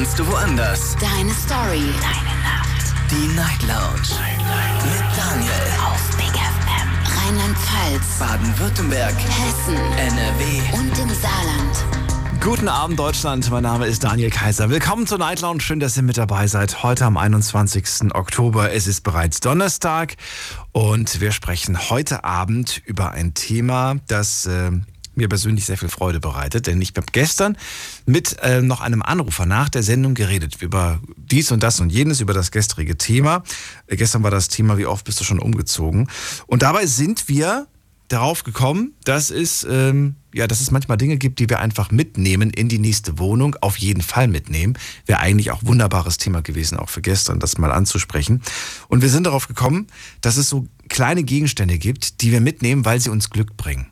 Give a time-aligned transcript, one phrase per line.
[0.00, 0.96] kannst du woanders.
[0.98, 1.92] Deine Story.
[2.00, 2.94] Deine Nacht.
[3.10, 4.08] Die Night Lounge.
[4.82, 5.52] Mit Daniel.
[5.84, 6.88] Auf Big FM.
[7.18, 8.18] Rheinland-Pfalz.
[8.18, 9.14] Baden-Württemberg.
[9.14, 9.76] Hessen.
[9.76, 10.78] NRW.
[10.78, 12.40] Und im Saarland.
[12.40, 13.50] Guten Abend, Deutschland.
[13.50, 14.70] Mein Name ist Daniel Kaiser.
[14.70, 15.60] Willkommen zur Night Lounge.
[15.60, 16.82] Schön, dass ihr mit dabei seid.
[16.82, 18.14] Heute am 21.
[18.14, 18.72] Oktober.
[18.72, 20.16] Es ist bereits Donnerstag
[20.72, 24.70] und wir sprechen heute Abend über ein Thema, das äh,
[25.20, 27.56] mir persönlich sehr viel Freude bereitet, denn ich habe gestern
[28.06, 32.20] mit äh, noch einem Anrufer nach der Sendung geredet über dies und das und jenes,
[32.20, 33.42] über das gestrige Thema.
[33.86, 36.08] Äh, gestern war das Thema, wie oft bist du schon umgezogen?
[36.46, 37.66] Und dabei sind wir
[38.10, 42.50] darauf gekommen, dass es, ähm, ja, dass es manchmal Dinge gibt, die wir einfach mitnehmen
[42.50, 44.76] in die nächste Wohnung, auf jeden Fall mitnehmen.
[45.06, 48.42] Wäre eigentlich auch wunderbares Thema gewesen, auch für gestern, das mal anzusprechen.
[48.88, 49.86] Und wir sind darauf gekommen,
[50.20, 53.86] dass es so kleine Gegenstände gibt, die wir mitnehmen, weil sie uns Glück bringen.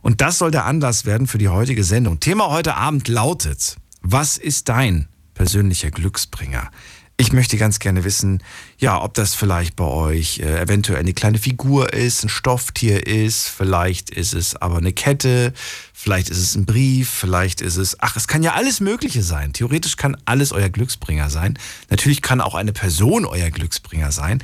[0.00, 2.20] Und das soll der Anlass werden für die heutige Sendung.
[2.20, 6.70] Thema heute Abend lautet, was ist dein persönlicher Glücksbringer?
[7.18, 8.42] Ich möchte ganz gerne wissen,
[8.78, 13.48] ja, ob das vielleicht bei euch äh, eventuell eine kleine Figur ist, ein Stofftier ist,
[13.48, 15.52] vielleicht ist es aber eine Kette,
[15.92, 19.52] vielleicht ist es ein Brief, vielleicht ist es, ach, es kann ja alles Mögliche sein.
[19.52, 21.58] Theoretisch kann alles euer Glücksbringer sein.
[21.90, 24.42] Natürlich kann auch eine Person euer Glücksbringer sein.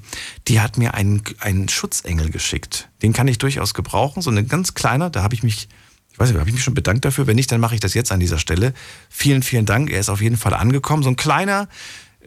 [0.49, 2.89] die hat mir einen, einen Schutzengel geschickt.
[3.01, 5.69] Den kann ich durchaus gebrauchen, so ein ganz kleiner, da habe ich mich,
[6.11, 7.27] ich weiß nicht, habe ich mich schon bedankt dafür.
[7.27, 8.73] Wenn nicht, dann mache ich das jetzt an dieser Stelle.
[9.09, 9.89] Vielen, vielen Dank.
[9.89, 11.01] Er ist auf jeden Fall angekommen.
[11.01, 11.69] So ein kleiner,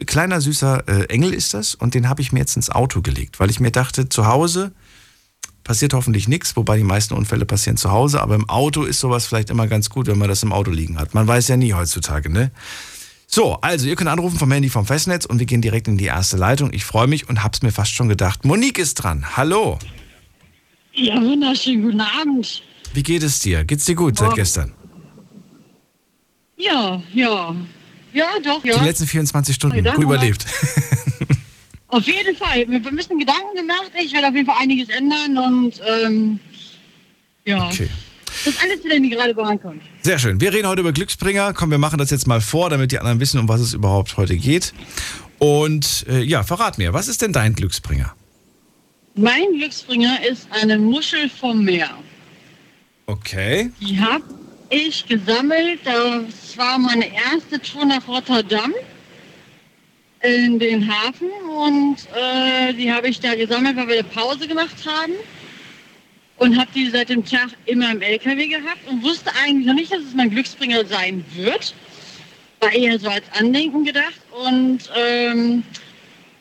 [0.07, 3.39] kleiner, süßer äh, Engel ist das und den habe ich mir jetzt ins Auto gelegt,
[3.39, 4.71] weil ich mir dachte, zu Hause,
[5.69, 9.27] passiert hoffentlich nichts, wobei die meisten Unfälle passieren zu Hause, aber im Auto ist sowas
[9.27, 11.13] vielleicht immer ganz gut, wenn man das im Auto liegen hat.
[11.13, 12.49] Man weiß ja nie heutzutage, ne?
[13.27, 16.05] So, also ihr könnt anrufen vom Handy vom Festnetz und wir gehen direkt in die
[16.05, 16.73] erste Leitung.
[16.73, 18.45] Ich freue mich und hab's mir fast schon gedacht.
[18.45, 19.37] Monique ist dran.
[19.37, 19.77] Hallo.
[20.95, 22.63] Ja, wunderschönen guten Abend.
[22.95, 23.63] Wie geht es dir?
[23.63, 24.73] Geht's dir gut seit gestern?
[26.57, 27.55] Ja, ja.
[28.11, 28.75] Ja, doch, ja.
[28.79, 30.47] Die letzten 24 Stunden gut überlebt.
[31.89, 32.67] Auf jeden Fall.
[32.67, 33.91] Wir haben ein bisschen Gedanken gemacht.
[33.99, 36.39] Ich werde auf jeden Fall einiges ändern und ähm,
[37.45, 37.67] ja.
[37.67, 37.89] Okay.
[38.45, 39.81] Das ist alles wieder, die gerade vorankommt.
[40.01, 40.39] Sehr schön.
[40.39, 41.53] Wir reden heute über Glücksbringer.
[41.53, 44.17] Komm, wir machen das jetzt mal vor, damit die anderen wissen, um was es überhaupt
[44.17, 44.73] heute geht.
[45.39, 48.13] Und äh, ja, verrat mir, was ist denn dein Glücksbringer?
[49.15, 51.89] Mein Glücksbringer ist eine Muschel vom Meer.
[53.07, 53.71] Okay.
[53.81, 54.23] Die habe
[54.69, 55.79] ich gesammelt.
[55.83, 58.73] Das war meine erste Tour nach Rotterdam
[60.21, 64.75] in den Hafen und äh, die habe ich da gesammelt, weil wir eine Pause gemacht
[64.85, 65.13] haben
[66.37, 69.91] und habe die seit dem Tag immer im LKW gehabt und wusste eigentlich noch nicht,
[69.91, 71.73] dass es mein Glücksbringer sein wird.
[72.59, 75.63] War eher so als Andenken gedacht und ähm,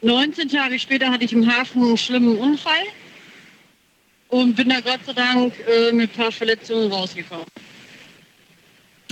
[0.02, 2.84] 19 Tage später hatte ich im Hafen einen schlimmen Unfall
[4.28, 7.46] und bin da Gott sei Dank äh, mit ein paar Verletzungen rausgekommen.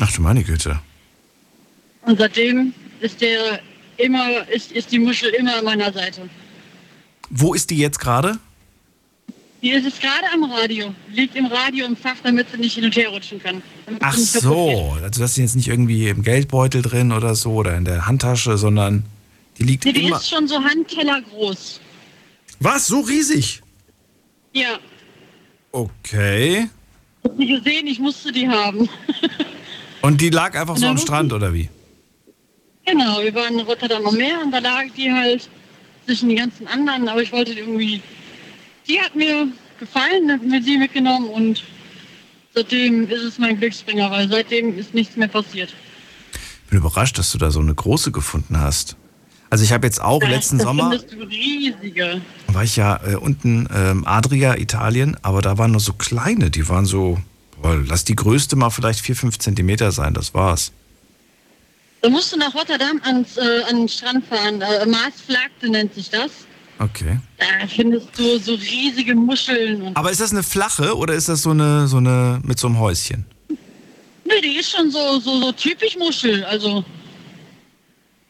[0.00, 0.80] Ach du meine Güte.
[2.02, 3.60] Und seitdem ist der
[3.98, 6.28] immer, ist, ist die Muschel immer an meiner Seite.
[7.30, 8.38] Wo ist die jetzt gerade?
[9.62, 10.94] Die ist jetzt gerade am Radio.
[11.12, 13.62] Liegt im Radio im Fach, damit sie nicht hin und her rutschen kann.
[14.00, 14.96] Ach sie so.
[15.02, 18.58] Also das ist jetzt nicht irgendwie im Geldbeutel drin oder so oder in der Handtasche,
[18.58, 19.04] sondern
[19.58, 20.16] die liegt Nee, die immer.
[20.18, 21.80] ist schon so Handteller groß.
[22.60, 22.86] Was?
[22.86, 23.62] So riesig?
[24.52, 24.78] Ja,
[25.72, 26.68] Okay.
[27.22, 28.88] Ich hab die gesehen, ich musste die haben.
[30.00, 30.96] Und die lag einfach so am?
[30.96, 31.68] Strand, oder wie?
[32.86, 35.48] Genau, wir waren in Rotterdam am Meer und da lag die halt
[36.06, 38.00] zwischen den ganzen anderen, aber ich wollte die irgendwie.
[38.88, 39.48] Die hat mir
[39.78, 41.64] gefallen, hab mir die mitgenommen und
[42.54, 45.74] seitdem ist es mein Glücksbringer, weil seitdem ist nichts mehr passiert.
[46.64, 48.96] Ich bin überrascht, dass du da so eine große gefunden hast.
[49.50, 52.20] Also ich habe jetzt auch letzten das Sommer, du riesige.
[52.48, 56.68] war ich ja äh, unten ähm, Adria, Italien, aber da waren nur so kleine, die
[56.68, 57.18] waren so,
[57.62, 60.72] boah, lass die größte mal vielleicht 4, 5 Zentimeter sein, das war's.
[62.02, 64.60] Da musst du nach Rotterdam ans, äh, an den Strand fahren.
[64.60, 66.30] Äh, Maasvlakte nennt sich das.
[66.78, 67.18] Okay.
[67.38, 69.82] Da findest du so riesige Muscheln.
[69.82, 72.66] Und Aber ist das eine flache oder ist das so eine, so eine mit so
[72.66, 73.24] einem Häuschen?
[74.26, 76.44] nee, die ist schon so, so, so typisch Muschel.
[76.44, 76.84] Also,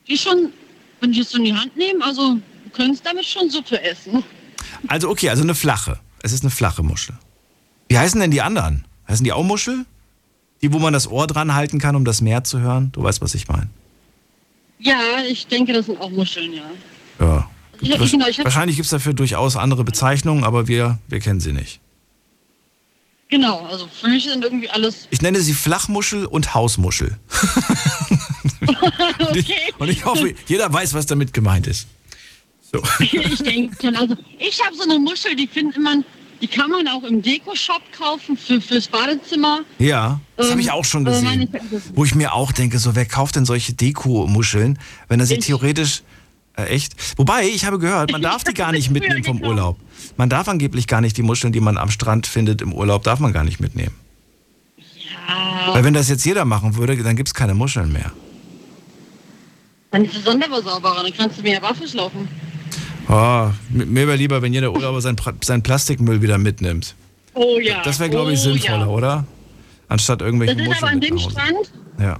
[0.06, 0.52] die ist schon,
[1.00, 4.22] wenn die es so in die Hand nehmen, also, du könntest damit schon Suppe essen.
[4.88, 5.98] Also okay, also eine flache.
[6.22, 7.16] Es ist eine flache Muschel.
[7.88, 8.84] Wie heißen denn die anderen?
[9.08, 9.86] Heißen die auch Muschel?
[10.62, 12.90] Die, wo man das Ohr dran halten kann, um das Meer zu hören?
[12.92, 13.68] Du weißt, was ich meine.
[14.78, 14.98] Ja,
[15.28, 16.62] ich denke, das sind auch Muscheln, ja.
[17.20, 17.50] Ja.
[17.80, 21.40] Ich hab, genau, ich Wahrscheinlich gibt es dafür durchaus andere Bezeichnungen, aber wir, wir kennen
[21.40, 21.80] sie nicht.
[23.28, 27.18] genau, also für mich sind irgendwie alles Ich nenne sie Flachmuschel und Hausmuschel.
[29.18, 29.74] Und ich, okay.
[29.78, 31.86] und ich hoffe, jeder weiß, was damit gemeint ist.
[32.72, 32.82] So.
[33.00, 36.04] ich denke schon, also ich habe so eine Muschel, die findet man,
[36.40, 39.60] die kann man auch im Deko-Shop kaufen für, fürs Badezimmer.
[39.78, 41.82] Ja, das habe ich Ähm, auch schon meine gesehen.
[41.94, 44.78] Wo ich mir auch denke, so wer kauft denn solche Deko-Muscheln,
[45.08, 45.46] wenn er sie Ich.
[45.46, 46.02] theoretisch
[46.56, 46.94] äh, echt.
[47.18, 49.50] Wobei, ich habe gehört, man darf die gar nicht mitnehmen vom gekauft.
[49.50, 49.78] Urlaub.
[50.16, 53.18] Man darf angeblich gar nicht die Muscheln, die man am Strand findet im Urlaub, darf
[53.20, 53.94] man gar nicht mitnehmen.
[54.78, 58.12] Ja, Weil wenn das jetzt jeder machen würde, dann gibt es keine Muscheln mehr.
[59.90, 62.28] dann ist es sonderbar sauberer, dann kannst du mehr barfuß laufen.
[63.08, 66.94] Oh, mir wäre lieber, wenn jeder Urlauber sein, Pra- seinen Plastikmüll wieder mitnimmt.
[67.34, 67.82] Oh ja.
[67.84, 68.86] Das wäre, glaube ich, oh, sinnvoller, ja.
[68.86, 69.24] oder?
[69.88, 71.18] Anstatt irgendwelche Das ist aber an dem.
[71.18, 71.70] Strand,
[72.00, 72.18] Ja.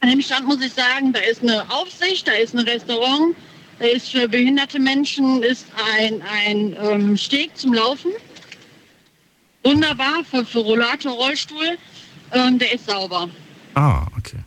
[0.00, 3.34] an dem Strand muss ich sagen, da ist eine Aufsicht, da ist ein Restaurant,
[3.80, 5.66] da ist für behinderte Menschen ist
[5.98, 8.12] ein, ein ähm, Steg zum Laufen.
[9.64, 11.76] Wunderbar für, für Rollator, Rollstuhl.
[12.32, 13.28] Ähm, der ist sauber.
[13.74, 14.38] Ah, okay.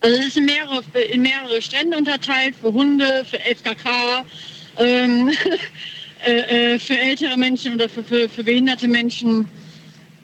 [0.00, 0.82] Also es ist in mehrere,
[1.12, 4.24] in mehrere Strände unterteilt, für Hunde, für FKK,
[4.78, 5.30] ähm,
[6.26, 9.48] äh, äh, für ältere Menschen oder für, für, für behinderte Menschen.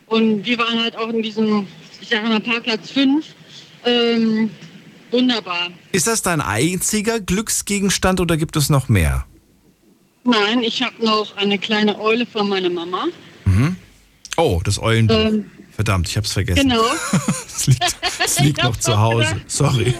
[0.07, 1.67] Und wir waren halt auch in diesem,
[2.01, 3.27] ich sage mal, Parkplatz 5.
[3.85, 4.51] Ähm,
[5.11, 5.69] wunderbar.
[5.93, 9.25] Ist das dein einziger Glücksgegenstand oder gibt es noch mehr?
[10.25, 13.07] Nein, ich habe noch eine kleine Eule von meiner Mama.
[14.39, 15.17] Oh, das Eulenbuch.
[15.17, 16.69] Ähm, Verdammt, ich hab's vergessen.
[16.69, 16.83] genau.
[17.59, 17.85] Es liegt,
[18.25, 19.41] es liegt noch zu Hause.
[19.49, 19.95] Sorry.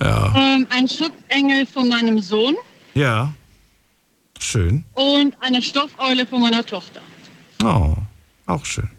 [0.00, 0.34] Ja.
[0.34, 2.56] ähm, ein Schutzengel von meinem Sohn
[2.94, 3.34] Ja.
[4.38, 4.84] Schön.
[4.94, 7.00] und eine Stoffeule von meiner Tochter.
[7.62, 7.94] Oh,
[8.46, 8.90] auch schön.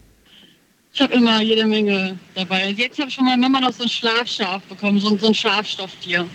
[0.92, 2.70] Ich habe immer jede Menge dabei.
[2.70, 5.34] Jetzt habe ich von meiner Mama noch so ein Schlafschaf bekommen, so, ein- so ein
[5.34, 6.26] Schafstofftier.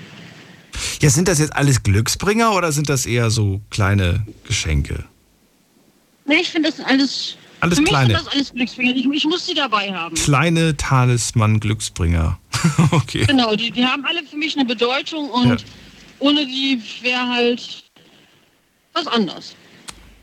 [1.01, 5.03] Ja, sind das jetzt alles Glücksbringer oder sind das eher so kleine Geschenke?
[6.25, 7.37] Nee, ich finde das alles.
[7.59, 8.15] Alles für mich kleine.
[8.15, 8.95] sind das alles Glücksbringer.
[8.95, 10.15] Ich, ich muss die dabei haben.
[10.15, 12.39] Kleine Talisman-Glücksbringer.
[12.91, 13.25] okay.
[13.25, 15.57] Genau, die, die haben alle für mich eine Bedeutung und Ja.
[16.19, 17.83] ohne die wäre halt
[18.93, 19.55] was anderes.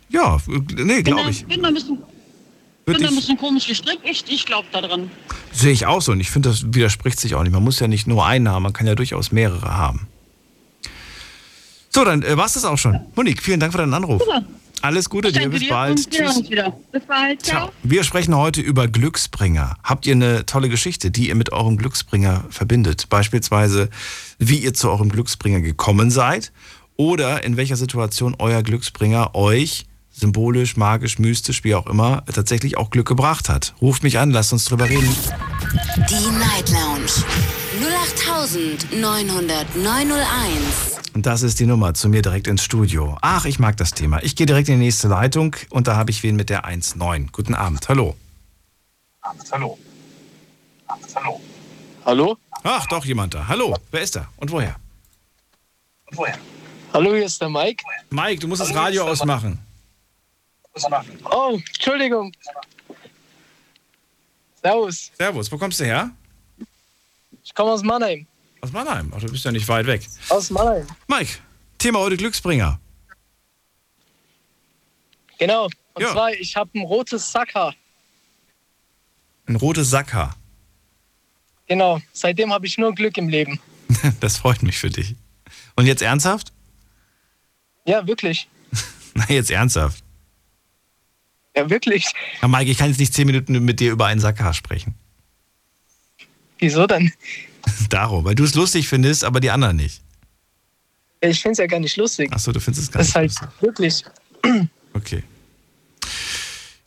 [0.09, 0.39] Ja,
[0.77, 1.45] nee, glaube ich.
[1.45, 1.99] bin da ein bisschen,
[2.85, 4.01] bin da ein bisschen komisch gestrickt.
[4.05, 5.11] Ich, ich glaube daran.
[5.53, 7.53] sehe ich auch so und ich finde, das widerspricht sich auch nicht.
[7.53, 10.09] Man muss ja nicht nur einen haben, man kann ja durchaus mehrere haben.
[11.91, 13.01] So, dann äh, war es das auch schon.
[13.15, 14.23] Monique, vielen Dank für deinen Anruf.
[14.23, 14.45] Super.
[14.81, 16.11] Alles Gute dir, bis dir bald.
[16.49, 16.73] wieder.
[16.93, 17.43] Bis bald.
[17.43, 17.67] Ciao.
[17.67, 17.73] Ciao.
[17.83, 19.77] Wir sprechen heute über Glücksbringer.
[19.83, 23.09] Habt ihr eine tolle Geschichte, die ihr mit eurem Glücksbringer verbindet?
[23.09, 23.91] Beispielsweise,
[24.39, 26.53] wie ihr zu eurem Glücksbringer gekommen seid
[26.99, 32.91] oder in welcher Situation euer Glücksbringer euch symbolisch, magisch, mystisch, wie auch immer, tatsächlich auch
[32.91, 33.73] Glück gebracht hat.
[33.81, 35.09] Ruft mich an, lasst uns drüber reden.
[36.11, 37.07] Die Night Lounge
[38.91, 41.15] 0890901.
[41.15, 43.17] Und das ist die Nummer zu mir direkt ins Studio.
[43.23, 44.23] Ach, ich mag das Thema.
[44.23, 47.31] Ich gehe direkt in die nächste Leitung und da habe ich wen mit der 19.
[47.33, 47.89] Guten Abend.
[47.89, 48.17] Hallo.
[49.53, 49.79] Hallo.
[51.15, 51.41] Hallo.
[52.05, 52.37] Hallo?
[52.65, 53.47] Ach, doch jemand da.
[53.47, 53.77] Hallo.
[53.91, 54.29] Wer ist da?
[54.37, 54.77] Und woher?
[56.13, 56.39] Woher?
[56.93, 57.85] Hallo, hier ist der Mike.
[58.11, 59.59] Mike, du musst das Radio ausmachen.
[61.31, 62.33] Oh, Entschuldigung.
[64.63, 65.11] Servus.
[65.17, 66.11] Servus, wo kommst du her?
[67.45, 68.27] Ich komme aus Mannheim.
[68.61, 69.13] Aus Mannheim.
[69.15, 70.07] Ach, du bist ja nicht weit weg.
[70.29, 70.87] Aus Mannheim.
[71.07, 71.39] Mike,
[71.79, 72.79] Thema heute Glücksbringer.
[75.39, 75.67] Genau.
[75.95, 76.13] Und Ja.
[76.13, 77.75] zwar, ich habe ein rotes Sackhaar.
[79.47, 80.37] Ein rotes Sackhaar.
[81.67, 82.01] Genau.
[82.13, 83.61] Seitdem habe ich nur Glück im Leben.
[84.21, 85.15] Das freut mich für dich.
[85.77, 86.53] Und jetzt ernsthaft?
[87.89, 88.49] Ja, wirklich.
[89.15, 90.05] Na, jetzt ernsthaft.
[91.57, 92.05] Ja, wirklich.
[92.43, 94.95] Ja, Mike, ich kann jetzt nicht zehn Minuten mit dir über einen Sakar sprechen.
[96.59, 97.11] Wieso dann?
[97.89, 100.03] Darum, weil du es lustig findest, aber die anderen nicht.
[101.21, 102.31] Ich finde es ja gar nicht lustig.
[102.33, 103.63] Achso, du findest es gar das nicht ist halt lustig.
[104.43, 104.69] wirklich.
[104.95, 105.23] Okay.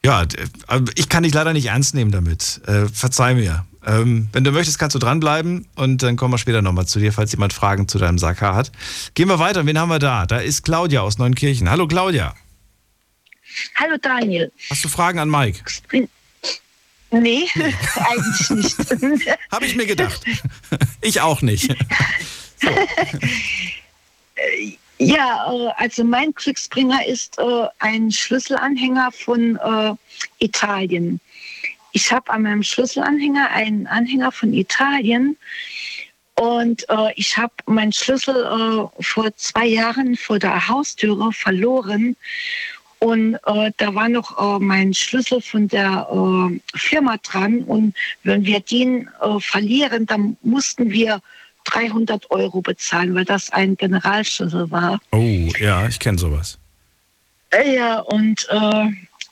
[0.03, 2.59] Ja, äh, ich kann dich leider nicht ernst nehmen damit.
[2.67, 3.65] Äh, verzeih mir.
[3.85, 7.11] Ähm, wenn du möchtest, kannst du dranbleiben und dann kommen wir später nochmal zu dir,
[7.11, 8.71] falls jemand Fragen zu deinem Sakar hat.
[9.15, 9.65] Gehen wir weiter.
[9.65, 10.25] Wen haben wir da?
[10.25, 11.69] Da ist Claudia aus Neunkirchen.
[11.69, 12.35] Hallo Claudia.
[13.75, 14.51] Hallo Daniel.
[14.69, 15.63] Hast du Fragen an Mike?
[17.11, 17.47] Nee,
[17.95, 18.77] eigentlich nicht.
[19.51, 20.23] Habe ich mir gedacht.
[21.01, 21.75] ich auch nicht.
[24.97, 29.93] ja, äh, also mein Glücksbringer ist äh, ein Schlüsselanhänger von äh,
[30.39, 31.19] Italien.
[31.93, 35.37] Ich habe an meinem Schlüsselanhänger einen Anhänger von Italien
[36.41, 42.15] und äh, ich habe meinen Schlüssel äh, vor zwei Jahren vor der Haustüre verloren.
[42.97, 47.59] Und äh, da war noch äh, mein Schlüssel von der äh, Firma dran.
[47.63, 51.21] Und wenn wir den äh, verlieren, dann mussten wir
[51.65, 54.99] 300 Euro bezahlen, weil das ein Generalschlüssel war.
[55.11, 56.57] Oh, ja, ich kenne sowas.
[57.53, 58.47] Ja, und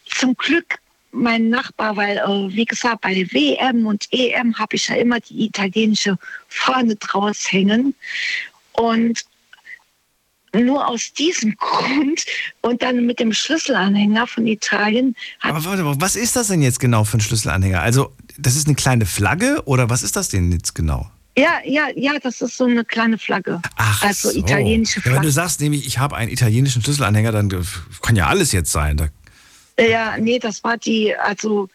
[0.05, 0.79] zum Glück
[1.11, 5.45] mein Nachbar, weil, äh, wie gesagt, bei WM und EM habe ich ja immer die
[5.45, 7.95] italienische Fahne draus hängen.
[8.73, 9.25] Und
[10.53, 12.25] nur aus diesem Grund
[12.61, 16.79] und dann mit dem Schlüsselanhänger von Italien Aber warte mal, was ist das denn jetzt
[16.79, 17.81] genau für ein Schlüsselanhänger?
[17.81, 21.09] Also, das ist eine kleine Flagge oder was ist das denn jetzt genau?
[21.37, 23.61] ja, ja, ja, das ist so eine kleine Flagge.
[23.77, 24.37] Ach, also so.
[24.39, 25.31] italienische Ja, wenn du Flagge.
[25.31, 27.61] sagst nämlich, ich habe einen italienischen Schlüsselanhänger, dann äh,
[28.01, 28.97] kann ja alles jetzt sein.
[28.97, 29.07] Da
[29.79, 31.69] Ja, nee, das war die, also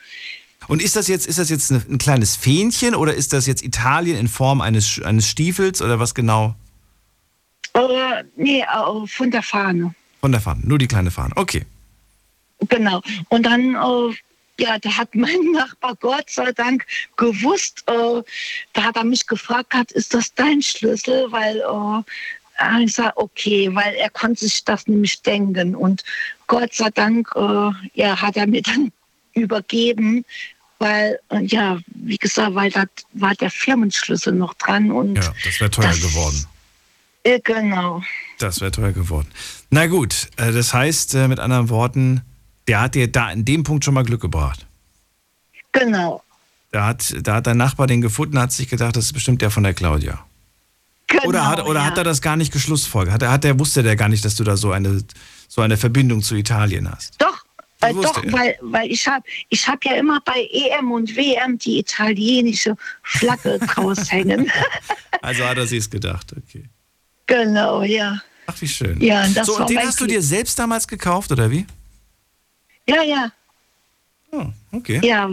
[0.68, 4.18] Und ist das jetzt, ist das jetzt ein kleines Fähnchen oder ist das jetzt Italien
[4.18, 6.54] in Form eines, eines Stiefels oder was genau?
[7.74, 9.94] äh, nee, äh, von der Fahne.
[10.20, 11.32] Von der Fahne, nur die kleine Fahne.
[11.36, 11.64] Okay.
[12.68, 13.02] Genau.
[13.28, 14.14] Und dann, äh,
[14.62, 18.22] ja, da hat mein Nachbar Gott sei Dank gewusst, da
[18.82, 21.30] hat er mich gefragt, hat, ist das dein Schlüssel?
[21.30, 21.62] Weil
[22.58, 25.74] äh, ich sage, okay, weil er konnte sich das nämlich denken.
[25.74, 26.04] Und
[26.46, 28.92] Gott sei Dank, äh, ja, hat er mir dann
[29.34, 30.24] übergeben,
[30.78, 32.84] weil, äh, ja, wie gesagt, weil da
[33.14, 34.90] war der Firmenschlüssel noch dran.
[34.90, 36.46] Und Ja, das wäre teuer Das- geworden.
[37.24, 38.02] äh, genau.
[38.38, 39.28] Das wäre teuer geworden.
[39.70, 42.22] Na gut, äh, das heißt äh, mit anderen Worten,
[42.68, 44.66] der hat dir da in dem Punkt schon mal Glück gebracht.
[45.72, 46.22] Genau.
[46.72, 49.50] Da hat, da hat dein Nachbar den gefunden, hat sich gedacht, das ist bestimmt der
[49.50, 50.24] von der Claudia.
[51.06, 51.86] Genau Oder, hat, oder ja.
[51.86, 53.14] hat er das gar nicht geschlussfolgert?
[53.14, 55.02] Hat er, hat er, wusste der gar nicht, dass du da so eine,
[55.48, 57.14] so eine Verbindung zu Italien hast?
[57.18, 57.44] Doch,
[57.80, 58.32] äh, doch, er.
[58.32, 63.58] weil, weil ich habe ich hab ja immer bei EM und WM die italienische Flagge
[63.74, 64.50] draus hängen.
[65.22, 66.64] Also hat er sich's gedacht, okay.
[67.26, 68.20] genau, ja.
[68.46, 69.00] Ach, wie schön.
[69.00, 71.66] Ja, das so, und den hast du dir selbst damals gekauft, oder wie?
[72.86, 73.32] Ja, ja,
[74.34, 75.00] Oh, okay.
[75.02, 75.30] ja.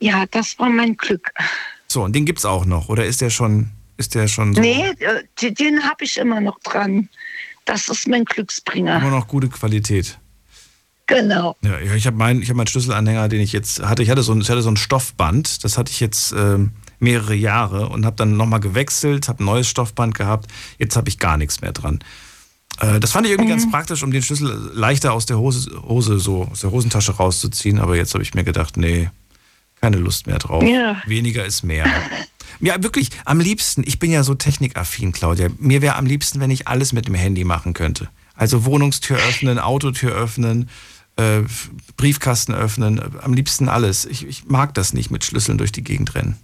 [0.00, 1.32] Ja, das war mein Glück.
[1.90, 4.90] So, und den gibt's auch noch, oder ist der schon, ist der schon so Nee,
[5.00, 7.08] äh, den, den habe ich immer noch dran.
[7.64, 8.98] Das ist mein Glücksbringer.
[8.98, 10.18] immer noch gute Qualität?
[11.08, 11.56] Genau.
[11.62, 14.04] Ja, ich habe meinen hab meinen Schlüsselanhänger, den ich jetzt hatte.
[14.04, 16.70] Ich hatte so ein, ich hatte so ein Stoffband, das hatte ich jetzt ähm,
[17.00, 20.48] mehrere Jahre und habe dann nochmal gewechselt, habe ein neues Stoffband gehabt.
[20.78, 21.98] Jetzt habe ich gar nichts mehr dran.
[22.78, 26.20] Äh, das fand ich irgendwie ganz praktisch, um den Schlüssel leichter aus der Hose, Hose
[26.20, 27.80] so aus der Hosentasche rauszuziehen.
[27.80, 29.10] Aber jetzt habe ich mir gedacht, nee,
[29.80, 30.62] keine Lust mehr drauf.
[30.62, 31.02] Ja.
[31.06, 31.86] Weniger ist mehr.
[32.62, 35.48] Ja, wirklich, am liebsten, ich bin ja so technikaffin, Claudia.
[35.58, 38.10] Mir wäre am liebsten, wenn ich alles mit dem Handy machen könnte.
[38.34, 40.68] Also Wohnungstür öffnen, Autotür öffnen,
[41.16, 41.40] äh,
[41.96, 44.04] Briefkasten öffnen, äh, am liebsten alles.
[44.04, 46.36] Ich, ich mag das nicht mit Schlüsseln durch die Gegend rennen.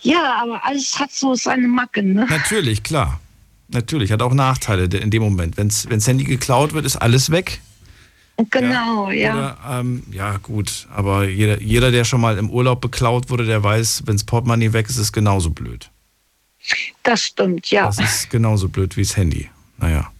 [0.00, 2.26] Ja, aber alles hat so seine Macken, ne?
[2.28, 3.20] Natürlich, klar.
[3.68, 5.56] Natürlich, hat auch Nachteile in dem Moment.
[5.56, 7.60] Wenn das Handy geklaut wird, ist alles weg.
[8.50, 9.34] Genau, ja.
[9.34, 10.86] Oder, ähm, ja, gut.
[10.94, 14.72] Aber jeder, jeder, der schon mal im Urlaub beklaut wurde, der weiß, wenn das Portemonnaie
[14.72, 15.90] weg ist, ist es genauso blöd.
[17.02, 17.86] Das stimmt, ja.
[17.86, 19.48] Das ist genauso blöd wie das Handy.
[19.78, 20.10] Naja.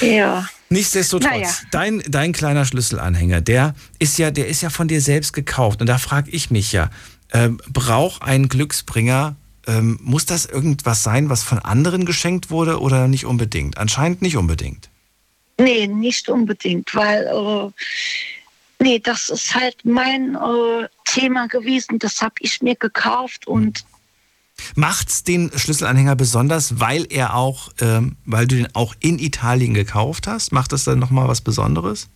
[0.00, 0.48] Ja.
[0.68, 1.50] Nichtsdestotrotz, Naja.
[1.70, 5.80] dein, dein kleiner Schlüsselanhänger, der ist ja, der ist ja von dir selbst gekauft.
[5.80, 6.90] Und da frage ich mich ja,
[7.32, 9.36] ähm, braucht ein Glücksbringer,
[9.68, 13.78] ähm, muss das irgendwas sein, was von anderen geschenkt wurde oder nicht unbedingt?
[13.78, 14.90] Anscheinend nicht unbedingt.
[15.58, 17.70] Nee, nicht unbedingt, weil äh,
[18.78, 21.98] nee, das ist halt mein äh, Thema gewesen.
[21.98, 23.84] Das habe ich mir gekauft und
[24.74, 30.26] Macht's den Schlüsselanhänger besonders, weil er auch, ähm, weil du den auch in Italien gekauft
[30.26, 30.52] hast?
[30.52, 32.08] Macht das dann nochmal was Besonderes?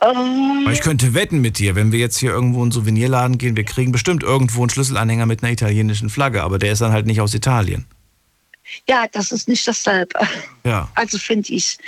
[0.00, 3.38] äh, Weil ich könnte wetten mit dir, wenn wir jetzt hier irgendwo in einen Souvenirladen
[3.38, 6.92] gehen, wir kriegen bestimmt irgendwo einen Schlüsselanhänger mit einer italienischen Flagge, aber der ist dann
[6.92, 7.86] halt nicht aus Italien.
[8.88, 10.18] Ja, das ist nicht dasselbe.
[10.64, 10.90] Ja.
[10.94, 11.78] Also finde ich.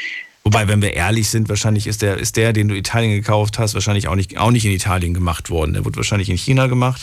[0.44, 3.74] Wobei, wenn wir ehrlich sind, wahrscheinlich ist der, ist der, den du Italien gekauft hast,
[3.74, 5.72] wahrscheinlich auch nicht, auch nicht in Italien gemacht worden.
[5.72, 7.02] Der wurde wahrscheinlich in China gemacht.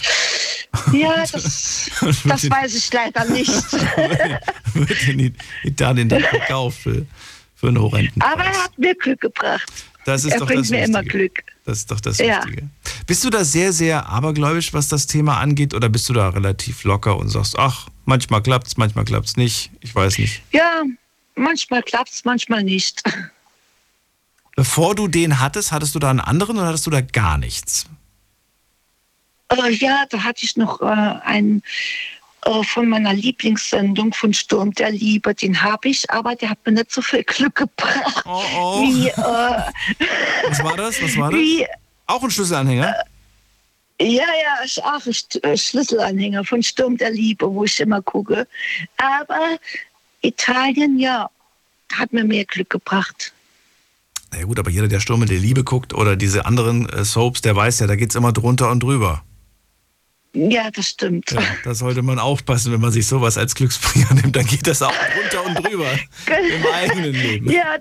[0.94, 1.90] Ja, das,
[2.24, 3.52] das weiß ich leider nicht.
[4.74, 7.06] wird in Italien dann verkauft für,
[7.56, 8.32] für einen horrenden Preis.
[8.34, 9.72] Aber er hat mir Glück gebracht.
[10.06, 11.00] Das ist er doch bringt das mir Wichtige.
[11.00, 11.44] immer Glück.
[11.66, 12.46] Das ist doch das Ja.
[12.46, 12.70] Wichtige.
[13.08, 16.84] Bist du da sehr, sehr abergläubisch, was das Thema angeht, oder bist du da relativ
[16.86, 20.42] locker und sagst, ach, manchmal klappt's, manchmal klappt's nicht, ich weiß nicht.
[20.52, 20.84] Ja,
[21.36, 23.04] manchmal klappt's, manchmal nicht.
[24.56, 27.86] Bevor du den hattest, hattest du da einen anderen oder hattest du da gar nichts?
[29.50, 31.64] Äh, ja, da hatte ich noch äh, einen
[32.46, 35.34] äh, von meiner Lieblingssendung von Sturm der Liebe.
[35.34, 38.24] Den habe ich, aber der hat mir nicht so viel Glück gebracht.
[38.26, 38.82] Oh, oh.
[38.82, 39.14] Wie, äh,
[40.50, 41.02] Was war das?
[41.02, 41.40] Was war das?
[41.40, 41.66] wie,
[42.06, 42.94] Auch ein Schlüsselanhänger?
[44.00, 45.02] Ja, ja, ist auch
[45.44, 48.48] ein Schlüsselanhänger von Sturm der Liebe, wo ich immer gucke.
[48.98, 49.58] Aber
[50.22, 51.30] Italien, ja,
[51.92, 53.34] hat mir mehr Glück gebracht.
[54.32, 57.42] Na ja, gut, aber jeder, der Sturm der Liebe guckt oder diese anderen äh, Soaps,
[57.42, 59.24] der weiß ja, da geht's immer drunter und drüber.
[60.36, 61.30] Ja, das stimmt.
[61.32, 64.82] Ja, da sollte man aufpassen, wenn man sich sowas als Glücksbringer nimmt, dann geht das
[64.82, 65.92] auch drunter und drüber
[66.28, 67.52] im eigenen Leben.
[67.52, 67.78] Ja,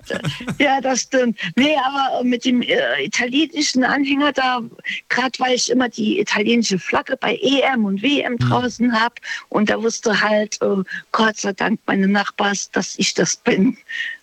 [0.59, 1.39] ja, das stimmt.
[1.55, 4.61] Nee, aber mit dem äh, italienischen Anhänger, da,
[5.09, 9.15] gerade weil ich immer die italienische Flagge bei EM und WM draußen habe
[9.49, 13.77] und da wusste halt, äh, Gott sei Dank, meine Nachbars, dass ich das bin.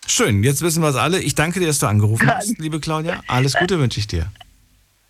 [0.07, 1.19] Schön, jetzt wissen wir es alle.
[1.21, 2.37] Ich danke dir, dass du angerufen Gern.
[2.37, 3.21] hast, liebe Claudia.
[3.27, 4.31] Alles Gute wünsche ich dir.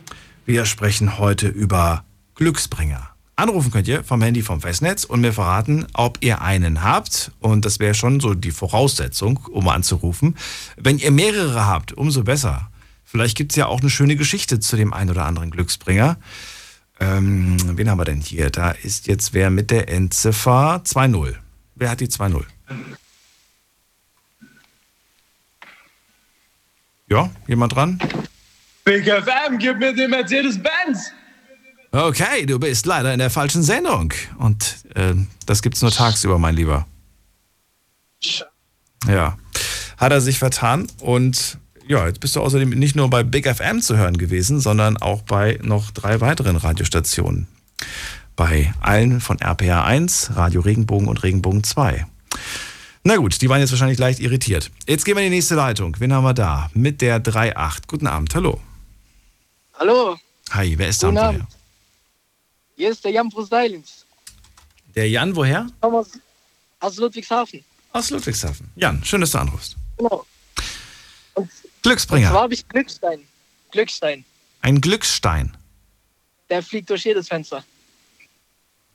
[0.46, 3.10] Wir sprechen heute über Glücksbringer.
[3.36, 7.34] Anrufen könnt ihr vom Handy vom Festnetz und mir verraten, ob ihr einen habt.
[7.40, 10.38] Und das wäre schon so die Voraussetzung, um anzurufen.
[10.78, 12.72] Wenn ihr mehrere habt, umso besser.
[13.04, 16.16] Vielleicht gibt es ja auch eine schöne Geschichte zu dem einen oder anderen Glücksbringer.
[17.00, 18.50] Ähm, wen haben wir denn hier?
[18.50, 21.36] Da ist jetzt wer mit der Endziffer 2.0.
[21.76, 22.44] Wer hat die 2.0?
[27.08, 28.00] Ja, jemand dran?
[28.84, 31.12] Big FM, gib mir den Mercedes-Benz!
[31.92, 34.14] Okay, du bist leider in der falschen Sendung.
[34.38, 36.86] Und äh, das gibt's nur tagsüber, mein Lieber.
[39.08, 39.38] Ja.
[39.98, 41.58] Hat er sich vertan und
[41.90, 45.24] ja, jetzt bist du außerdem nicht nur bei Big FM zu hören gewesen, sondern auch
[45.24, 47.48] bei noch drei weiteren Radiostationen.
[48.36, 52.06] Bei allen von RPA 1, Radio Regenbogen und Regenbogen 2.
[53.04, 54.70] Na gut, die waren jetzt wahrscheinlich leicht irritiert.
[54.88, 55.96] Jetzt gehen wir in die nächste Leitung.
[56.00, 56.70] Wen haben wir da?
[56.76, 57.88] Mit der 3.8.
[57.88, 58.62] Guten Abend, hallo.
[59.74, 60.18] Hallo,
[60.52, 61.08] Hi, wer ist da?
[61.08, 61.30] Guten woher?
[61.30, 61.48] Abend.
[62.76, 64.06] hier ist der Jan Prosteilins.
[64.96, 65.68] Der Jan, woher?
[65.82, 66.12] Thomas
[66.80, 67.64] aus Ludwigshafen.
[67.94, 68.70] Aus Ludwigshafen.
[68.76, 69.76] Jan, schön, dass du anrufst.
[69.98, 70.26] Genau.
[71.82, 72.30] Glücksbringer.
[72.30, 73.22] zwar habe ich Glückstein.
[73.72, 74.26] Glückstein.
[74.62, 75.56] Ein Glücksstein.
[76.50, 77.64] Der fliegt durch jedes Fenster.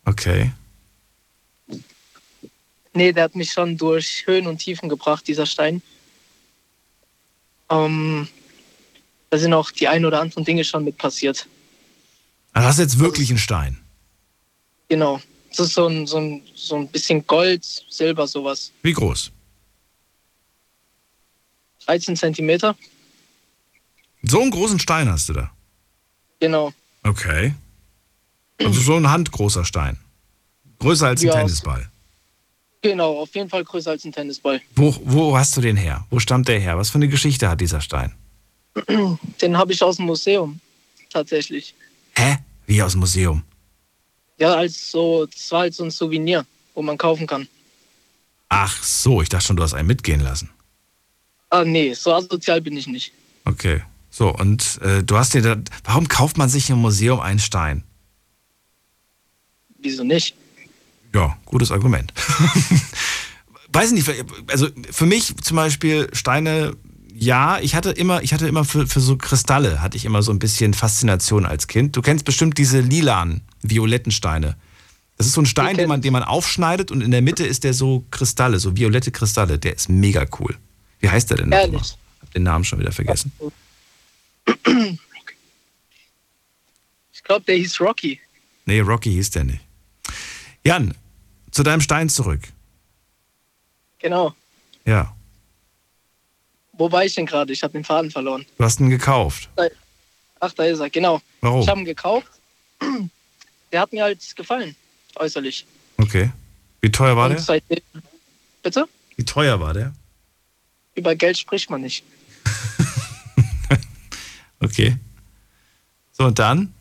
[0.05, 0.53] Okay.
[2.92, 5.83] Nee, der hat mich schon durch Höhen und Tiefen gebracht, dieser Stein.
[7.70, 8.29] Ähm,
[9.31, 11.47] da sind auch die ein oder anderen Dinge schon mit passiert.
[12.53, 13.81] Also hast du jetzt wirklich einen Stein.
[14.88, 15.20] Genau.
[15.51, 18.73] Das ist so ein, so ein, so ein bisschen Gold, Silber, sowas.
[18.83, 19.31] Wie groß?
[21.87, 22.77] 13 Zentimeter.
[24.23, 25.51] So einen großen Stein hast du da.
[26.40, 26.73] Genau.
[27.03, 27.55] Okay.
[28.61, 29.99] Also so ein handgroßer Stein.
[30.79, 31.35] Größer als ein Ja.
[31.35, 31.90] Tennisball.
[32.83, 34.61] Genau, auf jeden Fall größer als ein Tennisball.
[34.77, 36.07] Wo, wo hast du den her?
[36.11, 36.77] Wo stammt der her?
[36.77, 38.12] Was für eine Geschichte hat dieser Stein?
[39.40, 40.61] Den habe ich aus dem Museum.
[41.11, 41.75] Tatsächlich.
[42.16, 42.38] Hä?
[42.66, 43.42] Wie aus dem Museum?
[44.38, 46.44] Ja, als so, das war halt so ein Souvenir,
[46.75, 47.49] wo man kaufen kann.
[48.49, 50.51] Ach so, ich dachte schon, du hast einen mitgehen lassen.
[51.54, 53.12] Ah, nee, so asozial bin ich nicht.
[53.44, 53.80] Okay.
[54.10, 55.56] So, und äh, du hast dir da.
[55.84, 57.84] Warum kauft man sich im Museum einen Stein?
[59.78, 60.34] Wieso nicht?
[61.14, 62.12] Ja, gutes Argument.
[63.72, 64.10] Weiß nicht,
[64.48, 66.76] also für mich zum Beispiel Steine,
[67.14, 70.32] ja, ich hatte immer, ich hatte immer für, für so Kristalle, hatte ich immer so
[70.32, 71.94] ein bisschen Faszination als Kind.
[71.94, 74.56] Du kennst bestimmt diese lilanen, violetten Steine.
[75.16, 77.62] Das ist so ein Stein, den man, den man aufschneidet und in der Mitte ist
[77.62, 79.60] der so Kristalle, so violette Kristalle.
[79.60, 80.56] Der ist mega cool.
[81.04, 81.58] Wie heißt der denn noch?
[81.58, 81.98] Ehrlich?
[82.22, 83.30] Hab den Namen schon wieder vergessen.
[87.12, 88.18] Ich glaube, der hieß Rocky.
[88.64, 89.60] Nee, Rocky hieß der nicht.
[90.64, 90.94] Jan,
[91.50, 92.40] zu deinem Stein zurück.
[93.98, 94.34] Genau.
[94.86, 95.14] Ja,
[96.72, 97.52] Wo war ich denn gerade?
[97.52, 98.46] Ich habe den Faden verloren.
[98.56, 99.50] du hast ihn gekauft.
[100.40, 101.20] Ach, da ist er, genau.
[101.42, 101.60] Warum?
[101.60, 102.28] Ich habe ihn gekauft.
[103.72, 104.74] Der hat mir halt gefallen,
[105.16, 105.66] äußerlich.
[105.98, 106.30] Okay.
[106.80, 107.40] Wie teuer war Und der?
[107.42, 107.80] seitdem.
[108.62, 108.88] Bitte?
[109.16, 109.92] Wie teuer war der?
[110.94, 112.04] Über Geld spricht man nicht.
[114.61, 114.96] Okay.
[116.12, 116.72] So, und dann?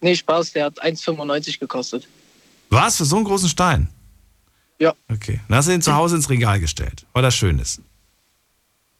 [0.00, 2.08] Nee, Spaß, der hat 1,95 gekostet.
[2.70, 2.96] Was?
[2.96, 3.88] Für so einen großen Stein?
[4.78, 4.94] Ja.
[5.12, 5.40] Okay.
[5.48, 7.82] Dann hast du ihn zu Hause ins Regal gestellt, weil das schön ist.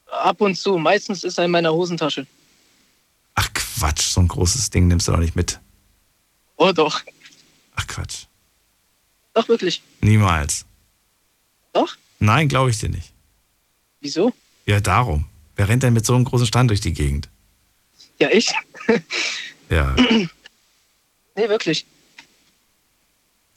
[0.07, 0.77] Ab und zu.
[0.77, 2.27] Meistens ist er in meiner Hosentasche.
[3.35, 5.59] Ach Quatsch, so ein großes Ding nimmst du doch nicht mit.
[6.57, 7.01] Oh doch.
[7.75, 8.27] Ach Quatsch.
[9.33, 9.83] Doch, wirklich.
[10.03, 10.67] Niemals.
[11.73, 11.97] Doch?
[12.19, 13.14] Nein, glaube ich dir nicht.
[14.05, 14.35] Wieso?
[14.67, 15.25] Ja, darum.
[15.57, 17.29] Wer rennt denn mit so einem großen Stein durch die Gegend?
[18.21, 18.53] Ja, ich.
[19.71, 19.97] Ja.
[19.99, 20.29] nee,
[21.49, 21.87] wirklich.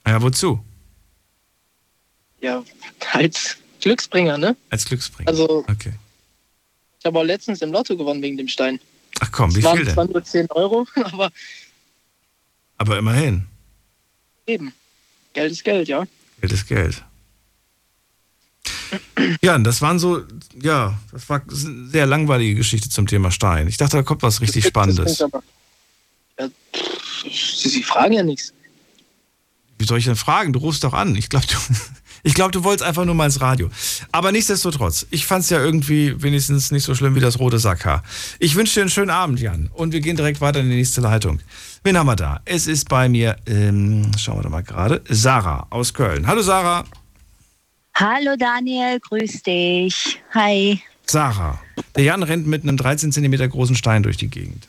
[0.08, 0.64] Ja, wozu?
[2.40, 2.64] Ja,
[3.12, 4.56] als Glücksbringer, ne?
[4.70, 5.28] Als Glücksbringer.
[5.30, 5.92] Also, Okay.
[7.00, 8.80] ich habe auch letztens im Lotto gewonnen wegen dem Stein.
[9.20, 10.10] Ach komm, wie Es waren viel denn?
[10.12, 11.30] nur 10 Euro, aber
[12.78, 13.46] Aber immerhin.
[14.48, 14.74] eben.
[15.34, 16.08] Geld ist Geld, ja.
[16.40, 17.04] Geld ist Geld.
[19.42, 20.22] Ja, und das waren so,
[20.62, 23.68] ja, das war eine sehr langweilige Geschichte zum Thema Stein.
[23.68, 25.22] Ich dachte, da kommt was richtig Das Spannendes.
[25.22, 25.44] aber-
[26.40, 26.48] Ja,
[27.24, 28.54] Sie, Sie fragen ja nichts.
[29.80, 30.54] Wie soll ich denn fragen?
[30.54, 31.16] Du rufst doch an.
[31.16, 31.56] Ich glaube, du,
[32.24, 33.70] ich glaub, du wolltest einfach nur mal ins Radio.
[34.12, 38.04] Aber nichtsdestotrotz, ich fand es ja irgendwie wenigstens nicht so schlimm wie das rote Sackhaar.
[38.40, 39.70] Ich wünsche dir einen schönen Abend, Jan.
[39.74, 41.40] Und wir gehen direkt weiter in die nächste Leitung.
[41.84, 42.42] Wen haben wir da?
[42.46, 46.26] Es ist bei mir, ähm, schauen wir doch mal gerade, Sarah aus Köln.
[46.28, 46.86] Hallo Sarah.
[48.00, 50.22] Hallo Daniel, grüß dich.
[50.32, 50.80] Hi.
[51.08, 51.60] Sarah,
[51.96, 54.68] der Jan rennt mit einem 13 cm großen Stein durch die Gegend.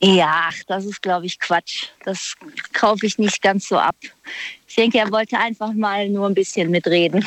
[0.00, 1.86] Ja, das ist, glaube ich, Quatsch.
[2.04, 2.34] Das
[2.72, 3.96] kaufe ich nicht ganz so ab.
[4.68, 7.24] Ich denke, er wollte einfach mal nur ein bisschen mitreden.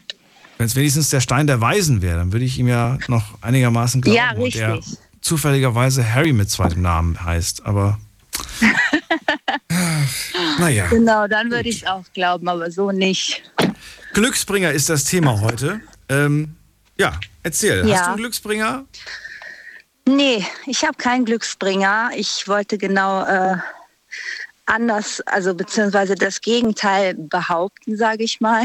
[0.58, 4.02] Wenn es wenigstens der Stein der Weisen wäre, dann würde ich ihm ja noch einigermaßen
[4.02, 4.18] glauben.
[4.18, 4.38] Ja, er
[4.74, 4.98] richtig.
[5.22, 7.98] zufälligerweise Harry mit zweitem Namen heißt, aber.
[10.58, 10.88] naja.
[10.88, 13.42] Genau, dann würde ich es auch glauben, aber so nicht.
[14.14, 15.80] Glücksbringer ist das Thema heute.
[16.08, 16.56] Ähm,
[16.98, 17.82] ja, erzähl.
[17.82, 17.98] Hast Ja.
[18.02, 18.84] du einen Glücksbringer?
[20.06, 22.10] Nee, ich habe keinen Glücksbringer.
[22.16, 23.56] Ich wollte genau äh,
[24.66, 28.64] anders, also beziehungsweise das Gegenteil behaupten, sage ich mal.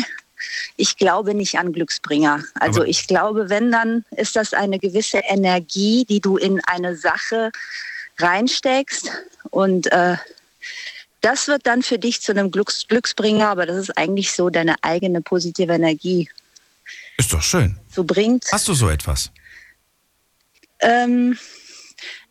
[0.75, 2.43] Ich glaube nicht an Glücksbringer.
[2.59, 6.95] Also Aber- ich glaube, wenn, dann ist das eine gewisse Energie, die du in eine
[6.95, 7.51] Sache
[8.19, 9.11] reinsteckst
[9.51, 10.17] und äh,
[11.21, 14.75] das wird dann für dich zu einem Glücks Glücksbringer, aber das ist eigentlich so deine
[14.83, 16.29] eigene positive Energie
[17.17, 17.77] Ist doch schön.
[17.89, 18.45] so bringt.
[18.51, 19.31] Hast du so etwas?
[20.79, 21.37] Ähm,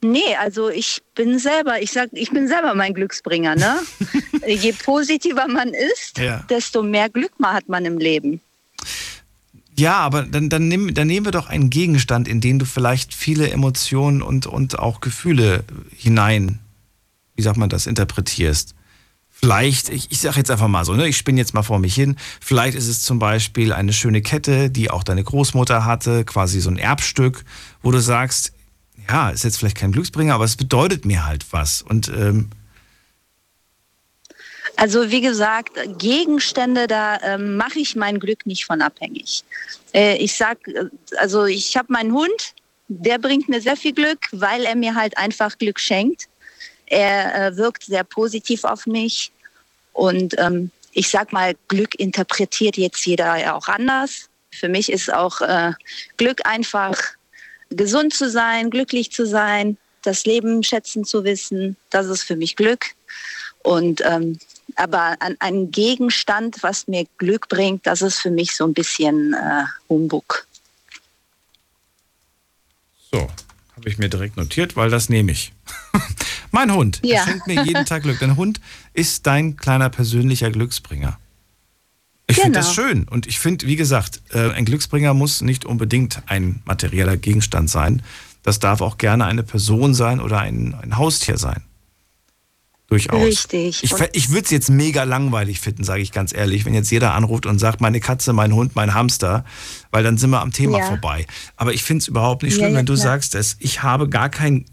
[0.00, 3.80] nee, also ich bin selber, ich sag, ich bin selber mein Glücksbringer, ne?
[4.46, 6.44] Je positiver man ist, Ja.
[6.48, 8.40] desto mehr Glück man hat man im Leben.
[9.78, 13.12] Ja, aber dann, dann, nimm, dann nehmen wir doch einen Gegenstand, in den du vielleicht
[13.12, 16.60] viele Emotionen und, und auch Gefühle hinein,
[17.34, 18.74] wie sagt man das, interpretierst.
[19.38, 21.94] Vielleicht, ich, ich sage jetzt einfach mal so, ne, ich spinne jetzt mal vor mich
[21.94, 26.60] hin, vielleicht ist es zum Beispiel eine schöne Kette, die auch deine Großmutter hatte, quasi
[26.60, 27.44] so ein Erbstück,
[27.82, 28.52] wo du sagst,
[29.08, 31.82] ja, ist jetzt vielleicht kein Glücksbringer, aber es bedeutet mir halt was.
[31.82, 32.50] Und ähm,
[34.76, 39.44] Also wie gesagt, Gegenstände, da ähm, mache ich mein Glück nicht von abhängig.
[39.92, 40.86] Äh, ich sag, äh,
[41.18, 42.54] also ich habe meinen Hund,
[42.88, 46.28] der bringt mir sehr viel Glück, weil er mir halt einfach Glück schenkt.
[46.86, 49.32] Er äh, wirkt sehr positiv auf mich
[49.92, 54.28] und ähm, ich sag mal, Glück interpretiert jetzt jeder auch anders.
[54.50, 55.72] Für mich ist auch äh,
[56.16, 56.96] Glück einfach
[57.70, 61.76] gesund zu sein, glücklich zu sein, das Leben schätzen zu wissen.
[61.90, 62.86] Das ist für mich Glück.
[63.62, 64.38] Und ähm,
[64.76, 69.34] aber an einen Gegenstand, was mir Glück bringt, das ist für mich so ein bisschen
[69.34, 70.46] äh, Humbug.
[73.16, 73.28] so,
[73.76, 75.52] habe ich mir direkt notiert, weil das nehme ich.
[76.56, 77.24] mein Hund, Ja.
[77.24, 78.18] schenkt mir jeden Tag Glück.
[78.18, 78.60] Dein Hund
[78.94, 81.18] ist dein kleiner persönlicher Glücksbringer.
[82.28, 82.88] Ich finde das Genau.
[82.88, 83.04] schön.
[83.08, 88.02] Und ich finde, wie gesagt, äh, ein Glücksbringer muss nicht unbedingt ein materieller Gegenstand sein.
[88.42, 91.62] Das darf auch gerne eine Person sein oder ein, ein Haustier sein.
[92.88, 93.20] Durchaus.
[93.20, 93.82] Richtig.
[93.82, 97.14] Ich, ich würde es jetzt mega langweilig finden, sage ich ganz ehrlich, wenn jetzt jeder
[97.14, 99.44] anruft und sagt, meine Katze, mein Hund, mein Hamster,
[99.90, 100.86] weil dann sind wir am Thema Ja.
[100.86, 101.26] vorbei.
[101.56, 103.02] Aber ich finde es überhaupt nicht Ja, schlimm, ja, wenn du klar.
[103.04, 104.66] sagst, dass ich habe gar keinen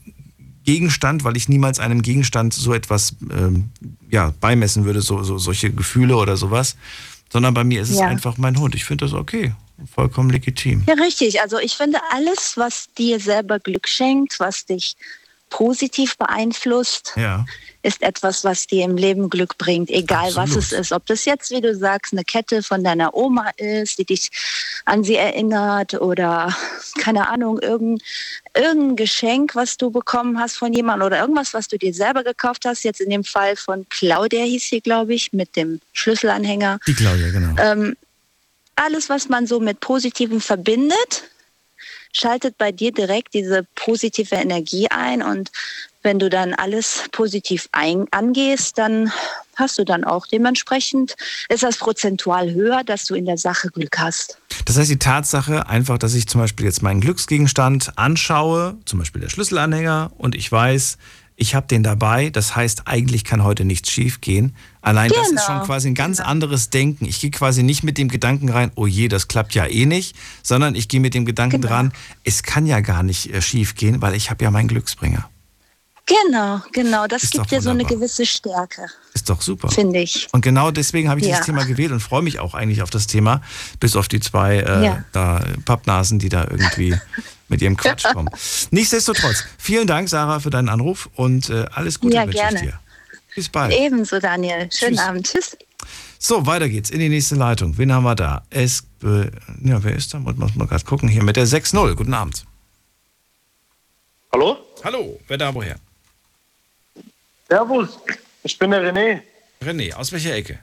[0.64, 3.70] Gegenstand, weil ich niemals einem Gegenstand so etwas ähm,
[4.10, 6.76] ja, beimessen würde, so, so, solche Gefühle oder sowas.
[7.32, 8.08] Sondern bei mir ist es Ja.
[8.08, 8.76] einfach mein Hund.
[8.76, 9.54] Ich finde das okay.
[9.94, 10.84] Vollkommen legitim.
[10.88, 11.42] Ja, richtig.
[11.42, 14.96] Also ich finde alles, was dir selber Glück schenkt, was dich
[15.54, 17.46] positiv beeinflusst, Ja.
[17.84, 20.64] ist etwas, was dir im Leben Glück bringt, egal was Absolut.
[20.64, 20.92] es ist.
[20.92, 24.32] Ob das jetzt, wie du sagst, eine Kette von deiner Oma ist, die dich
[24.86, 26.56] an sie erinnert oder
[26.98, 28.04] keine Ahnung, irgendein,
[28.56, 32.66] irgendein Geschenk, was du bekommen hast von jemandem oder irgendwas, was du dir selber gekauft
[32.66, 32.84] hast.
[32.84, 36.80] Jetzt in dem Fall von Claudia hieß sie, glaube ich, mit dem Schlüsselanhänger.
[36.88, 37.62] Die Claudia, genau.
[37.62, 37.96] Ähm,
[38.76, 41.24] alles, was man so mit Positivem verbindet,
[42.14, 45.52] schaltet bei dir direkt diese positive Energie ein und
[46.04, 49.12] wenn du dann alles positiv ein, angehst, dann
[49.56, 51.16] hast du dann auch dementsprechend,
[51.50, 54.38] ist das prozentual höher, dass du in der Sache Glück hast.
[54.66, 59.22] Das heißt, die Tatsache einfach, dass ich zum Beispiel jetzt meinen Glücksgegenstand anschaue, zum Beispiel
[59.22, 60.98] der Schlüsselanhänger, und ich weiß,
[61.44, 64.56] ich habe den dabei, das heißt, eigentlich kann heute nichts schief gehen.
[64.82, 65.22] Allein genau.
[65.22, 65.66] das ist schon genau.
[65.66, 66.30] quasi ein ganz genau.
[66.30, 67.04] anderes Denken.
[67.04, 70.16] Ich gehe quasi nicht mit dem Gedanken rein, oh je, das klappt ja eh nicht,
[70.42, 71.68] sondern ich gehe mit dem Gedanken genau.
[71.68, 75.30] dran, es kann ja gar nicht äh, schief gehen, weil ich habe ja meinen Glücksbringer.
[76.06, 77.08] Genau, genau.
[77.08, 78.88] Das ist gibt dir so eine gewisse Stärke.
[79.14, 79.70] Ist doch super.
[79.70, 80.28] Finde ich.
[80.34, 81.34] Und genau deswegen habe ich ja.
[81.34, 83.42] dieses Thema gewählt und freue mich auch eigentlich auf das Thema,
[83.80, 85.06] bis auf die zwei äh, ja.
[85.14, 86.98] da, Pappnasen, die da irgendwie
[87.48, 88.30] mit ihrem Quatsch kommen.
[88.72, 92.56] Nichtsdestotrotz, vielen Dank, Sarah, für deinen Anruf und äh, alles Gute ja, wünsche gerne.
[92.58, 92.80] ich dir.
[93.36, 93.74] Bis bald.
[93.74, 94.70] Ebenso, Daniel.
[94.72, 95.00] Schönen Tschüss.
[95.00, 95.28] Abend.
[95.28, 95.58] Tschüss.
[96.20, 97.78] So, weiter geht's in die nächste Leitung.
[97.78, 98.44] Wen haben wir da?
[98.50, 99.26] Es, äh,
[99.64, 100.20] ja, wer ist da?
[100.20, 101.10] Muss man gerade gucken.
[101.10, 101.96] Hier mit der 6-0.
[101.96, 102.46] Guten Abend.
[104.32, 104.58] Hallo?
[104.84, 105.78] Hallo, wer da woher?
[107.54, 108.00] Servus,
[108.42, 109.22] ich bin der René.
[109.62, 110.58] René, aus welcher Ecke?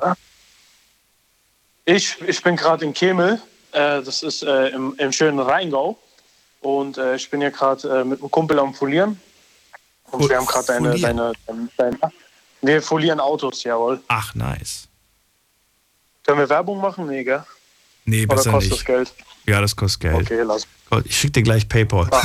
[1.84, 3.40] Ich, ich bin gerade in Kemel.
[3.70, 5.96] Äh, das ist äh, im, im, schönen Rheingau.
[6.62, 9.20] Und äh, ich bin hier gerade mit einem Kumpel am Folieren.
[10.10, 11.32] Und wir haben gerade deine, deine,
[11.76, 11.98] deine,
[12.60, 14.02] Wir folieren Autos, jawohl.
[14.08, 14.88] Ach, nice.
[16.24, 17.06] Können wir Werbung machen?
[17.06, 17.44] Nee, gell?
[18.04, 18.80] Nee, besser Oder kostet nicht.
[18.80, 19.14] das Geld?
[19.46, 20.22] Ja, das kostet Geld.
[20.22, 20.66] Okay, lass.
[21.04, 22.08] Ich schicke dir gleich Paypal.
[22.10, 22.22] Ah.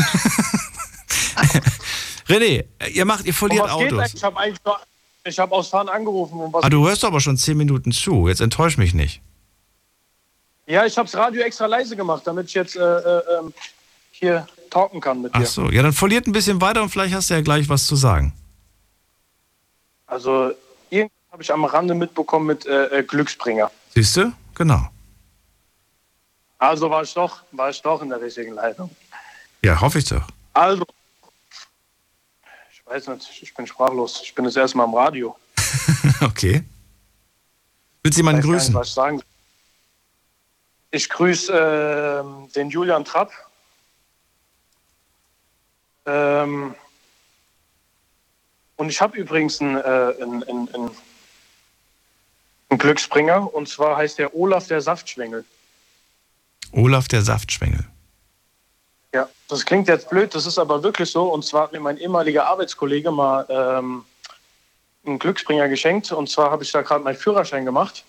[2.28, 4.14] René, ihr macht, ihr verliert Autos.
[4.14, 4.80] Ich habe eigentlich nur,
[5.24, 6.40] ich habe aus Fahren angerufen.
[6.40, 8.28] Um ah, du hörst aber schon zehn Minuten zu.
[8.28, 9.22] Jetzt enttäusch mich nicht.
[10.68, 13.54] Ja, ich habe das Radio extra leise gemacht, damit ich jetzt äh, äh, ähm,
[14.12, 15.42] hier talken kann mit dir.
[15.42, 17.86] Ach so, ja, dann verliert ein bisschen weiter und vielleicht hast du ja gleich was
[17.86, 18.34] zu sagen.
[20.08, 20.52] Also,
[20.90, 23.70] irgendwie habe ich am Rande mitbekommen mit äh, äh, Glücksbringer.
[23.94, 24.34] Siehst du?
[24.56, 24.90] Genau.
[26.58, 28.90] Also war ich doch, war ich doch in der richtigen Leitung.
[29.62, 30.24] Ja, hoffe ich doch.
[30.54, 30.86] Also,
[32.86, 34.22] ich weiß nicht, ich bin sprachlos.
[34.24, 35.36] Ich bin das erste Mal am Radio.
[36.22, 36.64] okay.
[38.04, 38.70] Willst du jemanden grüßen?
[38.70, 39.22] Nicht, was ich, sagen.
[40.92, 43.32] ich grüße äh, den Julian Trapp.
[46.06, 46.76] Ähm,
[48.76, 50.92] und ich habe übrigens einen, äh, einen, einen,
[52.70, 55.44] einen Glücksbringer und zwar heißt der Olaf der Saftschwengel.
[56.72, 57.86] Olaf der Saftschwengel.
[59.16, 61.32] Ja, das klingt jetzt blöd, das ist aber wirklich so.
[61.32, 64.04] Und zwar hat mir mein ehemaliger Arbeitskollege mal ähm,
[65.06, 66.12] einen Glücksbringer geschenkt.
[66.12, 68.04] Und zwar habe ich da gerade meinen Führerschein gemacht.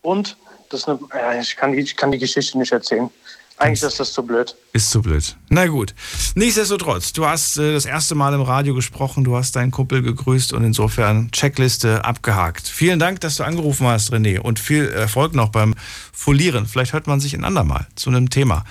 [0.00, 0.38] Und
[0.70, 3.10] das eine, ja, ich, kann die, ich kann die Geschichte nicht erzählen.
[3.58, 4.56] Eigentlich ist das zu blöd.
[4.72, 5.36] Ist zu blöd.
[5.50, 5.94] Na gut.
[6.34, 10.54] Nichtsdestotrotz, du hast äh, das erste Mal im Radio gesprochen, du hast deinen Kumpel gegrüßt
[10.54, 12.66] und insofern Checkliste abgehakt.
[12.66, 15.74] Vielen Dank, dass du angerufen hast, René, und viel Erfolg noch beim
[16.10, 16.64] Folieren.
[16.64, 18.64] Vielleicht hört man sich ein andermal zu einem Thema.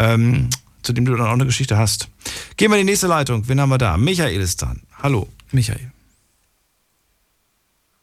[0.00, 0.50] Ähm,
[0.84, 2.08] zu dem du dann auch eine Geschichte hast.
[2.56, 3.48] Gehen wir in die nächste Leitung.
[3.48, 3.96] Wen haben wir da?
[3.96, 4.82] Michael ist dran.
[5.02, 5.90] Hallo, Michael.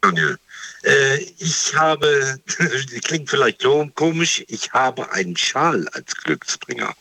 [0.01, 0.37] Daniel,
[0.83, 2.39] äh, ich habe,
[3.03, 3.63] klingt vielleicht
[3.95, 6.93] komisch, ich habe einen Schal als Glücksbringer.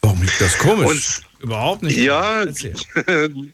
[0.00, 1.20] Warum ist das komisch?
[1.20, 1.96] Und Überhaupt nicht.
[1.96, 2.44] Ja,
[3.08, 3.52] ähm,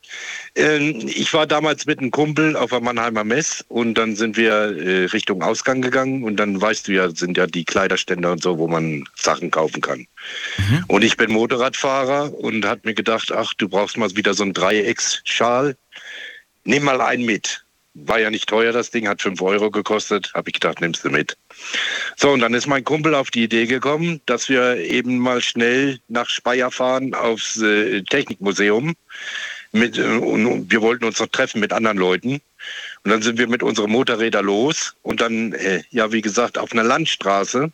[1.06, 5.04] ich war damals mit einem Kumpel auf der Mannheimer Mess und dann sind wir äh,
[5.06, 8.68] Richtung Ausgang gegangen und dann weißt du ja, sind ja die Kleiderständer und so, wo
[8.68, 10.06] man Sachen kaufen kann.
[10.58, 10.84] Mhm.
[10.88, 14.52] Und ich bin Motorradfahrer und hat mir gedacht, ach, du brauchst mal wieder so einen
[14.52, 15.74] Dreiecksschal.
[16.64, 17.64] Nimm mal einen mit.
[18.04, 20.32] War ja nicht teuer, das Ding hat 5 Euro gekostet.
[20.34, 21.36] Habe ich gedacht, nimmst du mit.
[22.16, 26.00] So, und dann ist mein Kumpel auf die Idee gekommen, dass wir eben mal schnell
[26.08, 28.94] nach Speyer fahren aufs äh, Technikmuseum.
[29.72, 32.40] Mit, äh, und wir wollten uns noch treffen mit anderen Leuten.
[33.04, 34.94] Und dann sind wir mit unseren Motorrädern los.
[35.02, 37.72] Und dann, äh, ja, wie gesagt, auf einer Landstraße,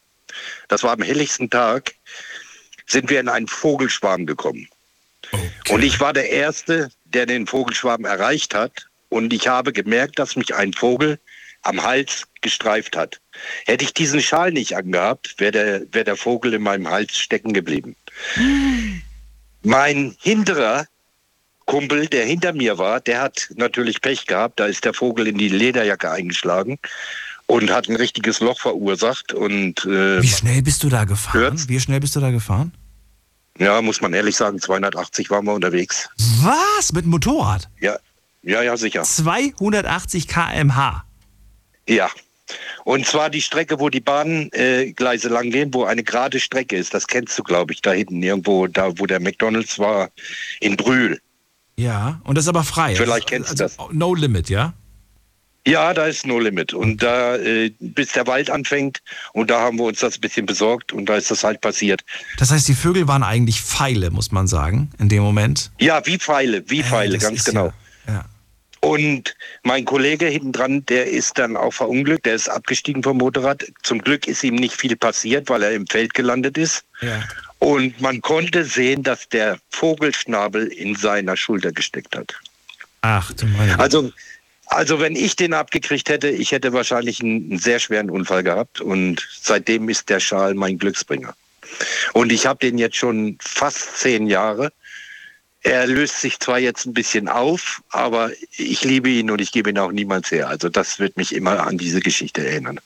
[0.68, 1.94] das war am helligsten Tag,
[2.86, 4.68] sind wir in einen Vogelschwarm gekommen.
[5.32, 5.72] Okay.
[5.72, 8.86] Und ich war der Erste, der den Vogelschwarm erreicht hat.
[9.14, 11.20] Und ich habe gemerkt, dass mich ein Vogel
[11.62, 13.20] am Hals gestreift hat.
[13.64, 17.52] Hätte ich diesen Schal nicht angehabt, wäre der, wär der Vogel in meinem Hals stecken
[17.52, 17.94] geblieben.
[19.62, 20.86] Mein hinterer
[21.64, 24.58] Kumpel, der hinter mir war, der hat natürlich Pech gehabt.
[24.58, 26.80] Da ist der Vogel in die Lederjacke eingeschlagen
[27.46, 29.32] und hat ein richtiges Loch verursacht.
[29.32, 31.40] Und, äh, Wie schnell bist du da gefahren?
[31.40, 31.68] Hört's?
[31.68, 32.72] Wie schnell bist du da gefahren?
[33.58, 36.10] Ja, muss man ehrlich sagen, 280 waren wir unterwegs.
[36.42, 36.92] Was?
[36.92, 37.70] Mit dem Motorrad?
[37.78, 37.96] Ja,
[38.44, 39.02] ja, ja, sicher.
[39.02, 41.04] 280 km/h.
[41.88, 42.10] Ja.
[42.84, 46.92] Und zwar die Strecke, wo die Bahngleise äh, lang gehen, wo eine gerade Strecke ist.
[46.92, 50.10] Das kennst du, glaube ich, da hinten irgendwo, da wo der McDonalds war,
[50.60, 51.20] in Brühl.
[51.76, 52.94] Ja, und das ist aber frei.
[52.94, 53.92] Vielleicht kennst also, du das.
[53.92, 54.74] No Limit, ja?
[55.66, 56.74] Ja, da ist No Limit.
[56.74, 59.00] Und da, äh, bis der Wald anfängt,
[59.32, 62.04] und da haben wir uns das ein bisschen besorgt und da ist das halt passiert.
[62.38, 65.70] Das heißt, die Vögel waren eigentlich Pfeile, muss man sagen, in dem Moment.
[65.80, 67.66] Ja, wie Pfeile, wie Äh, Pfeile, das ganz genau.
[67.68, 67.74] Ja.
[68.84, 73.64] Und mein Kollege hinten dran, der ist dann auch verunglückt, der ist abgestiegen vom Motorrad.
[73.82, 76.84] Zum Glück ist ihm nicht viel passiert, weil er im Feld gelandet ist.
[77.00, 77.22] ja.
[77.60, 82.34] Und man konnte sehen, dass der Vogelschnabel in seiner Schulter gesteckt hat.
[83.00, 83.78] Ach, du meine.
[83.78, 84.12] Also,
[84.66, 88.82] also wenn ich den abgekriegt hätte, ich hätte wahrscheinlich einen, einen sehr schweren Unfall gehabt.
[88.82, 91.34] Und seitdem ist der Schal mein Glücksbringer.
[92.12, 94.70] Und ich habe den jetzt schon fast zehn Jahre.
[95.64, 99.70] Er löst sich zwar jetzt ein bisschen auf, aber ich liebe ihn und ich gebe
[99.70, 100.48] ihn auch niemals her.
[100.48, 102.78] Also das wird mich immer an diese Geschichte erinnern.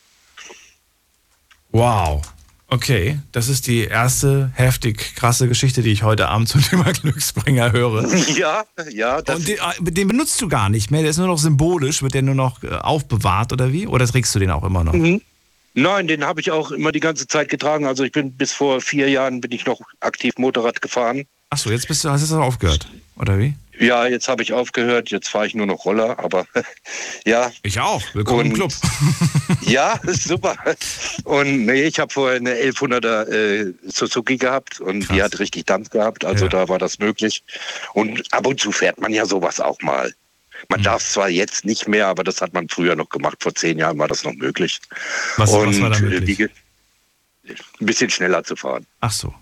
[1.72, 2.22] Wow.
[2.70, 7.72] Okay, das ist die erste heftig krasse Geschichte, die ich heute Abend zum Thema Glücksbringer
[7.72, 8.06] höre.
[8.36, 9.22] Ja, ja.
[9.22, 12.02] Das, Und den, äh, den benutzt du gar nicht mehr, der ist nur noch symbolisch,
[12.02, 13.88] wird der nur noch äh, aufbewahrt oder wie?
[13.88, 14.92] Oder trägst du den auch immer noch?
[14.92, 15.20] Mhm.
[15.74, 17.86] Nein, den habe ich auch immer die ganze Zeit getragen.
[17.86, 21.24] Also ich bin bis vor vier Jahren bin ich noch aktiv Motorrad gefahren.
[21.50, 23.54] Achso, jetzt bist du, hast du jetzt aufgehört, oder wie?
[23.80, 25.10] Ja, jetzt habe ich aufgehört.
[25.10, 26.18] Jetzt fahre ich nur noch Roller.
[26.18, 26.46] Aber
[27.24, 28.02] ja, Ich auch.
[28.12, 28.72] Willkommen im Und- Club.
[29.62, 30.56] ja, super.
[31.24, 35.16] Und nee, ich habe vorher eine 1100er äh, Suzuki gehabt und Krass.
[35.16, 36.24] die hat richtig Dampf gehabt.
[36.24, 36.50] Also Ja.
[36.50, 37.44] da war das möglich.
[37.94, 40.08] Und ab und zu fährt man ja sowas auch mal.
[40.08, 40.14] Mhm.
[40.70, 43.36] Man darf zwar jetzt nicht mehr, aber das hat man früher noch gemacht.
[43.40, 44.80] Vor zehn Jahren war das noch möglich.
[45.36, 46.38] Was, und was war da äh, möglich?
[46.40, 48.84] wie ein bisschen schneller zu fahren.
[49.00, 49.32] Ach so.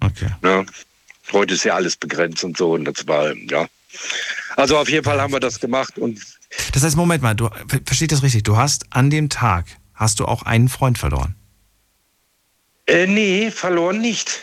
[0.00, 0.26] Okay.
[0.42, 0.66] Ne?
[1.32, 3.66] Heute ist ja alles begrenzt und so und das war, ja.
[4.56, 6.20] Also auf jeden Fall haben wir das gemacht und
[6.72, 8.44] Das heißt, Moment mal, du ver- versteht das richtig?
[8.44, 11.34] Du hast an dem Tag hast du auch einen Freund verloren.
[12.86, 14.40] äh, nee, verloren nicht.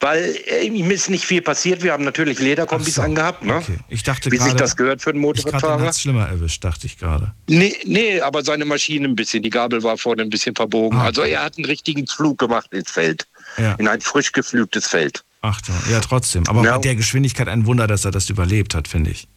[0.00, 1.84] Weil äh, ihm ist nicht viel passiert.
[1.84, 3.54] Wir haben natürlich Lederkombis so, angehabt, ne?
[3.58, 3.78] Okay.
[3.88, 5.80] Ich dachte Wie sich gerade, das gehört für einen ich Motorradfahrer.
[5.86, 7.32] hat's schlimmer erwischt, dachte ich gerade.
[7.48, 9.44] Nee, nee, aber seine Maschine ein bisschen.
[9.44, 10.98] Die Gabel war vorne ein bisschen verbogen.
[10.98, 11.04] Ah.
[11.04, 13.28] Also er hat einen richtigen Flug gemacht ins Feld.
[13.58, 13.74] Ja.
[13.74, 15.22] In ein frisch geflügtes Feld.
[15.42, 16.46] Ach du, ja, trotzdem.
[16.46, 16.76] Aber Ja.
[16.76, 19.28] bei der Geschwindigkeit ein Wunder, dass er das überlebt hat, finde ich.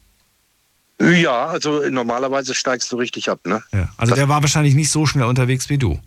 [1.00, 3.62] Ja, also normalerweise steigst du richtig ab, ne?
[3.72, 3.88] Ja.
[3.98, 5.98] Also der war wahrscheinlich nicht so schnell unterwegs wie du.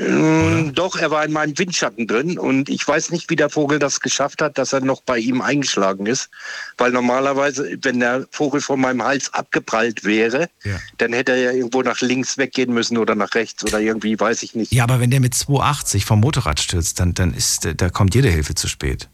[0.00, 3.78] Mm, Doch, er war in meinem Windschatten drin und ich weiß nicht, wie der Vogel
[3.78, 6.30] das geschafft hat, dass er noch bei ihm eingeschlagen ist.
[6.78, 10.78] Weil normalerweise, wenn der Vogel von meinem Hals abgeprallt wäre, Ja.
[10.98, 14.42] dann hätte er ja irgendwo nach links weggehen müssen oder nach rechts oder irgendwie, weiß
[14.42, 14.72] ich nicht.
[14.72, 18.28] Ja, aber wenn der mit 280 vom Motorrad stürzt, dann, dann ist, da kommt jede
[18.30, 19.08] Hilfe zu spät.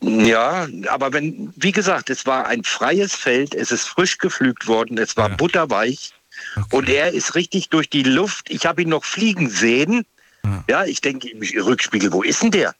[0.00, 4.98] Ja, aber wenn, wie gesagt, es war ein freies Feld, es ist frisch geflügt worden,
[4.98, 5.36] es war Ja.
[5.36, 6.12] butterweich
[6.56, 6.76] Okay.
[6.76, 8.50] und er ist richtig durch die Luft.
[8.50, 10.04] Ich habe ihn noch fliegen sehen.
[10.44, 10.64] Ja.
[10.68, 12.74] Ja, ich denke im Rückspiegel, wo ist denn der?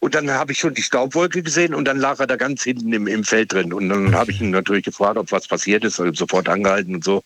[0.00, 2.92] Und dann habe ich schon die Staubwolke gesehen und dann lag er da ganz hinten
[2.92, 3.72] im, im Feld drin.
[3.72, 7.04] Und dann habe ich ihn natürlich gefragt, ob was passiert ist, also sofort angehalten und
[7.04, 7.22] so.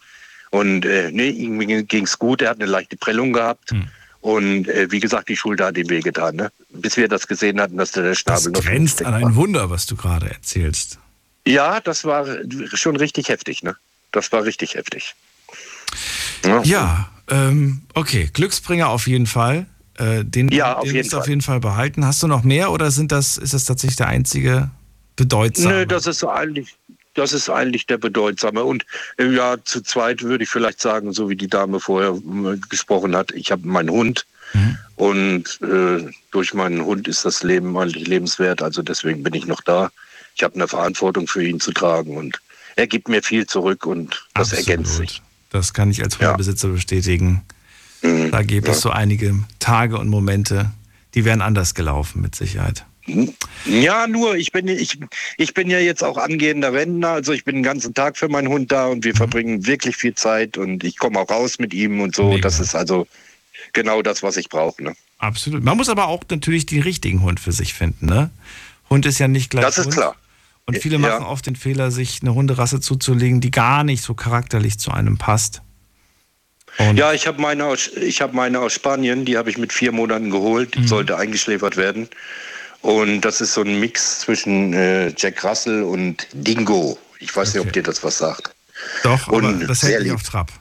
[0.50, 3.70] Und äh, nee, irgendwie ging es gut, er hat eine leichte Prellung gehabt.
[3.70, 3.88] Hm.
[4.20, 6.50] Und äh, wie gesagt, die Schulter hat ihm wehgetan, ne?
[6.70, 9.70] Bis wir das gesehen hatten, dass der, der Das Schnabel noch grenzt an ein Wunder,
[9.70, 10.98] was du gerade erzählst.
[11.46, 12.26] Ja, das war
[12.74, 13.76] schon richtig heftig, ne?
[14.12, 15.14] Das war richtig heftig.
[16.44, 16.62] Ja.
[16.62, 18.28] Ja, ähm, okay.
[18.32, 19.66] Glücksbringer auf jeden Fall.
[19.98, 21.30] Äh, den Ja, auf den jeden musst du auf Fall.
[21.30, 22.04] jeden Fall behalten.
[22.04, 24.70] Hast du noch mehr oder sind das, ist das tatsächlich der einzige
[25.16, 25.74] bedeutsame?
[25.74, 26.76] Nö, das ist eigentlich,
[27.14, 28.62] das ist eigentlich der bedeutsame.
[28.64, 28.84] Und
[29.18, 33.16] äh, ja, zu zweit würde ich vielleicht sagen, so wie die Dame vorher äh, gesprochen
[33.16, 34.26] hat, ich habe meinen Hund.
[34.52, 34.78] Mhm.
[34.96, 38.62] Und äh, durch meinen Hund ist das Leben eigentlich lebenswert.
[38.62, 39.90] Also deswegen bin ich noch da.
[40.34, 42.38] Ich habe eine Verantwortung für ihn zu tragen und
[42.76, 44.68] er gibt mir viel zurück und das Absolut.
[44.68, 45.22] ergänzt sich.
[45.50, 46.26] Das kann ich als Ja.
[46.28, 47.42] Hundebesitzer bestätigen.
[48.02, 48.30] Mhm.
[48.30, 50.70] Da gibt es so einige Tage und Momente,
[51.14, 52.84] die wären anders gelaufen, mit Sicherheit.
[53.66, 54.98] Ja, nur ich bin ich,
[55.36, 58.48] ich bin ja jetzt auch angehender Rentner, also ich bin den ganzen Tag für meinen
[58.48, 62.00] Hund da und wir verbringen wirklich viel Zeit und ich komme auch raus mit ihm
[62.00, 62.30] und so.
[62.30, 62.40] Mega.
[62.42, 63.06] Das ist also
[63.72, 64.82] genau das, was ich brauche.
[64.82, 64.94] Ne?
[65.18, 65.62] Absolut.
[65.62, 68.30] Man muss aber auch natürlich den richtigen Hund für sich finden, ne?
[68.90, 69.64] Hund ist ja nicht gleich.
[69.64, 69.94] Das ist Hund.
[69.94, 70.16] klar.
[70.66, 71.00] Und viele Ja.
[71.00, 75.16] machen oft den Fehler, sich eine Hunderasse zuzulegen, die gar nicht so charakterlich zu einem
[75.16, 75.62] passt.
[76.78, 79.72] Und Ja, ich habe meine, aus- ich hab meine aus Spanien, die habe ich mit
[79.72, 82.08] vier Monaten geholt, die sollte eingeschläfert werden.
[82.82, 86.98] Und das ist so ein Mix zwischen äh, Jack Russell und Dingo.
[87.18, 87.68] Ich weiß nicht, Okay.
[87.68, 88.54] ob dir das was sagt.
[89.02, 90.52] doch, aber und das hält mich auf Trab.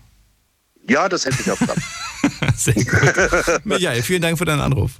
[0.87, 1.79] Ja, das hätte ich auch gehabt.
[2.55, 3.61] Sehr gut.
[3.65, 4.91] Michael, vielen Dank für deinen Anruf.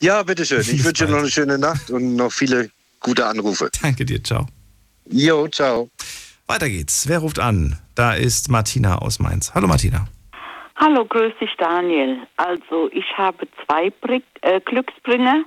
[0.00, 0.60] ja, bitteschön.
[0.60, 2.70] Ich Bis wünsche dir noch eine schöne Nacht und noch viele
[3.00, 3.70] gute Anrufe.
[3.80, 4.46] Danke dir, ciao.
[5.10, 5.88] Jo, ciao.
[6.46, 7.08] Weiter geht's.
[7.08, 7.78] Wer ruft an?
[7.94, 9.52] Da ist Martina aus Mainz.
[9.54, 10.06] Hallo Martina.
[10.76, 12.26] Hallo, grüß dich Daniel.
[12.36, 15.44] Also ich habe zwei Brick, äh, Glücksbringer,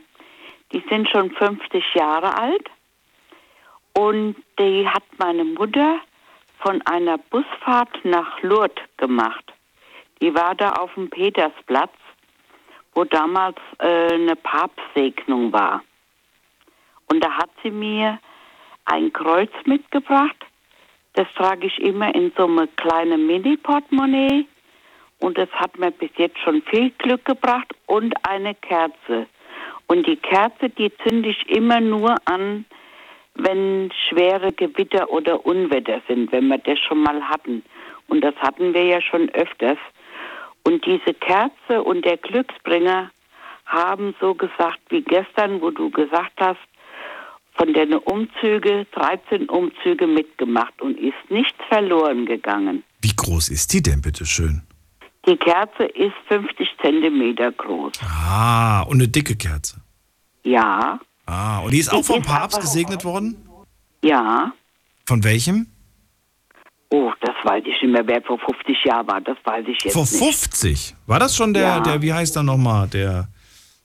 [0.72, 2.70] die sind schon 50 Jahre alt
[3.94, 6.00] und die hat meine Mutter
[6.60, 9.44] von einer Busfahrt nach Lourdes gemacht.
[10.22, 11.94] Die war da auf dem Petersplatz,
[12.94, 15.84] wo damals äh, eine Papstsegnung war.
[17.08, 18.18] Und da hat sie mir
[18.86, 20.38] ein Kreuz mitgebracht.
[21.14, 24.48] Das trage ich immer in so einem kleinen Mini-Portemonnaie.
[25.20, 27.74] Und das hat mir bis jetzt schon viel Glück gebracht.
[27.86, 29.28] Und eine Kerze.
[29.88, 32.66] Und die Kerze, die zünde ich immer nur an,
[33.36, 37.64] wenn schwere Gewitter oder Unwetter sind, wenn wir das schon mal hatten.
[38.08, 39.78] Und das hatten wir ja schon öfters.
[40.64, 43.12] Und diese Kerze und der Glücksbringer
[43.66, 46.60] haben so gesagt wie gestern, wo du gesagt hast,
[47.58, 52.84] von den Umzüge, 13 Umzüge mitgemacht und ist nichts verloren gegangen.
[53.02, 54.67] Wie groß ist die denn, bitteschön?
[55.28, 57.94] Die Kerze ist 50 Zentimeter groß.
[58.02, 59.82] Ah, und eine dicke Kerze.
[60.44, 61.00] Ja.
[61.26, 63.36] Ah, und die ist auch vom ist Papst gesegnet worden?
[64.02, 64.54] Ja.
[65.06, 65.68] Von welchem?
[66.90, 69.20] Oh, das weiß ich nicht mehr, wer vor 50 Jahren war.
[69.20, 70.18] Das weiß ich jetzt Vor nicht.
[70.18, 70.96] 50?
[71.06, 71.80] War das schon der, Ja.
[71.82, 73.28] der wie heißt er nochmal, der,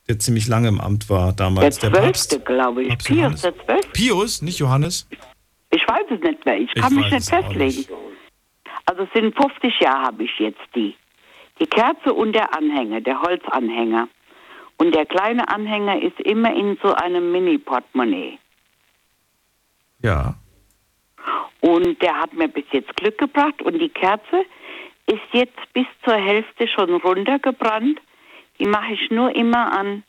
[0.09, 1.81] der ziemlich lange im Amt war damals?
[1.81, 2.89] Der zwölfte, glaube ich.
[2.91, 3.41] Papst Pius, Johannes.
[3.43, 3.89] der zwölfte.
[3.93, 5.09] Pius, nicht Johannes?
[5.71, 6.59] Ich weiß es nicht mehr.
[6.61, 7.87] Ich Ich kann mich nicht festlegen.
[8.87, 10.95] Also es sind 50 Jahre habe ich jetzt die.
[11.63, 14.09] Die Kerze und der Anhänger, der Holzanhänger.
[14.79, 18.37] Und der kleine Anhänger ist immer in so einem Mini-Portemonnaie.
[20.03, 20.35] Ja.
[21.61, 23.63] Und der hat mir bis jetzt Glück gebracht.
[23.63, 24.45] Und die Kerze
[25.07, 28.01] ist jetzt bis zur Hälfte schon runtergebrannt.
[28.59, 30.03] Die mache ich nur immer an,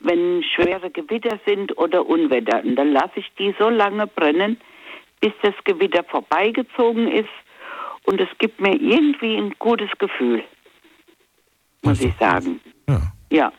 [0.00, 2.62] wenn schwere Gewitter sind oder Unwetter.
[2.64, 4.58] Und dann lasse ich die so lange brennen,
[5.20, 7.28] bis das Gewitter vorbeigezogen ist.
[8.04, 10.42] Und es gibt mir irgendwie ein gutes Gefühl,
[11.82, 12.60] muss ich sagen.
[12.88, 13.12] Ja.
[13.30, 13.52] Ja.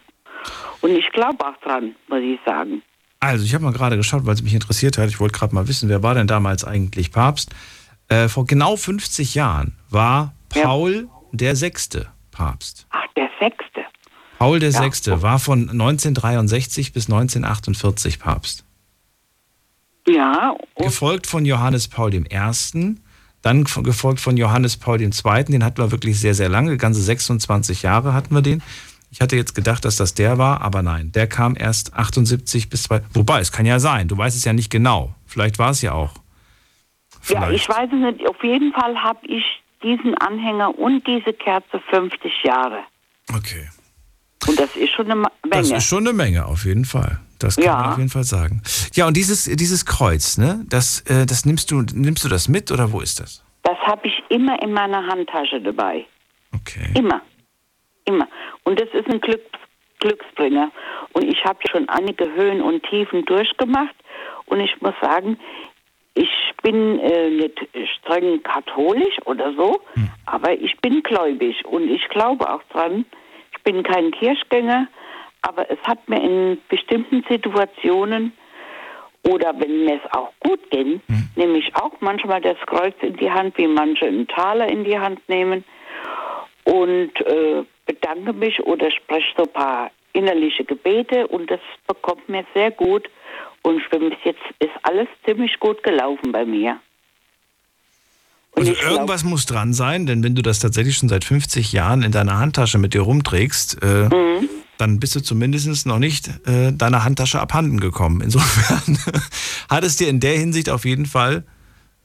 [0.82, 2.82] Und ich glaube auch dran, muss ich sagen.
[3.20, 5.10] Also, ich habe mal gerade geschaut, weil es mich interessiert hat.
[5.10, 7.54] Ich wollte gerade mal wissen, wer war denn damals eigentlich Papst?
[8.08, 12.88] Äh, vor genau 50 Jahren war Paul der Sechste Papst.
[12.92, 13.82] Ach, der Sechste.
[14.40, 18.64] Paul der Sechste war von 1963 bis 1948 Papst.
[20.08, 20.56] Ja.
[20.78, 22.24] Gefolgt von Johannes Paul I.,
[23.42, 25.12] dann gefolgt von Johannes Paul II.,
[25.46, 28.62] den hatten wir wirklich sehr, sehr lange, ganze 26 Jahre hatten wir den.
[29.12, 32.84] Ich hatte jetzt gedacht, dass das der war, aber nein, der kam erst 78 bis
[32.84, 33.02] 2.
[33.14, 35.16] Wobei, es kann ja sein, du weißt es ja nicht genau.
[35.26, 36.14] Vielleicht war es ja auch.
[37.28, 38.30] Ja, ich weiß es nicht.
[38.30, 39.44] Auf jeden Fall habe ich
[39.84, 42.80] diesen Anhänger und diese Kerze 50 Jahre.
[43.34, 43.70] Okay.
[44.48, 45.30] Und das ist schon eine Menge.
[45.50, 47.20] Das ist schon eine Menge, auf jeden Fall.
[47.40, 47.76] Das kann Ja.
[47.78, 48.62] man auf jeden Fall sagen.
[48.94, 52.72] Ja, und dieses, dieses Kreuz, ne, das, äh, das nimmst du, nimmst du das mit
[52.72, 53.44] oder wo ist das?
[53.64, 56.06] Das habe ich immer in meiner Handtasche dabei.
[56.54, 56.90] Okay.
[56.98, 57.22] Immer.
[58.06, 58.28] Immer.
[58.64, 59.42] Und das ist ein Glück,
[60.00, 60.72] Glücksbringer.
[61.14, 63.96] Und ich habe schon einige Höhen und Tiefen durchgemacht.
[64.46, 65.38] Und ich muss sagen,
[66.16, 66.30] ich
[66.64, 67.60] bin äh, nicht
[67.98, 69.80] streng katholisch oder so,
[70.26, 73.06] aber ich bin gläubig und ich glaube auch dran.
[73.56, 74.88] Ich bin kein Kirchgänger,
[75.42, 78.34] aber es hat mir in bestimmten Situationen
[79.24, 81.02] oder wenn mir es auch gut ging,
[81.36, 84.98] nehme ich auch manchmal das Kreuz in die Hand, wie manche einen Taler in die
[84.98, 85.64] Hand nehmen
[86.64, 92.46] und äh, bedanke mich oder spreche so ein paar innerliche Gebete und das bekommt mir
[92.54, 93.08] sehr gut
[93.62, 96.80] und für bis jetzt ist alles ziemlich gut gelaufen bei mir.
[98.52, 101.24] Und Also ich glaub- irgendwas muss dran sein, denn wenn du das tatsächlich schon seit
[101.24, 104.50] 50 Jahren in deiner Handtasche mit dir rumträgst, äh, Mhm.
[104.80, 108.22] Dann bist du zumindest noch nicht äh, deiner Handtasche abhanden gekommen.
[108.24, 108.98] Insofern
[109.70, 111.44] hat es dir in der Hinsicht auf jeden Fall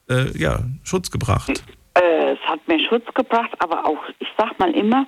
[0.09, 1.63] äh, ja, Schutz gebracht.
[1.95, 5.07] Äh, es hat mir Schutz gebracht, aber auch, ich sag mal immer,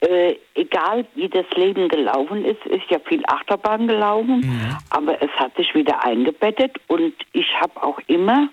[0.00, 5.56] äh, egal wie das Leben gelaufen ist, ist ja viel Achterbahn gelaufen, aber es hat
[5.56, 8.48] sich wieder eingebettet und ich habe auch immer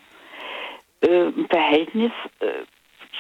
[1.02, 2.12] äh, ein Verhältnis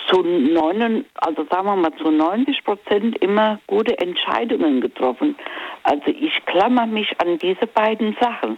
[0.09, 5.35] zu neun, also sagen wir mal zu 90 Prozent immer gute Entscheidungen getroffen.
[5.83, 8.57] Also ich klammer mich an diese beiden Sachen.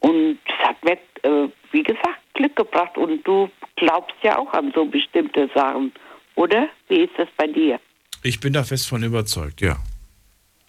[0.00, 2.98] Und es hat mir, äh, wie gesagt, Glück gebracht.
[2.98, 5.92] Und du glaubst ja auch an so bestimmte Sachen,
[6.34, 6.68] oder?
[6.88, 7.78] Wie ist das bei dir?
[8.22, 9.76] Ich bin da fest von überzeugt, ja.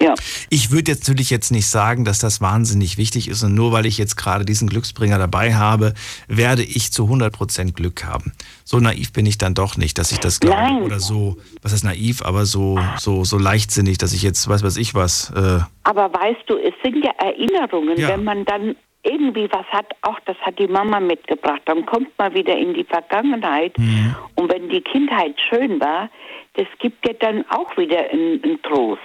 [0.01, 0.15] Ja.
[0.49, 3.85] Ich würde jetzt natürlich jetzt nicht sagen, dass das wahnsinnig wichtig ist und nur weil
[3.85, 5.93] ich jetzt gerade diesen Glücksbringer dabei habe,
[6.27, 8.33] werde ich zu 100% Glück haben.
[8.65, 10.81] So naiv bin ich dann doch nicht, dass ich das glaube Nein.
[10.83, 14.77] oder so, was ist naiv, aber so so so leichtsinnig, dass ich jetzt weiß was
[14.77, 18.09] ich was äh, Aber weißt du, es sind ja Erinnerungen, Ja.
[18.09, 22.33] wenn man dann irgendwie was hat, auch das hat die Mama mitgebracht, dann kommt man
[22.33, 23.77] wieder in die Vergangenheit.
[23.77, 24.15] Mhm.
[24.35, 26.09] Und wenn die Kindheit schön war,
[26.55, 29.01] das gibt ja dann auch wieder einen, einen Trost.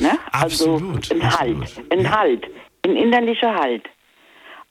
[0.00, 0.18] Ne?
[0.32, 2.46] Absolut, also ein Halt, ein Halt,
[2.84, 3.88] ein innerlicher Halt.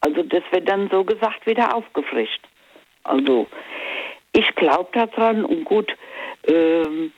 [0.01, 2.41] Also das wird dann so gesagt wieder aufgefrischt.
[3.03, 3.47] Also
[4.33, 5.91] ich glaube daran und gut.
[6.47, 7.11] Ähm,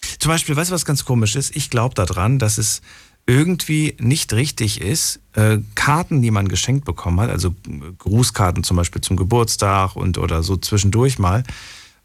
[0.00, 1.54] Zum Beispiel, weißt du, was ganz komisch ist?
[1.56, 2.82] Ich glaube daran, dass es
[3.26, 7.54] irgendwie nicht richtig ist, äh, Karten, die man geschenkt bekommen hat, also
[7.98, 11.42] Grußkarten zum Beispiel zum Geburtstag und oder so zwischendurch mal,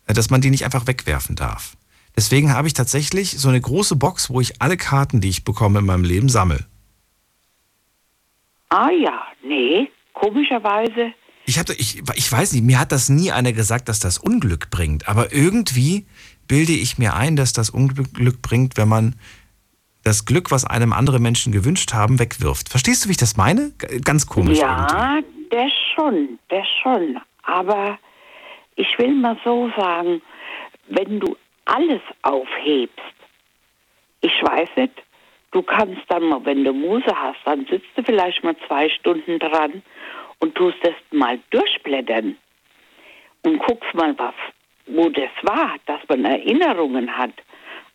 [0.08, 1.78] äh, dass man die nicht einfach wegwerfen darf.
[2.16, 5.80] Deswegen habe ich tatsächlich so eine große Box, wo ich alle Karten, die ich bekomme
[5.80, 6.66] in meinem Leben, sammle.
[8.70, 11.14] ah ja, nee, komischerweise.
[11.46, 14.70] Ich, hatte, ich, ich weiß nicht, mir hat das nie einer gesagt, dass das Unglück
[14.70, 15.08] bringt.
[15.08, 16.06] Aber irgendwie
[16.48, 19.16] bilde ich mir ein, dass das Unglück bringt, wenn man
[20.04, 22.70] das Glück, was einem andere Menschen gewünscht haben, wegwirft.
[22.70, 23.72] Verstehst du, wie ich das meine?
[24.04, 24.60] Ganz komisch.
[24.60, 24.94] irgendwie.
[24.94, 27.20] Ja, das schon, das schon.
[27.44, 27.98] Aber
[28.76, 30.22] ich will mal so sagen,
[30.90, 31.36] wenn du
[31.66, 33.00] alles aufhebst,
[34.22, 35.04] ich weiß nicht,
[35.52, 39.40] du kannst dann mal, wenn du Muse hast, dann sitzt du vielleicht mal zwei Stunden
[39.40, 39.82] dran
[40.40, 42.38] und tust das mal durchblättern
[43.44, 44.36] und guckst mal, was,
[44.88, 47.34] wo das war, dass man Erinnerungen hat.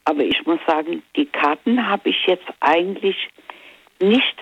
[0.04, 3.28] Aber ich muss sagen, die Karten habe ich jetzt eigentlich
[4.00, 4.36] nicht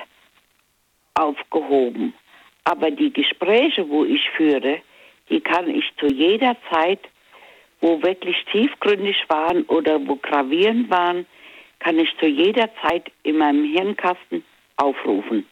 [1.14, 2.14] aufgehoben.
[2.64, 4.80] Aber die Gespräche, wo ich führe,
[5.30, 7.00] die kann ich zu jeder Zeit,
[7.84, 11.26] wo wirklich tiefgründig waren oder wo gravierend waren,
[11.80, 14.42] kann ich zu jeder Zeit in meinem Hirnkasten
[14.76, 15.44] aufrufen.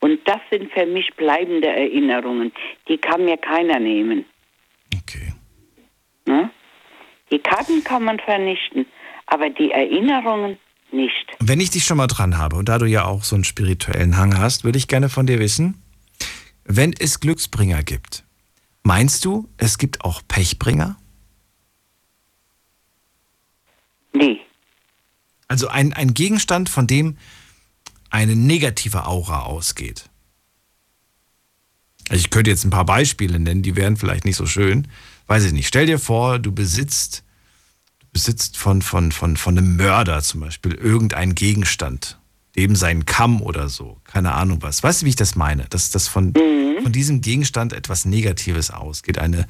[0.00, 2.52] Und das sind für mich bleibende Erinnerungen.
[2.88, 4.26] Die kann mir keiner nehmen.
[4.94, 5.32] Okay.
[6.26, 6.50] Ne?
[7.30, 8.84] Die Karten kann man vernichten,
[9.24, 10.58] aber die Erinnerungen
[10.92, 11.26] nicht.
[11.40, 14.18] Wenn ich dich schon mal dran habe und da du ja auch so einen spirituellen
[14.18, 15.82] Hang hast, würde ich gerne von dir wissen,
[16.64, 18.24] wenn es Glücksbringer gibt,
[18.82, 20.98] meinst du, es gibt auch Pechbringer?
[24.18, 24.40] Nee.
[25.48, 27.16] Also ein, ein Gegenstand, von dem
[28.10, 30.08] eine negative Aura ausgeht.
[32.08, 34.88] Also ich könnte jetzt ein paar Beispiele nennen, die wären vielleicht nicht so schön.
[35.26, 35.68] Weiß ich nicht.
[35.68, 37.22] Stell dir vor, du besitzt,
[38.00, 42.18] du besitzt von, von, von, von einem Mörder zum Beispiel irgendeinen Gegenstand.
[42.56, 44.00] Eben seinen Kamm oder so.
[44.04, 44.82] Keine Ahnung was.
[44.82, 45.66] Weißt du, wie ich das meine?
[45.68, 46.32] Dass das von,
[46.82, 49.18] von diesem Gegenstand etwas Negatives ausgeht.
[49.18, 49.46] Eine,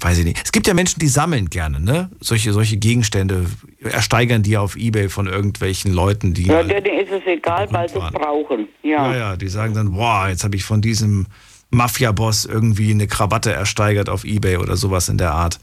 [0.00, 0.40] weiß ich nicht.
[0.44, 2.10] Es gibt ja Menschen, die sammeln gerne, ne?
[2.20, 3.46] Solche, solche Gegenstände,
[3.82, 6.46] ersteigern die auf Ebay von irgendwelchen Leuten, die.
[6.46, 8.68] Ja, denen ist es egal, weil sie es brauchen.
[8.82, 9.12] Ja.
[9.12, 11.26] Ja, ja, die sagen dann, boah, jetzt habe ich von diesem
[11.70, 15.58] Mafia-Boss irgendwie eine Krawatte ersteigert auf Ebay oder sowas in der Art.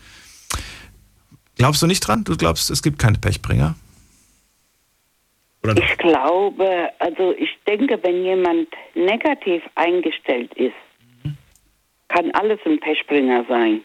[1.58, 2.24] Glaubst du nicht dran?
[2.24, 3.76] Du glaubst, es gibt keine Pechbringer?
[5.64, 10.74] Oder Ich glaube, also ich denke, wenn jemand negativ eingestellt ist,
[12.08, 13.82] kann alles ein Pechbringer sein.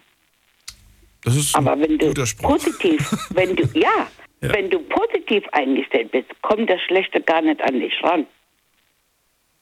[1.25, 2.51] Das ist Aber ein wenn du guter Spruch.
[2.51, 3.01] positiv,
[3.31, 4.09] wenn du ja,
[4.43, 4.53] Ja.
[4.55, 8.27] wenn du positiv eingestellt bist, kommt das Schlechte gar nicht an dich ran.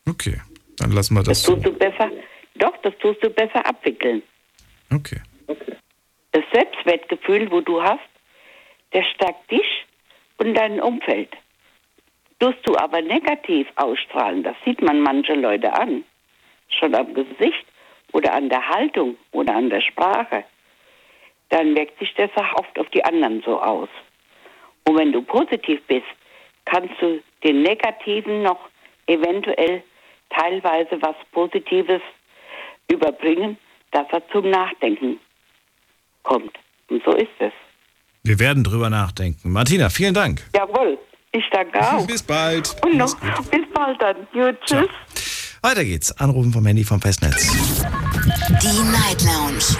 [0.08, 0.40] Okay,
[0.78, 1.54] dann lassen wir das Das so.
[1.54, 2.10] tust du besser,
[2.56, 4.22] doch, das tust du besser abwickeln.
[4.92, 5.20] Okay.
[6.32, 8.00] Das Selbstwertgefühl, wo du hast,
[8.92, 9.86] der stärkt dich
[10.38, 11.30] und dein Umfeld.
[12.40, 16.02] Tust du aber negativ ausstrahlen, das sieht man manche Leute an,
[16.80, 17.64] schon am Gesicht
[18.12, 20.42] oder an der Haltung oder an der Sprache,
[21.52, 23.88] dann wirkt sich das auch oft auf die anderen so aus.
[24.88, 26.06] Und wenn du positiv bist,
[26.64, 28.58] kannst du den Negativen noch
[29.06, 29.82] eventuell
[30.30, 32.00] teilweise was Positives
[32.90, 33.58] überbringen,
[33.90, 35.20] dass er zum Nachdenken
[36.22, 36.56] kommt.
[36.88, 37.52] Und so ist es.
[38.22, 39.50] Wir werden drüber nachdenken.
[39.52, 40.42] Martina, vielen Dank.
[40.56, 40.96] Jawohl,
[41.32, 42.06] ich danke auch.
[42.06, 42.74] Bis bald.
[42.82, 43.14] Und noch,
[43.50, 44.26] bis bald dann.
[44.32, 44.88] Jo, tschüss.
[45.60, 46.18] Weiter geht's.
[46.18, 47.52] Anrufen vom Handy vom Festnetz.
[48.62, 49.76] Die Night Lounge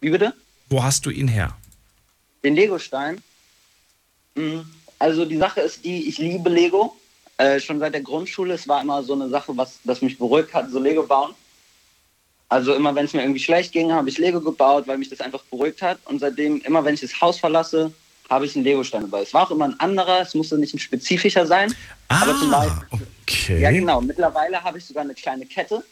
[0.00, 0.34] Wie bitte?
[0.68, 1.56] Wo hast du ihn her?
[2.44, 3.22] Den Legostein?
[4.34, 4.60] Mm,
[4.98, 6.96] Also die Sache ist die, ich liebe Lego.
[7.38, 8.54] Äh, schon seit der Grundschule.
[8.54, 11.34] Es war immer so eine Sache, was das mich beruhigt hat, so Lego bauen.
[12.48, 15.20] Also immer, wenn es mir irgendwie schlecht ging, habe ich Lego gebaut, weil mich das
[15.20, 15.98] einfach beruhigt hat.
[16.04, 17.92] Und seitdem, immer wenn ich das Haus verlasse,
[18.30, 19.22] habe ich einen Legostein dabei.
[19.22, 21.74] Es war auch immer ein anderer, es musste nicht ein spezifischer sein.
[22.08, 23.60] aber zum Beispiel, Okay.
[23.60, 25.84] ja genau, mittlerweile habe ich sogar eine kleine Kette,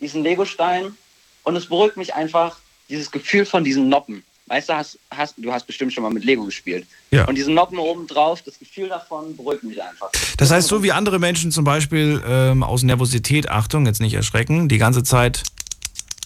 [0.00, 0.96] diesen Legostein.
[1.42, 2.58] Und es beruhigt mich einfach,
[2.88, 4.22] dieses Gefühl von diesen Noppen.
[4.48, 6.86] Weißt du, hast, hast, du hast bestimmt schon mal mit Lego gespielt.
[7.10, 7.26] Ja.
[7.26, 10.10] Und diese Noppen oben drauf, das Gefühl davon beruhigt mich einfach.
[10.36, 14.68] Das heißt, so wie andere Menschen zum Beispiel ähm, aus Nervosität, Achtung, jetzt nicht erschrecken,
[14.68, 15.42] die ganze Zeit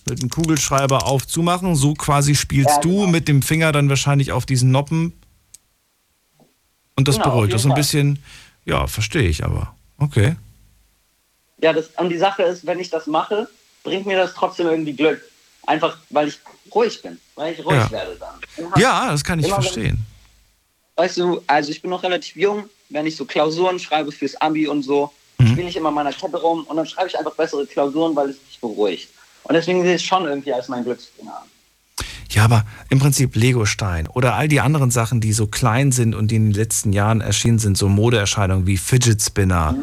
[0.07, 4.33] mit einem Kugelschreiber auf zumachen, so quasi spielst Ja, du mit dem Finger dann wahrscheinlich
[4.33, 5.15] auf diesen Noppen
[6.97, 7.55] und das Genau, beruhigt.
[7.55, 8.19] Das ist ein bisschen,
[8.67, 9.75] ja, verstehe ich aber.
[9.97, 10.37] Okay.
[11.63, 13.49] Ja, das, und die Sache ist, wenn ich das mache,
[13.83, 15.23] bringt mir das trotzdem irgendwie Glück.
[15.67, 16.39] Einfach, weil ich
[16.75, 17.91] ruhig bin, weil ich ruhig Ja.
[17.91, 18.81] werde dann.
[18.81, 20.07] Ja, das kann ich Immer wenn- verstehen.
[20.97, 24.67] Weißt du, also ich bin noch relativ jung, wenn ich so Klausuren schreibe fürs Abi
[24.69, 25.47] und so, Mhm.
[25.53, 28.37] spiele ich immer meiner Kette rum und dann schreibe ich einfach bessere Klausuren, weil es
[28.47, 29.09] mich beruhigt.
[29.45, 32.05] Und deswegen sehe ich es schon irgendwie als mein Glücksbringer an.
[32.31, 36.31] Ja, aber im Prinzip Legostein oder all die anderen Sachen, die so klein sind und
[36.31, 39.75] die in den letzten Jahren erschienen sind, so Modeerscheinungen wie Fidget Spinner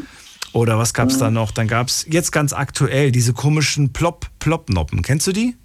[0.54, 1.52] oder was gab's da noch?
[1.52, 5.02] Dann gab's jetzt ganz aktuell diese komischen Plop-Plop-Noppen.
[5.02, 5.56] Kennst du die?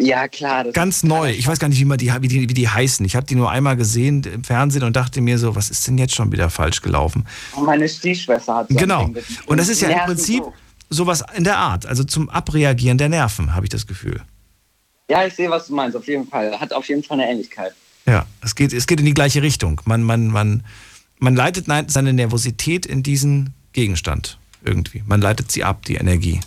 [0.00, 0.64] Ja, klar.
[0.72, 1.30] Ganz neu.
[1.30, 3.04] Ich weiß gar nicht, wie, man die, wie, die, wie die heißen.
[3.04, 5.98] Ich habe die nur einmal gesehen im Fernsehen und dachte mir so, was ist denn
[5.98, 7.26] jetzt schon wieder falsch gelaufen?
[7.54, 9.10] Und meine Stiefschwester hat so Genau.
[9.46, 10.54] Und das ist ja im Prinzip so.
[10.88, 14.22] sowas in der Art, also zum Abreagieren der Nerven, habe ich das Gefühl.
[15.10, 16.58] Ja, ich sehe, was du meinst, auf jeden Fall.
[16.58, 17.74] Hat auf jeden Fall eine Ähnlichkeit.
[18.06, 19.80] Ja, es geht, es geht in die gleiche Richtung.
[19.84, 20.64] Man, man, man,
[21.18, 25.02] man leitet seine Nervosität in diesen Gegenstand irgendwie.
[25.06, 26.40] Man leitet sie ab, die Energie.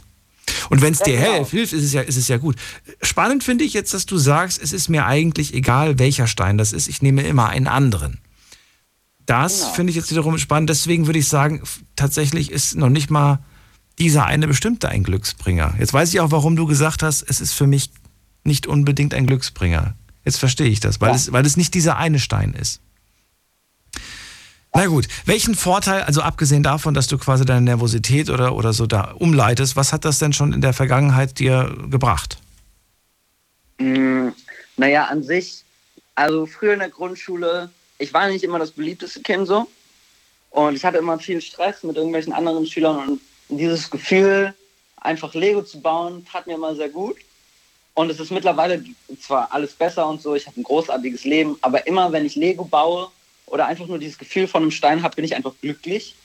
[0.70, 1.34] Und wenn es Ja, dir genau.
[1.36, 2.56] hilft, hilft, ist es, ja, ist es ja gut.
[3.02, 6.74] Spannend finde ich jetzt, dass du sagst, es ist mir eigentlich egal, welcher Stein das
[6.74, 8.20] ist, ich nehme immer einen anderen.
[9.26, 9.74] Das Genau.
[9.74, 10.70] finde ich jetzt wiederum spannend.
[10.70, 11.62] Deswegen würde ich sagen,
[11.96, 13.39] tatsächlich ist noch nicht mal
[14.00, 15.76] dieser eine bestimmte ein Glücksbringer.
[15.80, 17.91] Jetzt weiß ich auch, warum du gesagt hast, es ist für mich
[18.44, 19.96] nicht unbedingt ein Glücksbringer.
[20.26, 21.16] Jetzt verstehe ich das, weil, Ja.
[21.16, 22.82] es, weil es nicht dieser eine Stein ist.
[24.76, 28.88] Na gut, welchen Vorteil, also abgesehen davon, dass du quasi deine Nervosität oder, oder so
[28.88, 32.38] da umleitest, was hat das denn schon in der Vergangenheit dir gebracht?
[33.78, 34.30] Mm,
[34.76, 35.63] naja, an sich,
[36.15, 37.69] also früher in der Grundschule,
[37.99, 39.67] ich war nicht immer das beliebteste Kind so.
[40.49, 44.55] Und ich hatte immer viel Stress mit irgendwelchen anderen Schülern und dieses Gefühl,
[44.97, 47.17] einfach Lego zu bauen, tat mir immer sehr gut.
[47.93, 48.84] Und es ist mittlerweile
[49.21, 52.65] zwar alles besser und so, ich habe ein großartiges Leben, aber immer wenn ich Lego
[52.65, 53.09] baue
[53.54, 56.16] oder einfach nur dieses Gefühl von einem Stein habe, bin ich einfach glücklich.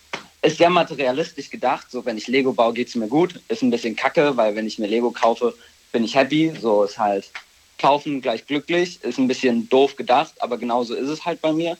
[0.40, 3.38] Ist sehr materialistisch gedacht, so wenn ich Lego baue, geht es mir gut.
[3.48, 5.54] Ist ein bisschen kacke, weil wenn ich mir Lego kaufe,
[5.92, 6.54] bin ich happy.
[6.58, 7.30] So ist halt
[7.76, 9.04] kaufen gleich glücklich.
[9.04, 11.76] Ist ein bisschen doof gedacht, aber genauso ist es halt bei mir.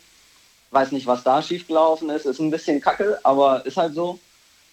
[0.70, 2.26] Weiß nicht, was da schiefgelaufen ist.
[2.26, 4.18] Ist ein bisschen kacke, aber ist halt so.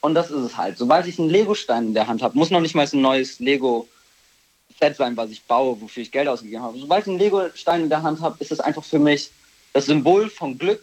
[0.02, 0.78] Und das ist es halt.
[0.78, 4.98] Sobald ich einen Lego-Stein in der Hand habe, muss noch nicht mal ein neues Lego-Set
[4.98, 6.78] sein, was ich baue, wofür ich Geld ausgegeben habe.
[6.78, 9.32] Sobald ich einen Lego-Stein in der Hand habe, ist es einfach für mich
[9.76, 10.82] das Symbol von Glück.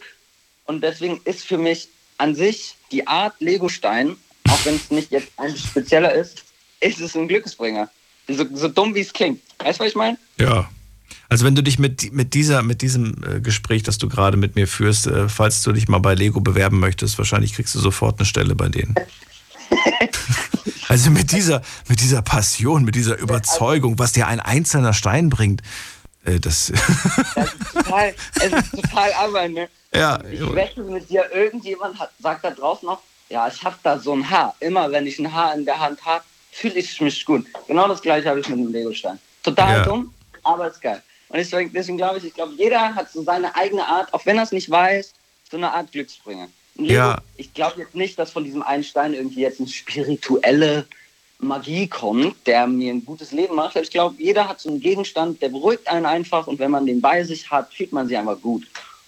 [0.65, 1.89] Und deswegen ist für mich
[2.19, 4.15] an sich die Art Lego-Stein,
[4.47, 6.43] auch wenn es nicht jetzt ein spezieller ist,
[6.79, 7.89] ist es ein Glücksbringer.
[8.27, 9.41] So, so dumm wie es klingt.
[9.59, 10.17] Weißt du, was ich meine?
[10.37, 10.69] Ja.
[11.27, 14.55] Also wenn du dich mit, mit, dieser, mit diesem äh, Gespräch, das du gerade mit
[14.55, 18.19] mir führst, äh, falls du dich mal bei Lego bewerben möchtest, wahrscheinlich kriegst du sofort
[18.19, 18.93] eine Stelle bei denen.
[20.87, 25.63] also mit dieser, mit dieser Passion, mit dieser Überzeugung, was dir ein einzelner Stein bringt,
[26.25, 26.71] äh, das...
[27.73, 29.69] Total, es ist total aber, ne?
[29.93, 33.97] ja, Ich wette mit dir, irgendjemand hat, sagt da draußen noch, ja, ich hab da
[33.99, 34.55] so ein Haar.
[34.59, 37.45] Immer wenn ich ein Haar in der Hand habe, fühle ich mich gut.
[37.67, 39.17] Genau das gleiche habe ich mit einem Legostein.
[39.41, 39.83] Total Ja.
[39.85, 40.13] dumm,
[40.43, 41.01] aber ist geil.
[41.29, 44.37] Und deswegen, deswegen glaube ich, ich glaube, jeder hat so seine eigene Art, auch wenn
[44.37, 45.13] er es nicht weiß,
[45.49, 46.47] so eine Art Glücksbringer.
[46.77, 47.17] Ein Lego, Ja.
[47.37, 50.85] Ich glaube jetzt nicht, dass von diesem einen Stein irgendwie jetzt eine spirituelle
[51.39, 53.75] Magie kommt, der mir ein gutes Leben macht.
[53.75, 57.01] Ich glaube, jeder hat so einen Gegenstand, der beruhigt einen einfach und wenn man den
[57.01, 58.65] bei sich hat, fühlt man sich einfach gut.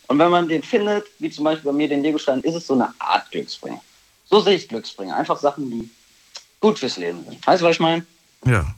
[0.07, 2.73] Und wenn man den findet, wie zum Beispiel bei mir den Legostein, ist es so
[2.73, 3.82] eine Art Glücksbringer.
[4.26, 5.15] So sehe ich Glücksbringer.
[5.15, 5.89] Einfach Sachen, die
[6.59, 7.45] gut fürs Leben sind.
[7.45, 8.05] Weißt du, was ich meine?
[8.45, 8.76] Ja.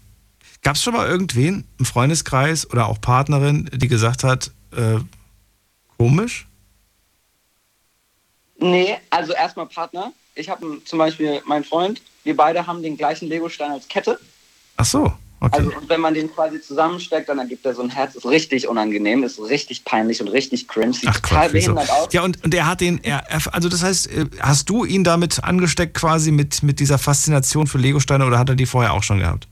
[0.61, 4.99] Gab es schon mal irgendwen im Freundeskreis oder auch Partnerin, die gesagt hat, äh,
[5.97, 6.46] Komisch?
[8.59, 10.11] Nee, also erstmal Partner.
[10.35, 14.19] Ich habe zum Beispiel meinen Freund, wir beide haben den gleichen Legostein als Kette.
[14.77, 15.57] Ach so, okay.
[15.57, 18.15] Also und wenn man den quasi zusammensteckt, dann ergibt er so ein Herz.
[18.15, 20.93] Ist richtig unangenehm, ist richtig peinlich und richtig cringe.
[20.93, 22.13] Sieht Ach, total Quatsch, behindert aus.
[22.13, 25.03] Ja, und, und er hat den, er, er, also das heißt, äh, hast du ihn
[25.03, 29.03] damit angesteckt quasi mit, mit dieser Faszination für Legosteine oder hat er die vorher auch
[29.03, 29.47] schon gehabt?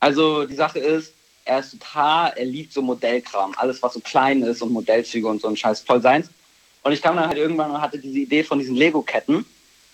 [0.00, 1.12] Also die Sache ist,
[1.44, 5.40] er ist total, er liebt so Modellkram, alles was so klein ist und Modellzüge und
[5.40, 6.28] so ein Scheiß voll seins.
[6.86, 9.44] Und ich kam dann halt irgendwann und hatte diese Idee von diesen Lego-Ketten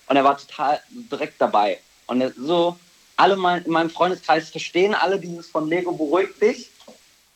[0.09, 1.79] und er war total direkt dabei.
[2.07, 2.77] Und er, so,
[3.17, 6.71] alle mein, in meinem Freundeskreis verstehen alle dieses von Lego beruhigt dich,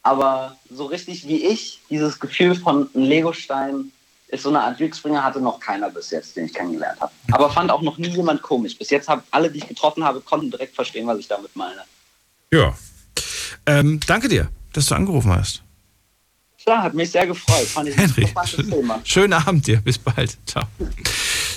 [0.03, 3.93] aber so richtig wie ich, dieses Gefühl von einem Legostein
[4.29, 7.13] ist so eine Art Glücksbringer, hatte noch keiner bis jetzt, den ich kennengelernt habe.
[7.33, 8.77] Aber fand auch noch nie jemand komisch.
[8.77, 11.81] Bis jetzt haben alle, die ich getroffen habe, konnten direkt verstehen, was ich damit meine.
[12.53, 12.77] Ja.
[13.65, 15.63] Ähm, danke dir, dass du angerufen hast.
[16.67, 17.69] Klar, hat mich sehr gefreut.
[17.69, 19.01] Fand ich Henry, interessantes Thema.
[19.05, 20.37] Schönen Abend dir, bis bald.
[20.47, 20.64] Ciao.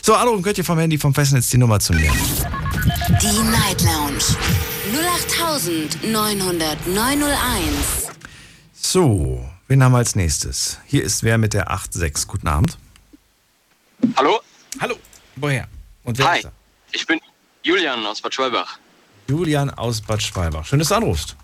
[0.04, 2.12] So, anrufen könnt ihr vom Handy vom Festnetz die Nummer zu mir.
[3.20, 4.22] Die Night Lounge
[6.04, 8.12] 0890901.
[8.72, 10.78] So, wen haben wir als nächstes?
[10.86, 12.28] Hier ist wer mit der 86.
[12.28, 12.78] Guten Abend.
[14.16, 14.40] Hallo?
[14.80, 14.96] Hallo.
[15.38, 15.68] Woher?
[16.04, 16.52] Und wer Hi, ist da?
[16.92, 17.20] ich bin
[17.64, 18.78] Julian aus Bad Schwalbach.
[19.28, 20.68] Julian aus Bad Schwalbach.
[20.68, 21.36] Schön, dass du anrufst.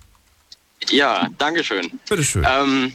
[0.91, 1.99] Ja, danke schön.
[2.07, 2.45] Bitteschön.
[2.47, 2.93] Ähm,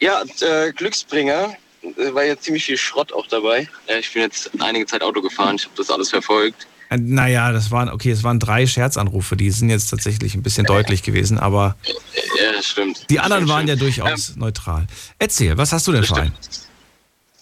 [0.00, 3.68] ja, äh, Glücksbringer, äh, war ja ziemlich viel Schrott auch dabei.
[3.86, 6.66] Äh, ich bin jetzt einige Zeit Auto gefahren, ich habe das alles verfolgt.
[6.90, 10.66] Äh, Naja, das waren, okay, es waren drei Scherzanrufe, die sind jetzt tatsächlich ein bisschen
[10.66, 13.08] deutlich gewesen, aber Ja, stimmt.
[13.10, 13.96] die anderen Das waren ja stimmt.
[13.96, 14.86] durchaus neutral.
[15.18, 16.34] Erzähl, was hast du denn für einen?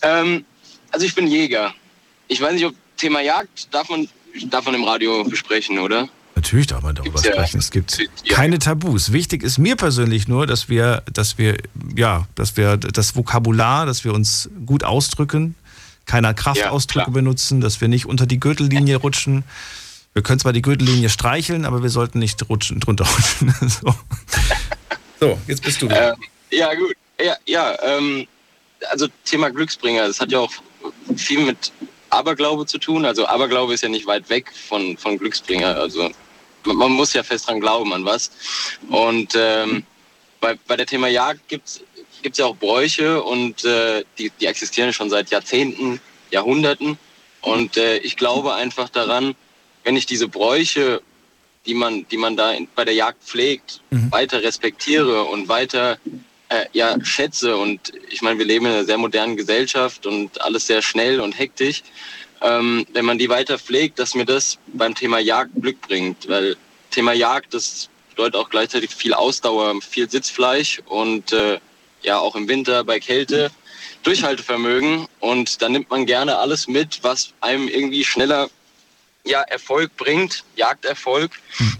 [0.02, 0.44] Ähm,
[0.90, 1.74] also ich bin Jäger.
[2.28, 4.08] Ich weiß nicht, ob Thema Jagd darf man,
[4.46, 6.08] darf man im Radio besprechen, oder?
[6.44, 7.32] Natürlich darf man darüber Gibt's ja.
[7.32, 7.58] sprechen.
[7.58, 9.12] Es gibt keine Tabus.
[9.12, 11.56] Wichtig ist mir persönlich nur, dass wir, dass wir,
[11.96, 15.54] ja, dass wir das Vokabular, dass wir uns gut ausdrücken,
[16.04, 19.42] keiner Kraftausdrücke benutzen, dass wir nicht unter die Gürtellinie rutschen.
[20.12, 23.54] Wir können zwar die Gürtellinie streicheln, aber wir sollten nicht rutschen, drunter rutschen.
[23.68, 23.94] so.
[25.18, 26.12] so, jetzt bist du dran.
[26.12, 26.92] Ähm, ja, gut.
[27.18, 28.26] Ja, ja ähm,
[28.90, 30.52] also Thema Glücksbringer, das hat ja auch
[31.16, 31.72] viel mit
[32.10, 33.06] Aberglaube zu tun.
[33.06, 35.74] Also Aberglaube ist ja nicht weit weg von, von Glücksbringer.
[35.76, 36.10] Also
[36.64, 38.30] man, muss ja fest dran glauben an was.
[38.88, 39.84] Und ähm,
[40.40, 44.92] bei, bei der Thema Jagd gibt es ja auch Bräuche und äh, die, die existieren
[44.92, 46.00] schon seit Jahrzehnten,
[46.30, 46.98] Jahrhunderten.
[47.40, 49.34] Und äh, ich glaube einfach daran,
[49.84, 51.02] wenn ich diese Bräuche,
[51.66, 55.98] die man, die man da in, bei der Jagd pflegt, weiter respektiere und weiter
[56.48, 57.56] äh, ja, schätze.
[57.56, 61.38] Und ich meine, wir leben in einer sehr modernen Gesellschaft und alles sehr schnell und
[61.38, 61.82] hektisch.
[62.44, 66.28] Ähm, wenn man die weiter pflegt, dass mir das beim Thema Jagd Glück bringt.
[66.28, 66.56] Weil
[66.90, 71.58] Thema Jagd, das bedeutet auch gleichzeitig viel Ausdauer, viel Sitzfleisch und äh,
[72.02, 73.50] ja auch im Winter bei Kälte
[74.02, 75.08] Durchhaltevermögen.
[75.20, 78.50] Und da nimmt man gerne alles mit, was einem irgendwie schneller
[79.24, 81.32] ja, Erfolg bringt, Jagderfolg.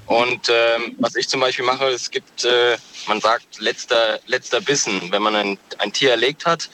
[0.06, 5.12] Und ähm, was ich zum Beispiel mache, es gibt, äh, man sagt, letzter, letzter Bissen.
[5.12, 6.70] Wenn man ein, ein Tier erlegt hat,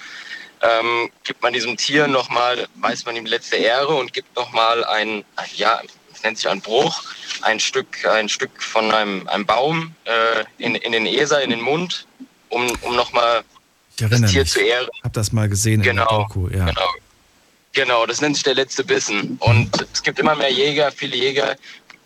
[0.63, 5.25] ähm, gibt man diesem Tier nochmal, weiß man ihm letzte Ehre und gibt nochmal ein,
[5.57, 5.81] ja,
[6.13, 7.03] es nennt sich ein Bruch,
[7.43, 11.61] ein Stück, ein Stück von einem, einem Baum äh, in, in den Eser, in den
[11.61, 12.07] Mund,
[12.51, 13.43] um, um nochmal
[13.97, 14.51] Ich erinnere Tier mich.
[14.53, 14.89] zu ehren.
[15.03, 16.49] Hab das mal gesehen in der Genau, Doku.
[16.49, 16.67] Ja.
[16.67, 16.89] Genau.
[17.73, 19.37] Genau, das nennt sich der letzte Bissen.
[19.41, 21.57] Und es gibt immer mehr Jäger, viele Jäger,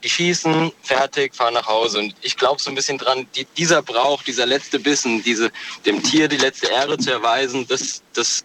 [0.04, 1.98] die schießen, fertig, fahren nach Hause.
[1.98, 5.50] Und ich glaube so ein bisschen dran, die, dieser Brauch, dieser letzte Bissen, diese,
[5.86, 8.44] dem Tier die letzte Ehre zu erweisen, das, das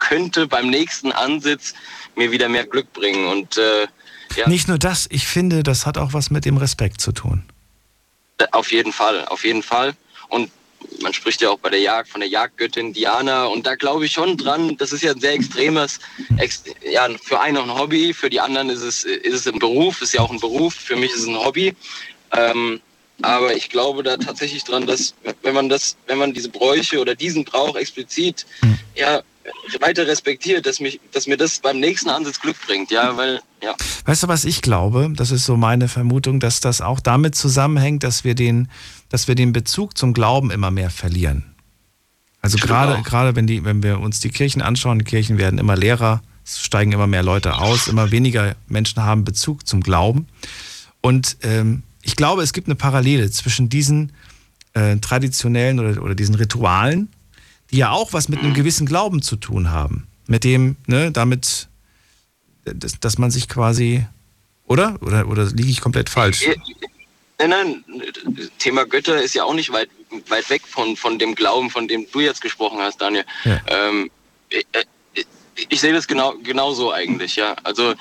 [0.00, 1.74] könnte beim nächsten Ansitz
[2.16, 3.28] mir wieder mehr Glück bringen.
[3.28, 3.86] Und äh,
[4.36, 7.44] ja, Nicht nur das, ich finde, das hat auch was mit dem Respekt zu tun.
[8.50, 9.94] Auf jeden Fall, auf jeden Fall.
[10.28, 10.50] Und
[11.00, 13.46] man spricht ja auch bei der Jagd von der Jagdgöttin Diana.
[13.46, 15.98] Und da glaube ich schon dran, das ist ja ein sehr extremes,
[16.38, 19.58] ex, ja, für einen auch ein Hobby, für die anderen ist es, ist es ein
[19.58, 21.74] Beruf, ist ja auch ein Beruf, für mich ist es ein Hobby.
[22.32, 22.80] Ähm,
[23.20, 27.14] aber ich glaube da tatsächlich dran, dass wenn man das, wenn man diese Bräuche oder
[27.14, 28.46] diesen Brauch explizit
[28.96, 29.22] ja,
[29.80, 32.90] weiter respektiert, dass, mich, dass mir das beim nächsten Ansatz Glück bringt.
[32.90, 33.74] Ja, weil, ja.
[34.04, 35.12] Weißt du, was ich glaube?
[35.14, 38.68] Das ist so meine Vermutung, dass das auch damit zusammenhängt, dass wir den,
[39.12, 41.44] dass wir den Bezug zum Glauben immer mehr verlieren.
[42.40, 43.02] Also Stimmt gerade, auch.
[43.04, 46.60] gerade wenn die, wenn wir uns die Kirchen anschauen, die Kirchen werden immer leerer, es
[46.60, 50.26] steigen immer mehr Leute aus, immer weniger Menschen haben Bezug zum Glauben.
[51.02, 54.12] Und ähm, ich glaube, es gibt eine Parallele zwischen diesen
[54.72, 57.08] äh, traditionellen oder, oder diesen Ritualen,
[57.70, 60.06] die ja auch was mit einem gewissen Glauben zu tun haben.
[60.26, 61.68] Mit dem, ne, damit,
[62.64, 64.06] dass, dass man sich quasi,
[64.64, 64.96] oder?
[65.02, 66.46] Oder, oder liege ich komplett falsch?
[67.48, 69.90] Nein, nein, Thema Götter ist ja auch nicht weit,
[70.28, 73.24] weit weg von, von dem Glauben, von dem du jetzt gesprochen hast, Daniel.
[73.44, 73.60] Ja.
[73.66, 74.10] Ähm,
[74.48, 74.66] ich,
[75.68, 77.56] ich, sehe das genau, genauso eigentlich, ja.
[77.64, 77.94] Also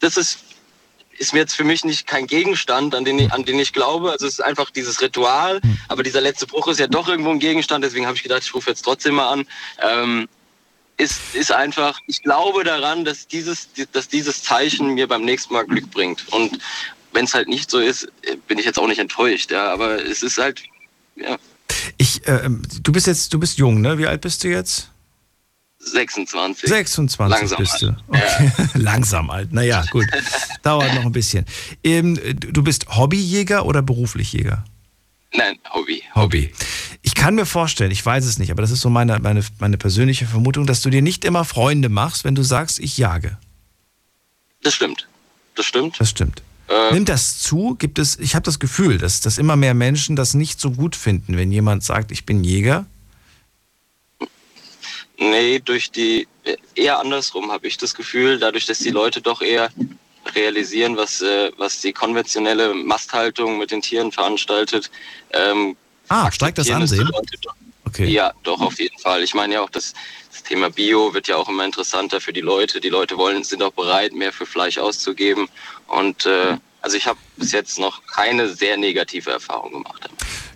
[0.00, 0.40] das ist,
[1.18, 4.10] ist mir jetzt für mich nicht kein Gegenstand, an den, ich, an den ich glaube.
[4.10, 7.38] Also es ist einfach dieses Ritual, aber dieser letzte Bruch ist ja doch irgendwo ein
[7.38, 9.46] Gegenstand, deswegen habe ich gedacht, ich rufe jetzt trotzdem mal an.
[9.80, 10.28] Ähm,
[10.96, 15.64] ist, ist einfach, ich glaube daran, dass dieses, dass dieses Zeichen mir beim nächsten Mal
[15.64, 16.32] Glück bringt.
[16.32, 16.58] Und
[17.12, 18.08] wenn es halt nicht so ist,
[18.48, 19.72] bin ich jetzt auch nicht enttäuscht, ja.
[19.72, 20.62] Aber es ist halt,
[21.16, 21.36] ja,
[21.98, 22.48] Ich, äh,
[22.82, 23.98] du bist jetzt, du bist jung, ne?
[23.98, 24.88] Wie alt bist du jetzt?
[25.84, 26.68] 26.
[26.68, 27.88] 26 Langsam bist du.
[27.88, 27.96] alt.
[28.08, 28.50] Okay.
[28.78, 29.52] Langsam alt.
[29.52, 30.06] Naja, gut.
[30.62, 31.44] Dauert noch ein bisschen.
[31.82, 34.64] Ähm, du bist Hobbyjäger oder beruflich Jäger?
[35.34, 36.02] Nein, Hobby.
[36.14, 36.52] Hobby.
[37.02, 39.76] Ich kann mir vorstellen, ich weiß es nicht, aber das ist so meine, meine, meine
[39.76, 43.38] persönliche Vermutung, dass du dir nicht immer Freunde machst, wenn du sagst, ich jage.
[44.62, 45.08] Das stimmt.
[45.56, 45.98] Das stimmt.
[45.98, 46.42] Das stimmt.
[46.72, 47.76] Äh, Nimmt das zu?
[47.78, 50.96] Gibt es, ich habe das Gefühl, dass, dass immer mehr Menschen das nicht so gut
[50.96, 52.86] finden, wenn jemand sagt, ich bin Jäger.
[55.18, 56.26] Nee, durch die,
[56.74, 59.70] eher andersrum habe ich das Gefühl, dadurch, dass die Leute doch eher
[60.34, 64.90] realisieren, was, äh, was die konventionelle Masthaltung mit den Tieren veranstaltet.
[65.32, 65.76] Ähm,
[66.08, 67.08] Ah, steigt das Ansehen?
[67.42, 67.54] Doch.
[67.84, 68.08] Okay.
[68.08, 69.22] Ja, doch, auf jeden Fall.
[69.22, 69.92] Ich meine ja auch, das,
[70.42, 72.80] das Thema Bio wird ja auch immer interessanter für die Leute.
[72.80, 75.48] Die Leute wollen, sind auch bereit, mehr für Fleisch auszugeben.
[75.86, 80.08] Und äh, also ich habe bis jetzt noch keine sehr negative Erfahrung gemacht.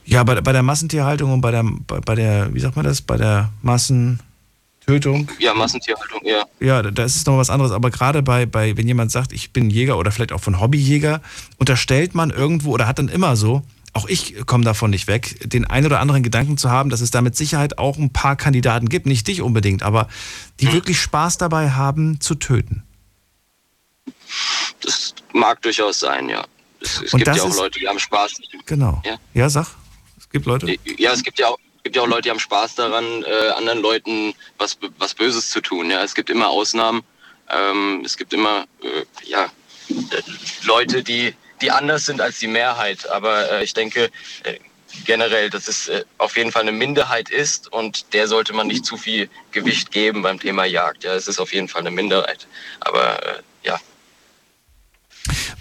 [0.05, 3.01] Ja, bei, bei der Massentierhaltung und bei der, bei, bei der, wie sagt man das,
[3.01, 6.45] bei der Massentötung, Ja, Massentierhaltung, ja.
[6.61, 7.73] ja, da da ist es noch was anderes.
[7.73, 11.21] Aber gerade bei, bei, wenn jemand sagt, ich bin Jäger oder vielleicht auch von Hobbyjäger,
[11.59, 13.63] unterstellt man irgendwo oder hat dann immer so,
[13.97, 17.11] auch ich komme davon nicht weg, den ein oder anderen Gedanken zu haben, dass es
[17.11, 20.09] da mit Sicherheit auch ein paar Kandidaten gibt, nicht dich unbedingt, aber
[20.61, 22.83] die wirklich Spaß dabei haben zu töten.
[24.83, 26.45] Das mag durchaus sein, ja.
[26.81, 28.33] Es, es Und gibt das ja auch ist- Leute, die haben Spaß.
[28.67, 29.03] Genau.
[29.05, 29.17] Ja.
[29.35, 29.69] Ja, sag.
[30.19, 30.77] Es gibt Leute.
[30.99, 33.81] Ja, es gibt ja auch, gibt ja auch Leute, die haben Spaß daran, äh, anderen
[33.81, 35.91] Leuten was, was Böses zu tun.
[35.91, 37.03] Ja, es gibt immer Ausnahmen.
[37.49, 39.45] Ähm, es gibt immer äh, ja,
[39.89, 39.95] äh,
[40.65, 43.09] Leute, die, die anders sind als die Mehrheit.
[43.09, 44.11] Aber äh, ich denke
[44.45, 44.59] äh,
[45.05, 48.85] generell, dass es äh, auf jeden Fall eine Minderheit ist und der sollte man nicht
[48.85, 51.05] zu viel Gewicht geben beim Thema Jagd.
[51.05, 52.47] Ja, es ist auf jeden Fall eine Minderheit.
[52.81, 53.81] Aber äh, ja,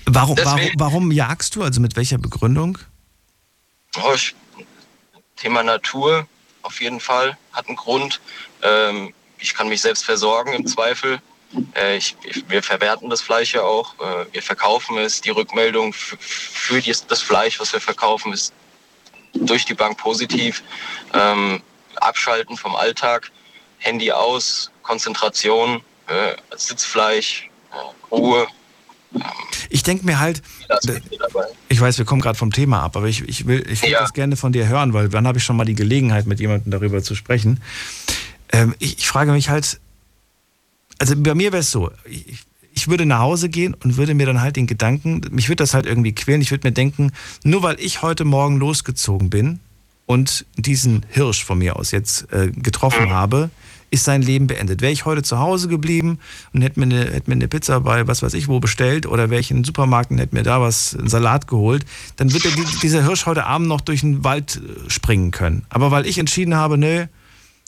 [0.06, 1.64] Warum, warum, warum jagst du?
[1.64, 2.78] Also mit welcher Begründung?
[3.98, 4.36] Oh, ich,
[5.36, 6.28] Thema Natur
[6.62, 8.22] auf jeden Fall hat einen Grund.
[8.62, 11.20] Ähm, ich kann mich selbst versorgen im Zweifel.
[11.76, 12.16] Äh, ich,
[12.47, 13.95] wir verwerten das Fleisch ja auch.
[13.99, 15.22] Äh, wir verkaufen es.
[15.22, 18.53] Die Rückmeldung für das Fleisch, was wir verkaufen, ist
[19.34, 20.64] durch die Bank positiv.
[21.14, 21.62] Ähm,
[21.95, 23.32] abschalten vom Alltag,
[23.78, 27.49] Handy aus, Konzentration, äh, Sitzfleisch,
[28.12, 28.47] Ruhe.
[29.70, 30.41] Ich denke mir halt,
[31.70, 34.14] ich weiß, wir kommen gerade vom Thema ab, aber ich, ich will, ich will das
[34.14, 37.01] gerne von dir hören, weil wann habe ich schon mal die Gelegenheit, mit jemandem darüber
[37.01, 37.62] zu sprechen?
[38.51, 39.80] Ähm, ich, ich frage mich halt,
[41.00, 44.26] also bei mir wäre es so, ich, ich würde nach Hause gehen und würde mir
[44.26, 47.12] dann halt den Gedanken, mich würde das halt irgendwie quälen, ich würde mir denken,
[47.43, 49.60] nur weil ich heute Morgen losgezogen bin
[50.06, 53.50] und diesen Hirsch von mir aus jetzt äh, getroffen habe,
[53.91, 54.82] ist sein Leben beendet.
[54.82, 56.20] Wäre ich heute zu Hause geblieben
[56.54, 59.30] und hätte mir, eine, hätte mir eine Pizza bei was weiß ich wo bestellt oder
[59.30, 61.86] wäre ich in den Supermarkt und hätte mir da was, einen Salat geholt,
[62.18, 65.64] dann wird der, dieser Hirsch heute Abend noch durch den Wald äh, springen können.
[65.70, 67.06] Aber weil ich entschieden habe, nö,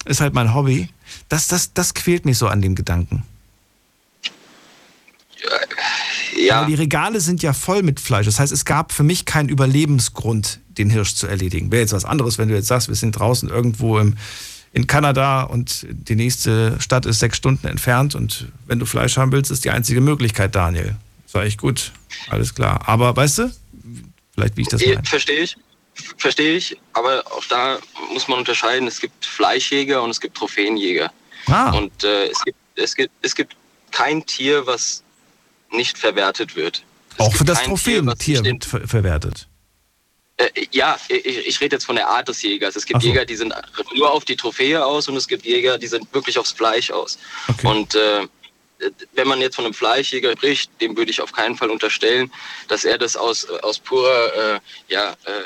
[0.07, 0.89] ist halt mein Hobby,
[1.29, 3.23] das, das, das quält mich so an dem Gedanken.
[6.37, 6.59] Ja.
[6.59, 8.25] Aber die Regale sind ja voll mit Fleisch.
[8.25, 11.71] Das heißt, es gab für mich keinen Überlebensgrund, den Hirsch zu erledigen.
[11.71, 14.15] Wäre jetzt was anderes, wenn du jetzt sagst, wir sind draußen irgendwo im,
[14.73, 19.31] in Kanada und die nächste Stadt ist sechs Stunden entfernt und wenn du Fleisch haben
[19.31, 20.95] willst, ist die einzige Möglichkeit, Daniel.
[21.25, 21.91] Sag ich gut,
[22.29, 22.87] alles klar.
[22.87, 23.51] Aber weißt du,
[24.33, 25.03] vielleicht wie ich das meine.
[25.03, 25.57] Verstehe ich.
[26.17, 27.79] Verstehe ich, aber auch da
[28.11, 28.87] muss man unterscheiden.
[28.87, 31.11] Es gibt Fleischjäger und es gibt Trophäenjäger.
[31.47, 31.71] Ah.
[31.71, 33.55] Und äh, es, gibt, es, gibt, es gibt
[33.91, 35.03] kein Tier, was
[35.71, 36.83] nicht verwertet wird.
[37.17, 39.47] Es Auch für das Trophäentier wird ver verwertet.
[40.37, 42.75] Äh, ja, ich, ich rede jetzt von der Art des Jägers.
[42.75, 43.07] Es gibt so.
[43.07, 43.53] Jäger, die sind
[43.95, 47.17] nur auf die Trophäe aus und es gibt Jäger, die sind wirklich aufs Fleisch aus.
[47.63, 48.27] Und äh,
[49.13, 52.31] wenn man jetzt von einem Fleischjäger spricht, dem würde ich auf keinen Fall unterstellen,
[52.67, 55.43] dass er das aus, aus purer äh, ja, äh,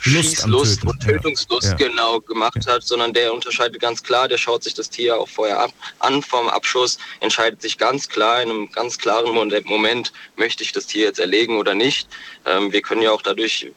[0.00, 1.74] Schießlust Töten, und Tötungslust ja.
[1.74, 5.60] genau gemacht hat, sondern der unterscheidet ganz klar, der schaut sich das Tier auch vorher
[5.60, 10.62] ab, an vom Abschuss, entscheidet sich ganz klar in einem ganz klaren Mo- Moment, möchte
[10.62, 12.08] ich das Tier jetzt erlegen oder nicht.
[12.46, 13.70] Ähm, wir können ja auch dadurch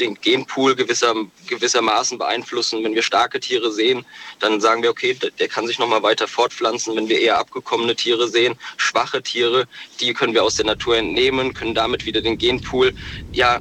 [0.00, 1.14] den Genpool gewisser,
[1.46, 2.82] gewissermaßen beeinflussen.
[2.82, 4.04] Wenn wir starke Tiere sehen,
[4.40, 6.96] dann sagen wir, okay, der- der kann sich nochmal weiter fortpflanzen.
[6.96, 9.66] Wenn wir eher abgekommene Tiere sehen, schwache Tiere,
[10.00, 12.92] die können wir aus der Natur entnehmen, können damit wieder den Genpool
[13.32, 13.60] ja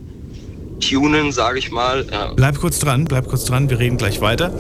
[0.82, 2.06] tunen, sage ich mal.
[2.12, 2.34] Ja.
[2.36, 4.52] Bleib kurz dran, bleib kurz dran, wir reden gleich weiter.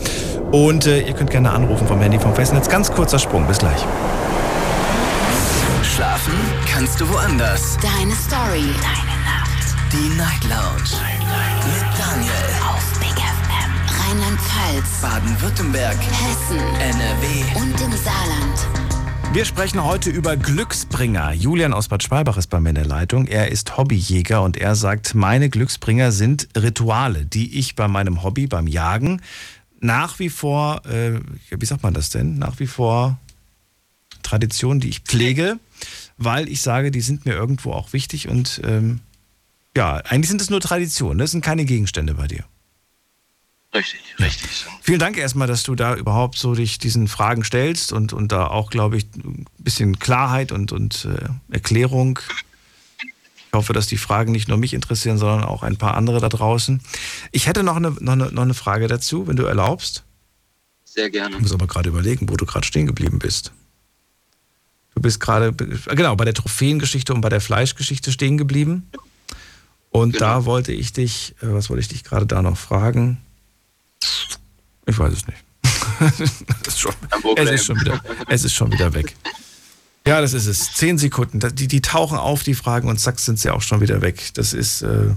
[0.51, 2.69] Und äh, ihr könnt gerne anrufen vom Handy vom Festnetz.
[2.69, 3.86] Ganz kurzer Sprung, bis gleich.
[5.84, 6.34] Schlafen
[6.72, 7.78] kannst du woanders.
[7.82, 8.74] Deine Story.
[8.82, 9.76] Deine Nacht.
[9.91, 10.95] Die Night Lounge.
[11.65, 12.32] Mit Daniel.
[12.69, 13.72] Auf Big FM.
[13.99, 15.01] Rheinland-Pfalz.
[15.01, 15.97] Baden-Württemberg.
[15.97, 16.59] Hessen.
[16.80, 17.59] NRW.
[17.59, 18.80] Und im Saarland.
[19.34, 21.32] Wir sprechen heute über Glücksbringer.
[21.32, 23.27] Julian aus Bad Schwalbach ist bei mir in der Leitung.
[23.27, 28.47] Er ist Hobbyjäger und er sagt, meine Glücksbringer sind Rituale, die ich bei meinem Hobby,
[28.47, 29.21] beim Jagen,
[29.79, 32.39] nach wie vor, äh, wie sagt man das denn?
[32.39, 33.19] Nach wie vor
[34.21, 35.59] Traditionen, die ich pflege,
[36.17, 38.99] weil ich sage, die sind mir irgendwo auch wichtig und ähm,
[39.77, 42.43] ja, eigentlich sind es nur Traditionen, das sind keine Gegenstände bei dir.
[43.74, 44.65] Richtig, richtig.
[44.82, 48.47] Vielen Dank erstmal, dass du da überhaupt so dich diesen Fragen stellst und, und da
[48.47, 52.19] auch, glaube ich, ein bisschen Klarheit und, und äh, Erklärung.
[52.99, 56.28] Ich hoffe, dass die Fragen nicht nur mich interessieren, sondern auch ein paar andere da
[56.30, 56.82] draußen.
[57.32, 60.03] Ich hätte noch eine, noch eine, noch eine Frage dazu, wenn du erlaubst.
[60.84, 61.36] Sehr gerne.
[61.36, 63.53] Ich muss aber gerade überlegen, wo du gerade stehen geblieben bist.
[64.95, 68.89] Du bist gerade, genau, bei der Trophäengeschichte und bei der Fleischgeschichte stehen geblieben.
[69.89, 70.26] Und Genau.
[70.26, 73.17] da wollte ich dich, äh, was wollte ich dich gerade da noch fragen?
[74.85, 75.39] Ich weiß es nicht.
[76.67, 76.93] ist schon,
[77.35, 79.15] es, ist schon wieder, es ist schon wieder weg.
[80.05, 80.73] Ja, das ist es.
[80.73, 81.39] Zehn Sekunden.
[81.55, 84.31] Die, die tauchen auf, die Fragen, und zack, sind sie auch schon wieder weg.
[84.33, 85.13] Das ist äh,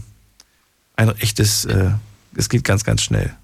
[0.96, 1.92] ein echtes, äh,
[2.36, 3.34] es geht ganz, ganz schnell.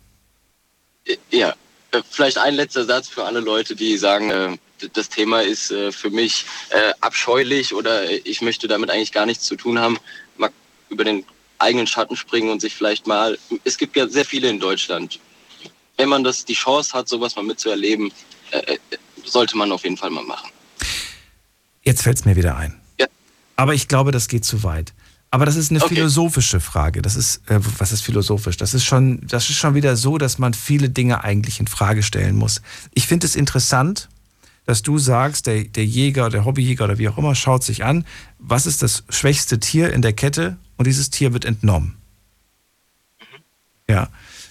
[1.31, 1.55] Ja,
[1.93, 4.57] äh, vielleicht ein letzter Satz für alle Leute, die sagen, äh,
[4.93, 9.45] das Thema ist äh, für mich äh, abscheulich oder ich möchte damit eigentlich gar nichts
[9.45, 9.99] zu tun haben.
[10.37, 10.51] Mal
[10.91, 11.25] über den
[11.59, 15.21] eigenen Schatten springen und sich vielleicht mal, es gibt ja sehr viele in Deutschland.
[16.01, 18.11] Wenn man das die Chance hat, sowas mal mitzuerleben,
[18.53, 18.79] äh, äh,
[19.23, 20.49] sollte man auf jeden Fall mal machen.
[21.83, 22.81] Jetzt fällt es mir wieder ein.
[22.99, 23.07] Ja.
[23.57, 24.95] Aber ich glaube, das geht zu weit.
[25.31, 25.97] Aber das ist eine Okay.
[25.97, 27.03] philosophische Frage.
[27.03, 28.57] Das ist, äh, was ist philosophisch?
[28.57, 32.03] Das ist schon, das ist schon wieder so, dass man viele Dinge eigentlich in Frage
[32.03, 32.63] stellen muss.
[32.95, 34.09] Ich finde es interessant,
[34.65, 38.07] dass du sagst, der, der Jäger, der Hobbyjäger oder wie auch immer, schaut sich an,
[38.39, 41.99] was ist das schwächste Tier in der Kette und dieses Tier wird entnommen.
[43.87, 44.09] Ja.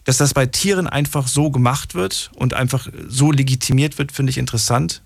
[0.09, 4.39] Dass das bei Tieren einfach so gemacht wird und einfach so legitimiert wird, finde ich
[4.39, 5.03] interessant.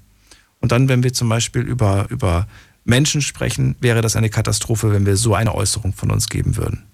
[0.61, 2.47] Und dann, wenn wir zum Beispiel über, über
[2.85, 6.85] Menschen sprechen, wäre das eine Katastrophe, wenn wir so eine Äußerung von uns geben würden.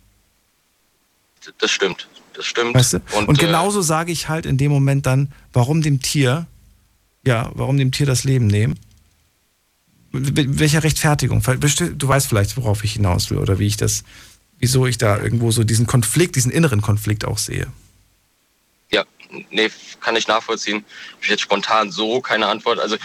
[1.60, 2.08] Das stimmt.
[2.34, 2.74] Das stimmt.
[2.74, 3.02] Weißt du?
[3.28, 6.48] Und, äh, genauso sage ich halt in dem Moment dann, warum dem Tier,
[7.24, 8.80] ja, warum dem Tier das Leben nehmen?
[10.12, 11.44] Mit welcher Rechtfertigung?
[11.44, 14.04] Du weißt vielleicht, worauf ich hinaus will oder wie ich das,
[14.58, 17.68] wieso ich da irgendwo so diesen Konflikt, diesen inneren Konflikt auch sehe.
[19.30, 19.70] Nee,
[20.00, 20.86] kann ich nachvollziehen.
[21.22, 22.80] Ich jetzt spontan so keine Antwort.
[22.80, 22.98] Also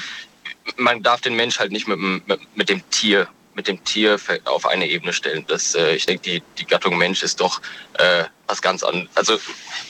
[0.77, 4.67] man darf den Mensch halt nicht mit, mit, mit dem Tier, mit dem Tier auf
[4.67, 5.45] eine Ebene stellen.
[5.47, 7.61] Das, äh, ich denke, die, die Gattung Mensch ist doch
[7.99, 9.11] äh, was ganz anderes.
[9.15, 9.39] Also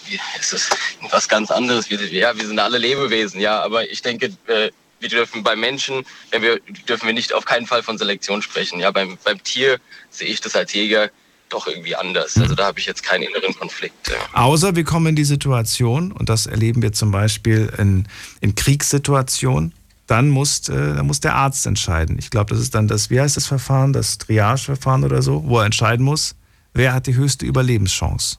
[0.06, 0.76] wie, es ist
[1.10, 1.88] was ganz anderes.
[1.90, 4.70] Wir, ja, wir sind alle Lebewesen, ja, aber ich denke, äh,
[5.00, 8.80] wir dürfen bei Menschen, wenn wir dürfen wir nicht auf keinen Fall von Selektion sprechen.
[8.80, 9.78] Ja, beim, beim Tier
[10.10, 11.10] sehe ich das als Jäger
[11.48, 12.36] doch irgendwie anders.
[12.36, 14.08] Also da habe ich jetzt keinen inneren Konflikt.
[14.08, 14.14] Ja.
[14.32, 18.06] Außer wir kommen in die Situation, und das erleben wir zum Beispiel in,
[18.40, 19.72] in Kriegssituationen,
[20.06, 22.18] dann muss, äh, dann muss der Arzt entscheiden.
[22.18, 25.58] Ich glaube, das ist dann das, wie heißt das Verfahren, das Triage-Verfahren oder so, wo
[25.60, 26.34] er entscheiden muss,
[26.74, 28.36] wer hat die höchste Überlebenschance.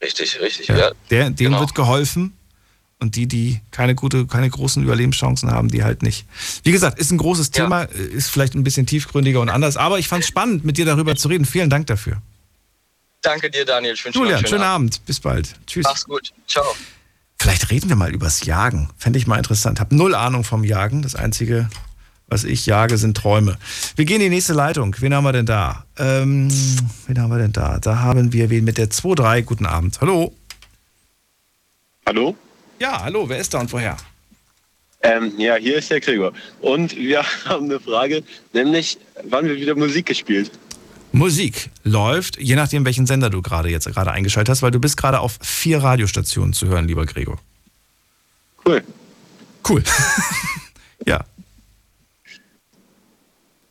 [0.00, 0.92] Richtig, richtig, ja.
[1.10, 1.60] Der, dem Genau.
[1.60, 2.37] wird geholfen
[3.00, 6.26] und die, die keine gute, keine großen Überlebenschancen haben, die halt nicht.
[6.64, 9.98] Wie gesagt, ist ein großes Thema, äh, ist vielleicht ein bisschen tiefgründiger und anders, aber
[9.98, 11.44] ich fand es spannend, mit dir darüber zu reden.
[11.44, 12.20] Vielen Dank dafür.
[13.22, 13.94] Danke dir, Daniel.
[13.94, 15.04] Ich wünsche Julian, einen schönen Abend.
[15.06, 15.54] Bis bald.
[15.66, 15.84] Tschüss.
[15.84, 16.32] Mach's gut.
[16.46, 16.64] Ciao.
[17.40, 18.90] Vielleicht reden wir mal übers Jagen.
[18.96, 19.80] Fände ich mal interessant.
[19.80, 21.02] Hab null Ahnung vom Jagen.
[21.02, 21.68] Das Einzige,
[22.26, 23.56] was ich jage, sind Träume.
[23.96, 24.94] Wir gehen in die nächste Leitung.
[24.98, 25.84] Wen haben wir denn da?
[25.98, 26.48] Ähm,
[27.06, 27.78] wen haben wir denn da?
[27.78, 29.42] Da haben wir wen mit der 2-3.
[29.42, 30.00] Guten Abend.
[30.00, 30.34] Hallo.
[32.06, 32.36] Hallo?
[32.78, 33.28] Ja, hallo.
[33.28, 33.96] Wer ist da und woher?
[35.02, 36.32] Ähm, ja, hier ist der Gregor.
[36.60, 38.22] Und wir haben eine Frage,
[38.52, 40.50] nämlich, wann wird wieder Musik gespielt?
[41.12, 44.96] Musik läuft, je nachdem, welchen Sender du gerade jetzt gerade eingeschaltet hast, weil du bist
[44.96, 47.38] gerade auf vier Radiostationen zu hören, lieber Gregor.
[48.64, 48.82] Cool.
[49.66, 49.82] Cool.
[51.06, 51.24] ja.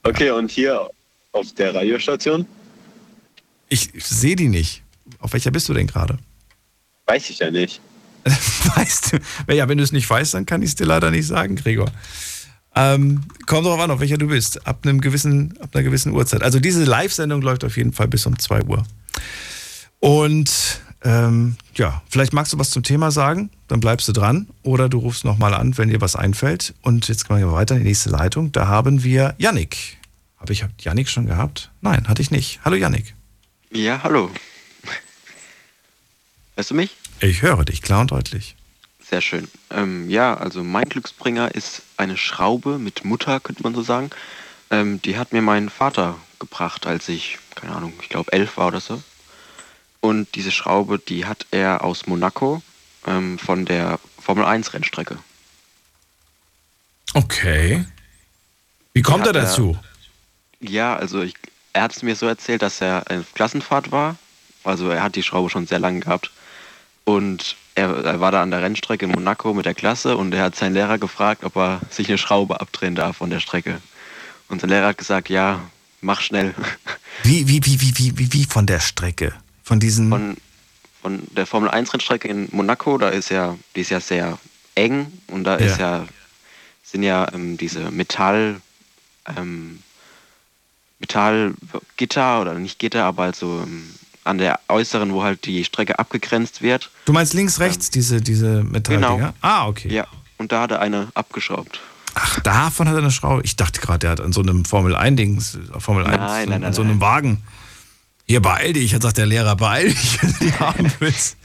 [0.04, 0.90] Okay, und hier
[1.32, 2.48] auf der Radiostation?
[3.70, 4.82] Ich sehe die nicht.
[5.20, 6.18] Auf welcher bist du denn gerade?
[7.06, 7.82] Weiß ich ja nicht.
[8.76, 9.54] weißt du?
[9.54, 11.92] Ja, wenn du es nicht weißt, dann kann ich es dir leider nicht sagen, Gregor.
[12.76, 14.68] Ähm, kommt darauf an, auf welcher du bist.
[14.68, 16.44] Ab, einem gewissen, ab einer gewissen Uhrzeit.
[16.44, 18.84] Also diese Live-Sendung läuft auf jeden Fall bis um 2 Uhr.
[20.00, 24.48] Und ähm, ja, vielleicht magst du was zum Thema sagen, dann bleibst du dran.
[24.62, 26.76] Oder du rufst nochmal an, wenn dir was einfällt.
[26.82, 28.52] Und jetzt gehen wir weiter in die nächste Leitung.
[28.52, 29.98] Da haben wir Yannick.
[30.38, 31.72] Habe ich Yannick schon gehabt?
[31.82, 32.60] Nein, hatte ich nicht.
[32.64, 33.16] Hallo Yannick.
[33.72, 34.30] Ja, hallo.
[36.56, 36.96] Hörst du mich?
[37.20, 38.56] Ich höre dich klar und deutlich.
[39.00, 39.48] Sehr schön.
[39.72, 44.10] Ähm, ja, also mein Glücksbringer ist eine Schraube mit Mutter, könnte man so sagen.
[44.70, 48.68] Ähm, die hat mir mein Vater gebracht, als ich, keine Ahnung, ich glaube elf war
[48.68, 49.02] oder so.
[50.02, 52.62] Und diese Schraube, die hat er aus Monaco
[53.06, 55.18] ähm, von der Formel 1 Rennstrecke.
[57.14, 57.86] Okay.
[58.94, 59.78] Wie kommt er dazu?
[60.60, 61.34] Er, ja, also ich,
[61.74, 64.18] er hat es mir so erzählt, dass er auf Klassenfahrt war.
[64.64, 66.32] Also er hat die Schraube schon sehr lange gehabt.
[67.08, 70.44] Und er, er, war da an der Rennstrecke in Monaco mit der Klasse und er
[70.44, 73.80] hat seinen Lehrer gefragt, ob er sich eine Schraube abdrehen darf von der Strecke.
[74.50, 75.62] Und der Lehrer hat gesagt, ja,
[76.02, 76.54] mach schnell.
[77.24, 79.34] Wie, wie, wie, wie, wie, wie von der Strecke?
[79.64, 80.10] Von diesen.
[80.10, 80.38] Von,
[81.02, 84.38] von der Formel 1 Rennstrecke in Monaco, da ist ja, die ist ja sehr
[84.76, 85.66] eng und da ja.
[85.66, 86.06] ist ja,
[86.84, 88.60] sind ja ähm, diese Metall,
[89.38, 89.82] ähm,
[91.00, 93.96] Metallgitter oder nicht Gitter, aber halt so ähm,
[94.28, 96.92] an der äußeren, wo halt die Strecke abgegrenzt wird.
[97.06, 99.18] Du meinst links, rechts, ähm, diese, diese Metalldinger?
[99.18, 99.34] Genau.
[99.42, 99.94] Ah, okay.
[99.94, 100.06] Ja,
[100.38, 101.80] und da hat er eine abgeschraubt.
[102.16, 103.42] Ach, davon hat er eine Schraube.
[103.44, 105.40] Ich dachte gerade, der hat an so einem Formel 1-Ding,
[105.80, 107.44] Formel 1, nein, nein, nein, an so einem Wagen.
[108.30, 108.92] Hier, beeil dich.
[108.92, 111.38] Jetzt sagt der Lehrer, beeil dich, wenn du die haben willst.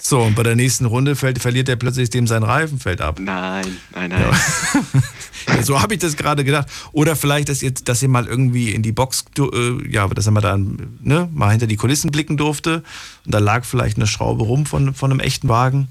[0.00, 3.20] So, und bei der nächsten Runde fällt, verliert er plötzlich dem sein Reifen fällt ab.
[3.20, 4.20] Nein, nein, nein.
[4.20, 4.80] Ja.
[5.62, 6.68] so habe ich das gerade gedacht.
[6.92, 10.32] Oder vielleicht, dass ihr, dass ihr mal irgendwie in die Box, äh, ja, dass er
[10.32, 12.82] mal da ne, mal hinter die Kulissen blicken durfte.
[13.24, 15.88] Und da lag vielleicht eine Schraube rum von, von einem echten Wagen.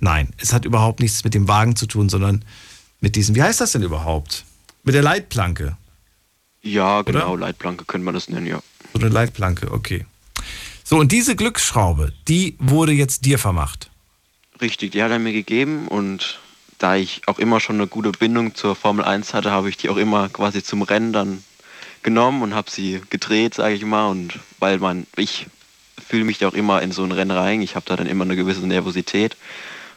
[0.00, 2.44] Nein, es hat überhaupt nichts mit dem Wagen zu tun, sondern
[3.00, 4.44] mit diesem, wie heißt das denn überhaupt?
[4.82, 5.76] Mit der Leitplanke.
[6.62, 7.46] Ja, genau, Oder?
[7.46, 8.60] Leitplanke könnte man das nennen, ja.
[8.92, 10.06] So eine Leitplanke, okay.
[10.82, 13.90] So, und diese Glücksschraube, die wurde jetzt dir vermacht.
[14.60, 16.38] Richtig, die hat er mir gegeben und
[16.78, 19.88] da ich auch immer schon eine gute Bindung zur Formel 1 hatte, habe ich die
[19.88, 21.42] auch immer quasi zum Rennen dann
[22.02, 24.08] genommen und habe sie gedreht, sage ich mal.
[24.08, 25.46] Und weil man, ich
[26.06, 28.24] fühle mich da auch immer in so ein Rennen rein, ich habe da dann immer
[28.24, 29.36] eine gewisse Nervosität.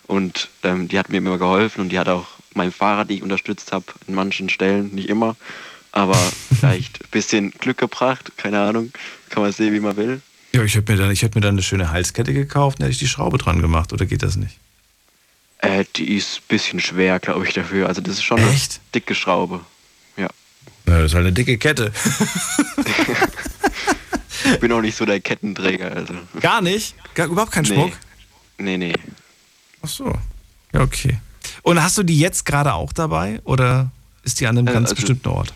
[0.08, 3.24] Und ähm, die hat mir immer geholfen und die hat auch mein Fahrrad, die ich
[3.24, 5.36] unterstützt habe, in manchen Stellen, nicht immer,
[5.92, 6.16] aber
[6.60, 8.92] vielleicht ein bisschen Glück gebracht, keine Ahnung,
[9.30, 10.22] kann man sehen, wie man will.
[10.54, 13.00] Ja, ich hätte mir, dann, hätt mir dann eine schöne Halskette gekauft und hätte ich
[13.00, 14.58] die Schraube dran gemacht, oder geht das nicht?
[15.60, 17.88] Äh, die ist ein bisschen schwer, glaube ich, dafür.
[17.88, 18.74] Also das ist schon Echt?
[18.74, 19.62] eine dicke Schraube.
[20.16, 20.24] Ja.
[20.24, 20.30] ja.
[20.86, 21.92] Das ist halt eine dicke Kette.
[24.46, 25.92] ich bin auch nicht so der Kettenträger.
[25.92, 26.14] Also.
[26.40, 26.96] Gar nicht?
[27.16, 27.94] Gar, überhaupt kein Schmuck?
[28.58, 28.94] Nee, nee.
[29.82, 30.14] Ach so.
[30.74, 31.20] Ja, okay.
[31.64, 33.92] Und hast du die jetzt gerade auch dabei oder
[34.24, 35.54] ist die an einem äh, ganz also, bestimmten Ort?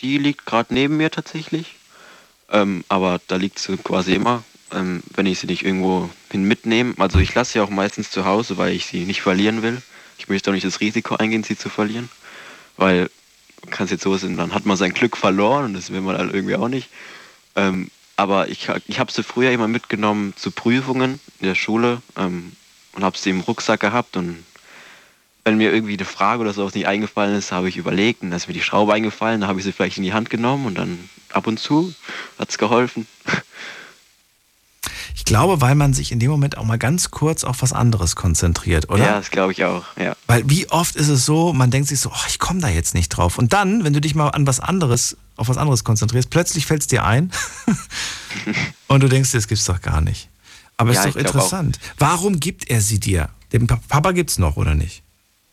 [0.00, 1.76] Die liegt gerade neben mir tatsächlich.
[2.50, 4.42] Ähm, aber da liegt sie quasi immer,
[4.72, 6.94] ähm, wenn ich sie nicht irgendwo hin mitnehme.
[6.98, 9.80] Also ich lasse sie auch meistens zu Hause, weil ich sie nicht verlieren will.
[10.18, 12.08] Ich möchte auch nicht das Risiko eingehen, sie zu verlieren.
[12.76, 13.10] Weil,
[13.70, 16.16] kann es jetzt so sein, dann hat man sein Glück verloren und das will man
[16.16, 16.88] halt irgendwie auch nicht.
[17.56, 22.52] Ähm, aber ich, ich habe sie früher immer mitgenommen zu Prüfungen in der Schule ähm,
[22.92, 24.44] und habe sie im Rucksack gehabt und
[25.44, 28.36] wenn mir irgendwie eine Frage oder sowas nicht eingefallen ist, habe ich überlegt und dann
[28.36, 30.76] ist mir die Schraube eingefallen, dann habe ich sie vielleicht in die Hand genommen und
[30.76, 31.94] dann ab und zu
[32.38, 33.06] hat es geholfen.
[35.20, 38.16] Ich glaube, weil man sich in dem Moment auch mal ganz kurz auf was anderes
[38.16, 39.04] konzentriert, oder?
[39.04, 40.16] Ja, das glaube ich auch, ja.
[40.26, 42.94] Weil wie oft ist es so, man denkt sich so, oh, ich komme da jetzt
[42.94, 43.36] nicht drauf.
[43.36, 46.80] Und dann, wenn du dich mal an was anderes, auf was anderes konzentrierst, plötzlich fällt
[46.80, 47.30] es dir ein
[48.88, 50.30] und du denkst, das gibt's doch gar nicht.
[50.78, 51.78] Aber ja, ist doch interessant.
[51.98, 53.28] Warum gibt er sie dir?
[53.52, 55.02] Den Papa gibt's noch, oder nicht?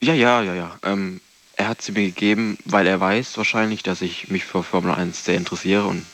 [0.02, 0.80] Ja, ja, ja, ja.
[0.84, 1.20] Ähm,
[1.58, 5.26] er hat sie mir gegeben, weil er weiß wahrscheinlich, dass ich mich für Formel 1
[5.26, 6.06] sehr interessiere und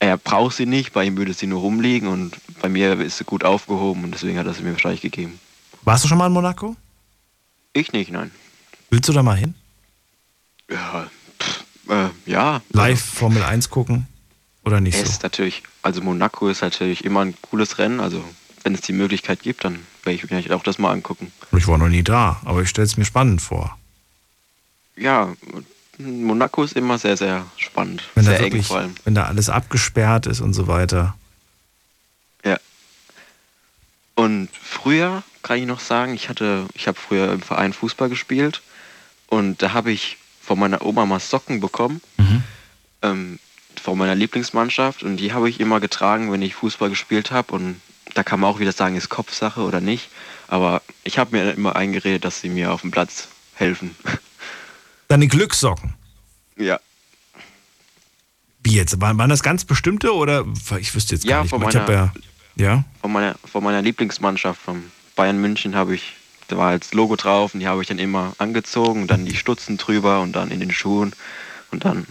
[0.00, 3.24] er braucht sie nicht, bei ihm würde sie nur rumliegen und bei mir ist sie
[3.24, 5.38] gut aufgehoben und deswegen hat er sie mir wahrscheinlich gegeben.
[5.82, 6.74] Warst du schon mal in Monaco?
[7.74, 8.30] Ich nicht, nein.
[8.88, 9.54] Willst du da mal hin?
[10.70, 11.08] Ja,
[11.38, 12.62] pff, äh, ja.
[12.72, 14.06] Live Formel 1 gucken
[14.64, 15.06] oder nicht es so?
[15.06, 18.24] Ist natürlich, also Monaco ist natürlich immer ein cooles Rennen, also
[18.62, 21.30] wenn es die Möglichkeit gibt, dann werde ich mir auch das mal angucken.
[21.56, 23.78] Ich war noch nie da, aber ich stelle es mir spannend vor.
[24.96, 25.34] Ja,
[26.00, 28.02] Monaco ist immer sehr, sehr spannend.
[28.14, 28.94] Wenn sehr da wirklich, vor allem.
[29.04, 31.14] Wenn da alles abgesperrt ist und so weiter.
[32.44, 32.58] Ja.
[34.14, 38.62] Und früher kann ich noch sagen, ich hatte, ich habe früher im Verein Fußball gespielt
[39.28, 42.00] und da habe ich von meiner Oma mal Socken bekommen.
[42.18, 42.42] Mhm.
[43.02, 43.38] Ähm,
[43.80, 47.80] von meiner Lieblingsmannschaft und die habe ich immer getragen, wenn ich Fußball gespielt habe und
[48.14, 50.10] da kann man auch wieder sagen, ist Kopfsache oder nicht.
[50.48, 53.94] Aber ich habe mir immer eingeredet, dass sie mir auf dem Platz helfen.
[55.10, 55.94] Deine Glückssocken?
[56.56, 56.78] Ja.
[58.62, 59.00] Wie jetzt?
[59.00, 60.46] Waren, waren das ganz bestimmte oder
[60.78, 61.50] ich wüsste jetzt gar ja, nicht.
[61.50, 62.12] Von meiner, ja,
[62.54, 62.84] ja?
[63.00, 64.84] Von meiner, von meiner Lieblingsmannschaft, von
[65.16, 66.12] Bayern München, habe ich,
[66.46, 69.78] da war als Logo drauf und die habe ich dann immer angezogen, dann die Stutzen
[69.78, 71.12] drüber und dann in den Schuhen
[71.72, 72.06] und dann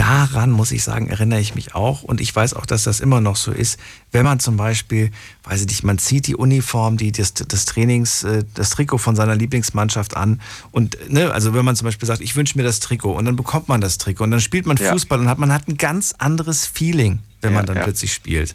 [0.00, 2.02] daran, muss ich sagen, erinnere ich mich auch.
[2.02, 3.78] Und ich weiß auch, dass das immer noch so ist.
[4.12, 5.10] Wenn man zum Beispiel,
[5.44, 9.14] weiß ich nicht, man zieht die Uniform, die, das, das Trainings, äh, das Trikot von
[9.14, 10.40] seiner Lieblingsmannschaft an.
[10.72, 13.36] Und, ne, also wenn man zum Beispiel sagt, ich wünsche mir das Trikot und dann
[13.36, 14.92] bekommt man das Trikot und dann spielt man Ja.
[14.92, 17.82] Fußball und hat, man hat ein ganz anderes Feeling, wenn Ja, man dann ja.
[17.84, 18.54] plötzlich spielt.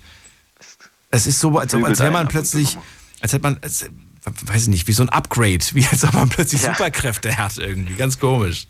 [1.11, 2.77] Es ist so, als, ob- als wäre man plötzlich,
[3.21, 3.85] als hätte man, als,
[4.45, 6.61] weiß ich nicht, wie so ein Upgrade, wie als ob man plötzlich.
[6.61, 7.93] Superkräfte hat irgendwie.
[7.93, 8.67] Ganz komisch.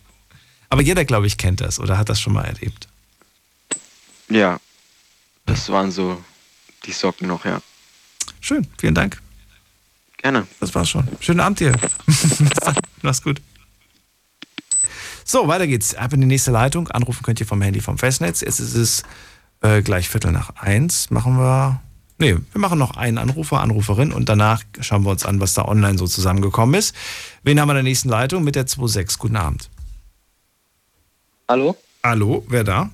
[0.76, 2.90] Aber jeder, glaube ich, kennt das oder hat das schon mal erlebt.
[4.28, 4.60] Ja,
[5.46, 6.22] das waren so
[6.86, 7.62] die Socken noch, ja.
[8.42, 9.22] Schön, vielen Dank.
[10.18, 10.46] Gerne.
[10.60, 11.08] Das war's schon.
[11.22, 11.72] Schönen Abend dir.
[13.02, 13.42] Mach's gut.
[15.24, 15.96] So, weiter geht's.
[15.96, 16.90] Ab in die nächste Leitung.
[16.90, 18.42] Anrufen könnt ihr vom Handy vom Festnetz.
[18.42, 19.04] Jetzt ist es
[19.62, 21.10] äh, gleich Viertel nach eins.
[21.10, 21.82] Machen wir.
[22.18, 25.64] Nee, wir machen noch einen Anrufer, Anruferin und danach schauen wir uns an, was da
[25.64, 26.94] online so zusammengekommen ist.
[27.44, 29.20] Wen haben wir in der nächsten Leitung mit der 26?
[29.20, 29.70] Guten Abend.
[31.48, 31.76] Hallo?
[32.04, 32.90] Hallo, wer da?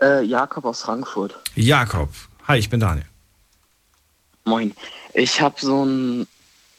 [0.00, 1.38] Äh, Jakob aus Frankfurt.
[1.54, 2.08] Jakob.
[2.48, 3.06] Hi, ich bin Daniel.
[4.44, 4.74] Moin.
[5.14, 6.26] Ich habe so ein,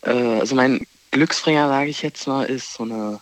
[0.02, 3.22] äh, also mein Glücksbringer, sage ich jetzt mal, ist so eine,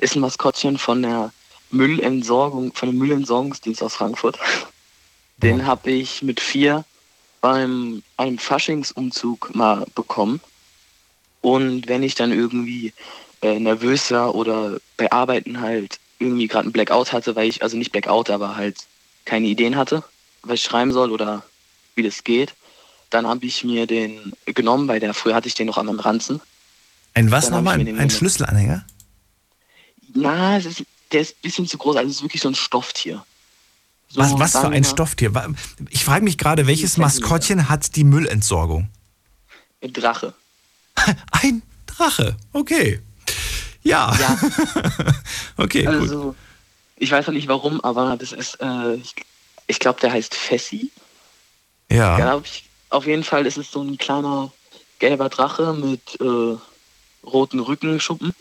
[0.00, 1.32] ist ein Maskottchen von der
[1.70, 4.38] Müllentsorgung, von dem Müllentsorgungsdienst aus Frankfurt.
[5.36, 6.86] Den habe ich mit vier
[7.42, 10.40] beim einem Faschingsumzug mal bekommen.
[11.42, 12.94] Und wenn ich dann irgendwie
[13.42, 17.76] äh, nervös war oder bei Arbeiten halt irgendwie gerade ein Blackout hatte, weil ich, also
[17.76, 18.76] nicht Blackout, aber halt
[19.24, 20.04] keine Ideen hatte,
[20.42, 21.42] was ich schreiben soll oder
[21.94, 22.54] wie das geht,
[23.10, 26.00] dann habe ich mir den genommen, weil der früher hatte ich den noch an meinem
[26.00, 26.40] Ranzen.
[27.14, 27.80] Ein was nochmal?
[27.80, 28.10] Ein, ein.
[28.10, 28.84] Schlüsselanhänger?
[30.14, 32.54] Na, es ist, der ist ein bisschen zu groß, also es ist wirklich so ein
[32.54, 33.24] Stofftier.
[34.08, 35.32] So, Was, was für ein Stofftier?
[35.90, 36.96] Ich frage mich gerade, welches.
[36.96, 38.88] Maskottchen hat die Müllentsorgung?
[39.82, 40.34] Ein Drache.
[41.30, 43.00] Ein Drache, okay.
[43.86, 44.12] Ja.
[45.56, 45.94] okay, gut.
[45.94, 46.34] Also,
[46.96, 49.14] ich weiß noch nicht warum, aber das ist, äh, ich,
[49.66, 50.90] ich glaube, der heißt Fessi.
[51.90, 52.16] Ja.
[52.16, 52.64] Glaub ich.
[52.90, 54.52] Auf jeden Fall ist es so ein kleiner
[54.98, 56.56] gelber Drache mit äh,
[57.26, 58.34] roten Rückenschuppen.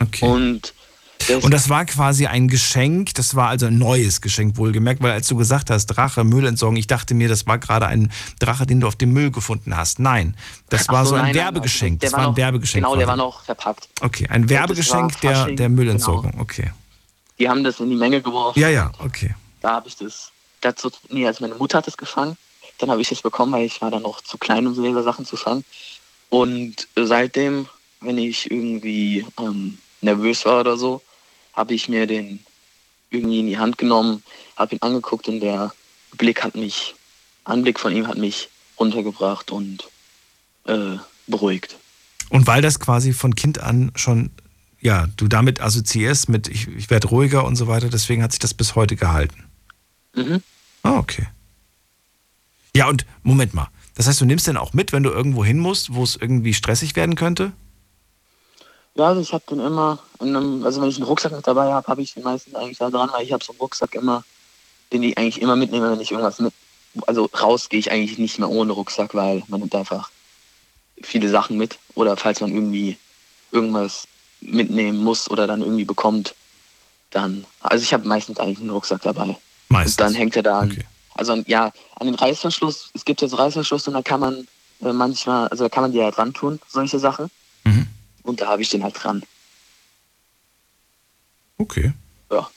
[0.00, 0.26] Okay.
[0.26, 0.74] Und,
[1.42, 5.28] Und das war quasi ein Geschenk, das war also ein neues Geschenk, wohlgemerkt, weil als
[5.28, 8.86] du gesagt hast, Drache, Müllentsorgung, ich dachte mir, das war gerade ein Drache, den du
[8.86, 9.98] auf dem Müll gefunden hast.
[9.98, 10.36] Nein,
[10.68, 12.00] das Ach war so ein nein, nein, Werbegeschenk.
[12.00, 12.84] der Das war ein noch, Werbegeschenk.
[12.84, 13.88] Genau, der war noch verpackt.
[14.00, 16.40] Okay, ein das Werbegeschenk der, der Müllentsorgung.
[16.40, 16.70] Okay.
[17.38, 18.58] Die haben das in die Menge geworfen.
[18.58, 19.34] Ja, ja, okay.
[19.60, 20.30] Da habe ich das
[20.60, 22.36] dazu, nee, also meine Mutter hat es gefangen.
[22.78, 25.26] Dann habe ich es bekommen, weil ich war dann noch zu klein, um so Sachen
[25.26, 25.64] zu fangen.
[26.30, 27.66] Und seitdem,
[28.00, 31.02] wenn ich irgendwie ähm, nervös war oder so,
[31.60, 32.40] habe ich mir den
[33.10, 34.22] irgendwie in die Hand genommen,
[34.56, 35.74] habe ihn angeguckt und der
[36.16, 36.94] Blick hat mich,
[37.44, 39.84] Anblick von ihm hat mich runtergebracht und
[40.64, 40.96] äh,
[41.26, 41.76] beruhigt.
[42.30, 44.30] Und weil das quasi von Kind an schon,
[44.80, 48.38] ja, du damit assoziierst mit, ich, ich werde ruhiger und so weiter, deswegen hat sich
[48.38, 49.44] das bis heute gehalten.
[50.14, 50.42] Mhm.
[50.82, 51.26] Ah, okay.
[52.74, 53.68] Ja, und Moment mal.
[53.96, 56.54] Das heißt, du nimmst den auch mit, wenn du irgendwo hin musst, wo es irgendwie
[56.54, 57.52] stressig werden könnte?
[58.96, 61.72] Ja, also ich habe den immer, in einem, also wenn ich einen Rucksack mit dabei
[61.72, 64.24] habe, habe ich den meistens eigentlich da dran, weil ich habe so einen Rucksack immer,
[64.92, 66.52] den ich eigentlich immer mitnehme, wenn ich irgendwas mit,
[67.06, 70.10] also raus gehe ich eigentlich nicht mehr ohne Rucksack, weil man nimmt einfach
[71.02, 72.98] viele Sachen mit oder falls man irgendwie
[73.52, 74.06] irgendwas
[74.40, 76.34] mitnehmen muss oder dann irgendwie bekommt,
[77.10, 79.36] dann, also ich habe meistens eigentlich einen Rucksack dabei.
[79.68, 79.92] Meistens.
[79.98, 80.84] Und dann hängt er da an,
[81.14, 84.48] also an- ja, an den Reißverschluss, es gibt ja so Reißverschluss und da kann man
[84.82, 87.30] äh, manchmal, also da kann man die ja dran tun, solche Sachen.
[88.30, 89.22] Und da habe ich den halt dran.
[91.58, 91.92] Okay.
[92.30, 92.48] Ja.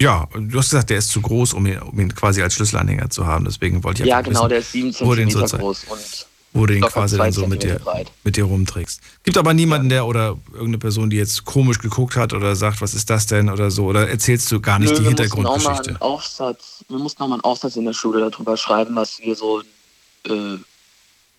[0.00, 3.08] Ja, du hast gesagt, der ist zu groß, um ihn, um ihn quasi als Schlüsselanhänger
[3.08, 3.44] zu haben.
[3.44, 5.84] Deswegen wollte ich Ja, genau, wissen, der ist 7 wo du den cm so, groß
[5.84, 8.10] und wo du den quasi dann so mit dir, breit.
[8.24, 9.00] mit dir rumträgst.
[9.22, 12.94] Gibt aber niemanden, der oder irgendeine Person, die jetzt komisch geguckt hat oder sagt, was
[12.94, 15.62] ist das denn oder so, oder erzählst du gar nicht Nö, die wir mussten auch
[15.62, 15.90] mal Hintergrundgeschichte?
[15.90, 19.36] einen Aufsatz, wir mussten auch mal einen Aufsatz in der Schule darüber schreiben, was wir
[19.36, 19.60] so
[20.26, 20.56] äh,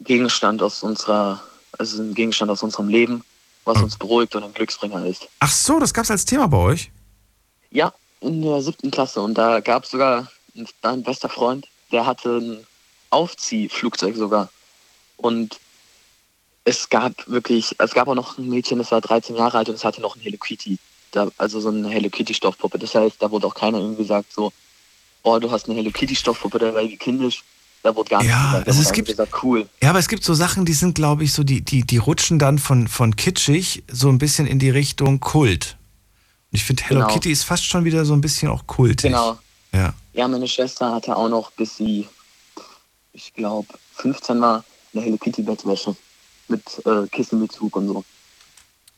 [0.03, 1.41] Gegenstand aus unserer,
[1.77, 3.23] also ein Gegenstand aus unserem Leben,
[3.65, 3.83] was Hm.
[3.85, 5.27] uns beruhigt und ein Glücksbringer ist.
[5.39, 6.91] Ach so, das gab's als Thema bei euch?
[7.69, 12.05] Ja, in der siebten Klasse und da gab es sogar ein, ein bester Freund, der
[12.05, 12.67] hatte ein
[13.09, 14.49] Aufziehflugzeug sogar.
[15.17, 15.59] Und
[16.63, 19.75] es gab wirklich, es gab auch noch ein Mädchen, das war 13 Jahre alt und
[19.75, 20.77] es hatte noch ein Hello Kitty.
[21.11, 22.79] Da, also so eine Hello Kitty Stoffpuppe.
[22.79, 24.53] Das heißt, da wurde auch keiner irgendwie gesagt so,
[25.23, 27.43] oh, du hast eine Hello Kitty Stoffpuppe, der war wie kindisch.
[27.83, 28.67] Da wurde gar Ja, nichts gesagt.
[28.67, 29.67] Da also es gibt- gesagt, cool.
[29.81, 32.37] Ja, aber es gibt so Sachen, die sind, glaube ich, so, die, die, die rutschen
[32.39, 35.77] dann von, von kitschig so ein bisschen in die Richtung Kult.
[36.51, 37.13] Und ich finde, Hello Genau.
[37.13, 39.11] Kitty ist fast schon wieder so ein bisschen auch kultig.
[39.11, 39.39] Genau.
[39.73, 39.93] Ja.
[40.13, 42.07] Ja, meine Schwester hatte auch noch, bis sie,
[43.13, 44.63] ich glaube, 15 war,
[44.93, 45.95] eine Hello Kitty Bettwäsche
[46.49, 48.03] mit äh, Kissenbezug und so.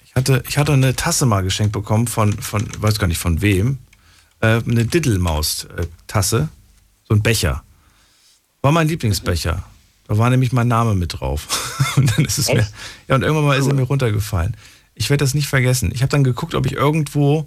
[0.05, 3.41] Ich hatte, ich hatte eine Tasse mal geschenkt bekommen von, von weiß gar nicht von
[3.41, 3.77] wem.
[4.41, 6.49] Äh, eine Diddelmaus-Tasse.
[7.07, 7.63] So ein Becher.
[8.63, 9.61] War mein Lieblingsbecher.
[10.07, 11.93] Da war nämlich mein Name mit drauf.
[11.97, 12.67] Und dann ist es mir.
[13.07, 14.55] Ja, und irgendwann mal ist er mir runtergefallen.
[14.95, 15.91] Ich werde das nicht vergessen.
[15.93, 17.45] Ich habe dann geguckt, ob ich irgendwo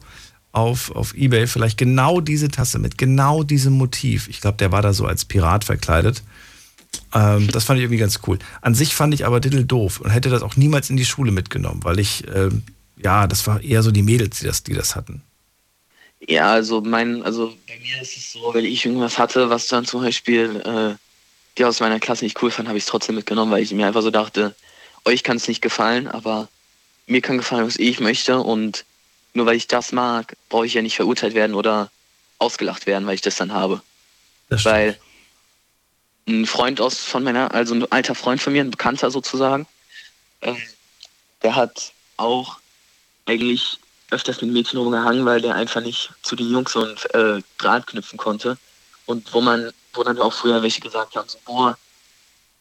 [0.53, 4.29] auf, auf Ebay vielleicht genau diese Tasse mit genau diesem Motiv.
[4.29, 6.23] Ich glaube, der war da so als Pirat verkleidet.
[7.15, 8.39] Ähm, das fand ich irgendwie ganz cool.
[8.61, 11.33] An sich fand ich aber Diddle doof und hätte das auch niemals in die Schule
[11.33, 12.63] mitgenommen, weil ich, ähm,
[13.03, 15.23] ja, das war eher so die Mädels, die das, die das hatten.
[16.21, 19.85] Ja, also mein, also bei mir ist es so, wenn ich irgendwas hatte, was dann
[19.85, 21.06] zum Beispiel äh,
[21.59, 23.87] die aus meiner Klasse nicht cool fanden, habe ich es trotzdem mitgenommen, weil ich mir
[23.87, 24.55] einfach so dachte,
[25.05, 26.49] euch kann es nicht gefallen, aber
[27.07, 28.85] mir kann gefallen, was ich möchte und
[29.35, 31.91] nur weil ich das mag, brauche ich ja nicht verurteilt werden oder
[32.39, 33.81] ausgelacht werden, weil ich das dann habe.
[34.49, 34.99] Das weil
[36.29, 39.67] ein Freund aus von meiner, also ein alter Freund von mir, ein Bekannter sozusagen,
[40.41, 40.55] äh,
[41.43, 42.59] der hat auch
[43.27, 43.79] eigentlich
[44.11, 46.97] öfters mit Mädchen rumgehangen, weil der einfach nicht zu den Jungs so einen
[47.39, 48.57] äh, Draht knüpfen konnte.
[49.05, 51.77] Und wo man, wo dann auch früher welche gesagt haben, so, boah,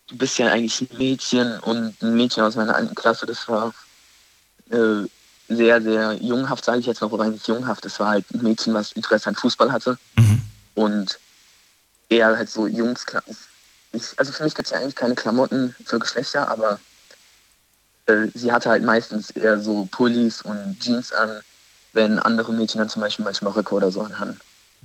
[0.07, 3.73] du bist ja eigentlich ein Mädchen und ein Mädchen aus meiner alten Klasse, das war
[4.69, 5.07] äh,
[5.47, 8.73] sehr, sehr junghaft, sage ich jetzt mal, wobei nicht junghaft, es war halt ein Mädchen,
[8.73, 9.97] was Interesse an Fußball hatte.
[10.75, 11.19] Und
[12.09, 13.05] eher halt so Jungs,
[13.91, 16.79] ich, also für mich gibt es ja eigentlich keine Klamotten für Geschlechter, aber
[18.07, 21.41] äh, sie hatte halt meistens eher so Pullis und Jeans an,
[21.93, 24.39] wenn andere Mädchen dann zum Beispiel manchmal Röcke oder so anhaben.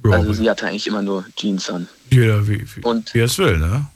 [0.05, 1.89] Ja, also sie hatte eigentlich immer nur Jeans an.
[2.11, 3.87] Jeder wie, wie, Und- wie er es will, ne?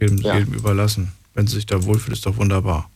[0.00, 0.36] Jedem, Ja.
[0.38, 1.12] jedem überlassen.
[1.34, 2.90] Wenn sie sich da wohlfühlt, ist doch wunderbar.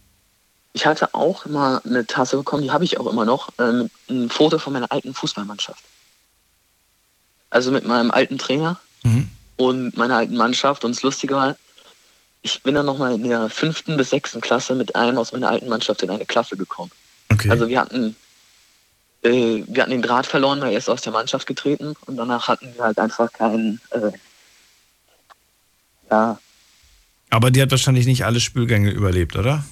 [0.72, 3.92] Ich hatte auch mal eine Tasse bekommen, die habe ich auch immer noch, äh, mit
[4.08, 5.84] ein Foto von meiner alten Fußballmannschaft.
[7.50, 9.28] Also mit meinem alten Trainer Mhm.
[9.56, 10.84] und meiner alten Mannschaft.
[10.84, 11.56] Und das Lustige war,
[12.40, 15.68] ich bin dann nochmal in der fünften bis sechsten Klasse mit einem aus meiner alten
[15.68, 16.90] Mannschaft in eine Klasse gekommen.
[17.30, 17.50] Okay.
[17.50, 18.16] Also wir hatten,
[19.22, 22.48] äh, wir hatten den Draht verloren, weil er ist aus der Mannschaft getreten und danach
[22.48, 24.12] hatten wir halt einfach keinen, äh,
[26.10, 26.38] ja,
[27.30, 29.64] Aber die hat wahrscheinlich nicht alle Spülgänge überlebt, oder?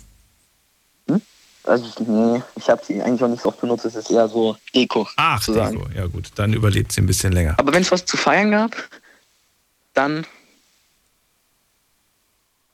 [1.65, 4.57] also nee, ich habe sie eigentlich auch nicht so oft benutzt, es ist eher so
[4.75, 5.07] Deko.
[5.17, 5.79] Ach, sozusagen.
[5.79, 5.91] Deko.
[5.95, 7.55] Ja gut, dann überlebt sie ein bisschen länger.
[7.59, 8.77] Aber wenn es was zu feiern gab,
[9.95, 10.27] dann,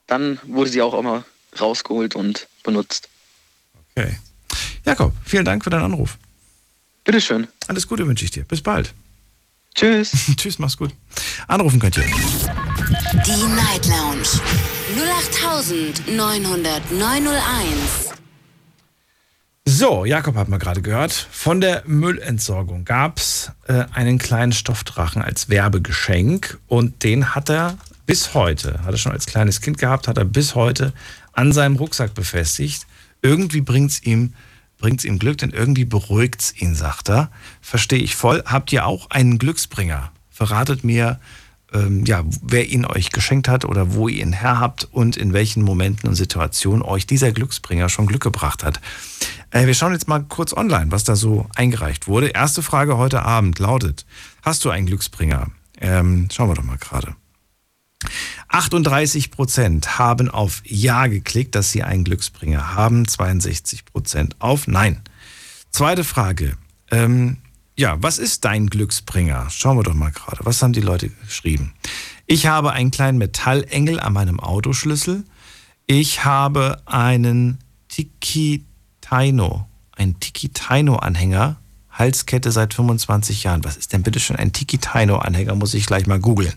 [0.07, 1.25] dann wurde sie auch immer
[1.61, 3.09] rausgeholt und benutzt.
[3.95, 4.19] Okay.
[4.85, 6.19] Jakob, vielen Dank für deinen Anruf.
[7.07, 7.47] Bitteschön.
[7.69, 8.45] Alles Gute wünsche ich dir.
[8.45, 8.93] Bis bald.
[9.77, 10.11] Tschüss.
[10.37, 10.91] Tschüss, mach's gut.
[11.47, 12.05] Anrufen könnt ihr.
[12.05, 14.27] Die Night Lounge
[16.11, 17.33] 0890901.
[19.65, 21.13] So, Jakob hat man gerade gehört.
[21.13, 28.35] Von der Müllentsorgung gab's äh, einen kleinen Stoffdrachen als Werbegeschenk und den hat er bis
[28.35, 30.93] heute, hat er schon als kleines Kind gehabt, hat er bis heute
[31.33, 32.85] an seinem Rucksack befestigt.
[33.23, 34.35] Irgendwie bringt's ihm
[34.79, 37.31] bringt's ihm Glück, denn irgendwie beruhigt's ihn, sagt er.
[37.61, 38.43] Verstehe ich voll.
[38.47, 40.11] Habt ihr auch einen Glücksbringer?
[40.31, 41.19] Verratet mir,
[41.73, 45.33] ähm, ja, wer ihn euch geschenkt hat oder wo ihr ihn her habt und in
[45.33, 48.81] welchen Momenten und Situationen euch dieser Glücksbringer schon Glück gebracht hat.
[49.51, 52.29] Äh, wir schauen jetzt mal kurz online, was da so eingereicht wurde.
[52.29, 54.07] Erste Frage heute Abend lautet:
[54.43, 55.49] Hast du einen Glücksbringer?
[55.81, 57.17] Ähm, schauen wir doch mal gerade.
[58.49, 63.07] 38 Prozent haben auf Ja geklickt, dass sie einen Glücksbringer haben.
[63.07, 65.01] 62 Prozent auf Nein.
[65.71, 66.57] Zweite Frage.
[66.91, 67.39] Ähm,
[67.77, 69.49] ja, was ist dein Glücksbringer?
[69.51, 70.39] Schauen wir doch mal gerade.
[70.45, 71.75] Was haben die Leute geschrieben?
[72.27, 75.25] Ich habe einen kleinen Metallengel an meinem Autoschlüssel.
[75.87, 77.59] Ich habe einen
[77.89, 78.65] Tiki
[79.01, 81.57] Taino, ein Tiki Taino Anhänger,
[81.91, 83.63] Halskette seit 25 Jahren.
[83.65, 85.55] Was ist denn bitte schon ein Tiki Taino Anhänger?
[85.55, 86.55] Muss ich gleich mal googeln.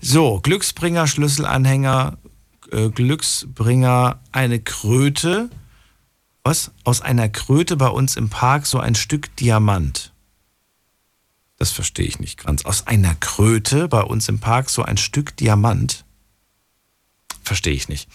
[0.00, 2.18] So, Glücksbringer, Schlüsselanhänger,
[2.70, 5.50] äh, Glücksbringer, eine Kröte.
[6.44, 6.70] Was?
[6.84, 10.12] Aus einer Kröte bei uns im Park so ein Stück Diamant.
[11.58, 12.64] Das verstehe ich nicht ganz.
[12.64, 16.04] Aus einer Kröte bei uns im Park so ein Stück Diamant.
[17.42, 18.08] Verstehe ich nicht.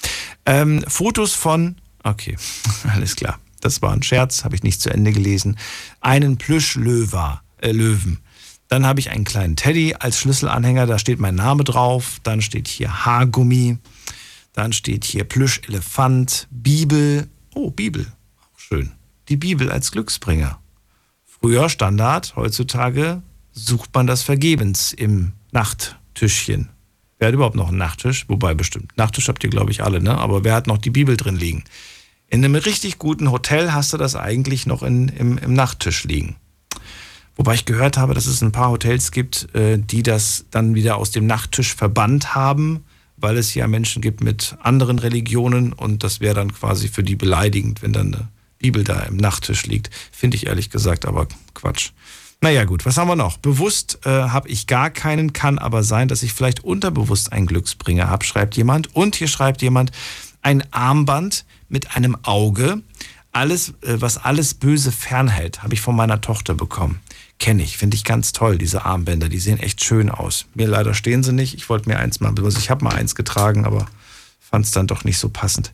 [0.45, 1.75] Ähm, Fotos von.
[2.03, 2.37] Okay,
[2.93, 3.39] alles klar.
[3.59, 5.57] Das war ein Scherz, habe ich nicht zu Ende gelesen.
[6.01, 8.19] Einen Plüschlöwer, äh, Löwen.
[8.67, 12.19] Dann habe ich einen kleinen Teddy als Schlüsselanhänger, da steht mein Name drauf.
[12.23, 13.77] Dann steht hier Haargummi.
[14.53, 17.27] Dann steht hier Plüschelefant, Bibel.
[17.53, 18.07] Oh, Bibel.
[18.55, 18.91] Schön.
[19.29, 20.59] Die Bibel als Glücksbringer.
[21.25, 23.21] Früher Standard, heutzutage
[23.51, 26.69] sucht man das vergebens im Nachttischchen.
[27.19, 28.27] Wer hat überhaupt noch einen Nachttisch?
[28.27, 28.91] Wobei bestimmt.
[28.97, 30.17] Nachttisch habt ihr, glaube ich, alle, ne?
[30.17, 31.63] Aber wer hat noch die Bibel drin liegen?
[32.27, 36.35] In einem richtig guten Hotel hast du das eigentlich noch in, im, im Nachttisch liegen.
[37.35, 40.97] Wobei ich gehört habe, dass es ein paar Hotels gibt, äh, die das dann wieder
[40.97, 42.83] aus dem Nachttisch verbannt haben,
[43.17, 47.15] weil es ja Menschen gibt mit anderen Religionen und das wäre dann quasi für die
[47.15, 48.27] beleidigend, wenn dann eine
[48.59, 49.89] Bibel da im Nachttisch liegt.
[50.11, 51.91] Finde ich ehrlich gesagt, aber Quatsch.
[52.41, 53.37] Naja gut, was haben wir noch?
[53.37, 58.09] Bewusst äh, habe ich gar keinen, kann aber sein, dass ich vielleicht unterbewusst einen Glücksbringer
[58.09, 58.93] habe, schreibt jemand.
[58.93, 59.93] Und hier schreibt jemand,
[60.41, 62.81] ein Armband mit einem Auge,
[63.31, 66.99] alles, äh, was alles Böse fernhält, habe ich von meiner Tochter bekommen.
[67.43, 70.45] Kenne ich, finde ich ganz toll, diese Armbänder, die sehen echt schön aus.
[70.53, 73.15] Mir leider stehen sie nicht, ich wollte mir eins mal, also ich habe mal eins
[73.15, 73.85] getragen, aber
[74.39, 75.73] fand es dann doch nicht so passend.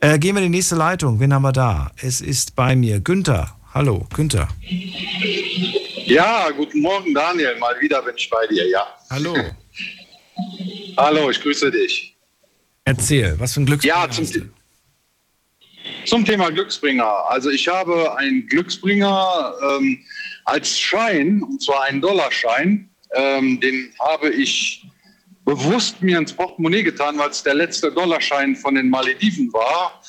[0.00, 1.92] Äh, gehen wir in die nächste Leitung, wen haben wir da?
[2.02, 3.56] Es ist bei mir Günther.
[3.72, 4.48] Hallo, Günther.
[6.04, 7.58] Ja, guten Morgen, Daniel.
[7.60, 8.84] Mal wieder bin ich bei dir, ja.
[9.08, 9.36] Hallo.
[10.96, 12.16] Hallo, ich grüße dich.
[12.84, 14.26] Erzähl, was für ein Glücksbringer ja, zum,
[16.06, 17.06] zum Thema Glücksbringer.
[17.28, 20.04] Also ich habe einen Glücksbringer ähm,
[20.44, 22.90] als Schein, und zwar einen Dollarschein.
[23.14, 24.86] Ähm, den habe ich
[25.44, 30.00] bewusst mir ins Portemonnaie getan, weil es der letzte Dollarschein von den Malediven war.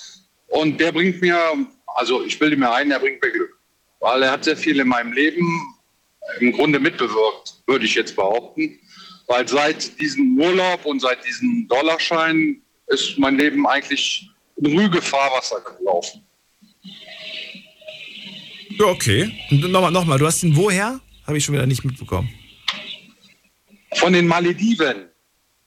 [0.47, 1.37] Und der bringt mir,
[1.87, 3.59] also ich bilde mir ein, er bringt mir Glück.
[3.99, 5.45] Weil er hat sehr viel in meinem Leben
[6.39, 8.79] im Grunde mitbewirkt, würde ich jetzt behaupten.
[9.27, 15.61] Weil seit diesem Urlaub und seit diesem Dollarschein ist mein Leben eigentlich in Rüge Fahrwasser
[15.77, 16.24] gelaufen.
[18.77, 19.31] Ja, okay.
[19.49, 20.99] Nochmal, nochmal, du hast ihn woher?
[21.25, 22.29] Habe ich schon wieder nicht mitbekommen.
[23.95, 25.05] Von den Malediven.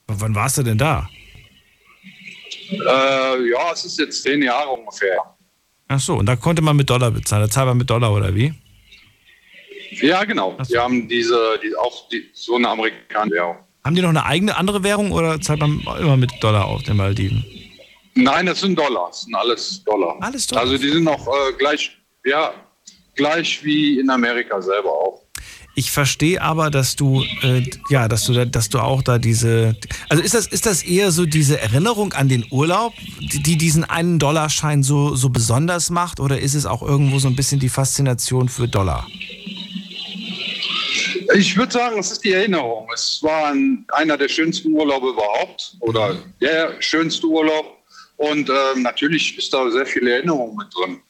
[0.06, 1.08] Und wann warst du denn da?
[2.70, 5.18] Äh, ja, es ist jetzt zehn Jahre ungefähr.
[5.88, 7.42] Ach so, und da konnte man mit Dollar bezahlen.
[7.42, 8.52] Da zahlt man mit Dollar oder wie?
[10.02, 10.56] Ja, genau.
[10.62, 10.74] So.
[10.74, 13.56] Wir haben diese, die, auch die, so eine amerikanische Währung.
[13.84, 16.98] Haben die noch eine eigene andere Währung oder zahlt man immer mit Dollar auf den
[16.98, 17.42] Maldiven?
[18.14, 19.08] Nein, das sind Dollar.
[19.08, 20.16] Das sind alles Dollar.
[20.20, 20.64] Alles Dollar.
[20.64, 22.52] Also die sind auch äh, gleich, ja,
[23.18, 25.22] gleich wie in Amerika selber auch.
[25.74, 29.76] Ich verstehe aber, dass du, äh, ja, dass du, da, dass du auch da diese,
[30.08, 33.84] also ist das, ist das eher so diese Erinnerung an den Urlaub, die, die diesen
[33.84, 37.68] einen Dollarschein so, so besonders macht, oder ist es auch irgendwo so ein bisschen die
[37.68, 39.06] Faszination für Dollar?
[41.36, 42.88] Ich würde sagen, es ist die Erinnerung.
[42.92, 47.76] Es war ein, einer der schönsten Urlaube überhaupt oder der schönste Urlaub.
[48.16, 51.00] Und ähm, natürlich ist da sehr viel Erinnerung mit drin.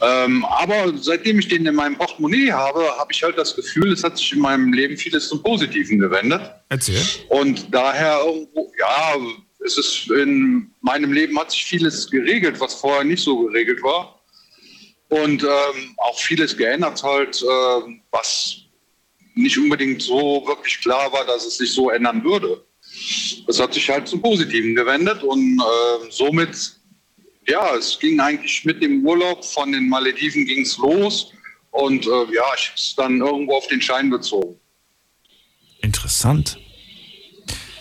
[0.00, 4.02] Ähm, aber seitdem ich den in meinem Portemonnaie habe, habe ich halt das Gefühl, es
[4.04, 6.42] hat sich in meinem Leben vieles zum Positiven gewendet.
[6.68, 7.02] Erzähl.
[7.28, 9.14] Und daher irgendwo, ja,
[9.64, 14.20] es ist in meinem Leben hat sich vieles geregelt, was vorher nicht so geregelt war.
[15.08, 18.56] Und ähm, auch vieles geändert halt, äh, was
[19.34, 22.64] nicht unbedingt so wirklich klar war, dass es sich so ändern würde.
[23.46, 26.76] Das hat sich halt zum Positiven gewendet und äh, somit,
[27.46, 31.32] ja, es ging eigentlich mit dem Urlaub von den Malediven ging es los
[31.70, 34.56] und äh, ja, ich habe es dann irgendwo auf den Schein bezogen.
[35.80, 36.58] Interessant.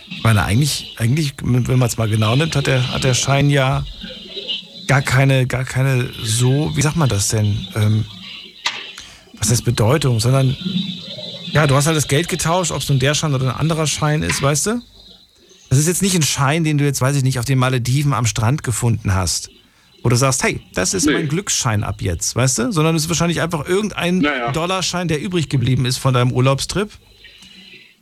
[0.10, 3.50] Ich meine, eigentlich, eigentlich wenn man es mal genau nimmt, hat der, hat der Schein
[3.50, 3.86] ja
[4.88, 7.68] gar keine, gar keine so, wie sagt man das denn?
[7.76, 8.06] Ähm,
[9.34, 10.56] was heißt Bedeutung, sondern
[11.52, 13.88] ja, du hast halt das Geld getauscht, ob es nun der Schein oder ein anderer
[13.88, 14.82] Schein ist, weißt du?
[15.70, 18.14] Das ist jetzt nicht ein Schein, den du jetzt, weiß ich nicht, auf den Malediven
[18.14, 19.50] am Strand gefunden hast.
[20.10, 21.14] Du sagst, hey, das ist nee.
[21.14, 22.72] mein Glücksschein ab jetzt, weißt du?
[22.72, 24.52] Sondern es ist wahrscheinlich einfach irgendein naja.
[24.52, 26.92] Dollarschein, der übrig geblieben ist von deinem Urlaubstrip.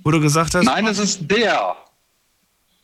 [0.03, 0.65] Wo du gesagt hast.
[0.65, 1.75] Nein, es ist der.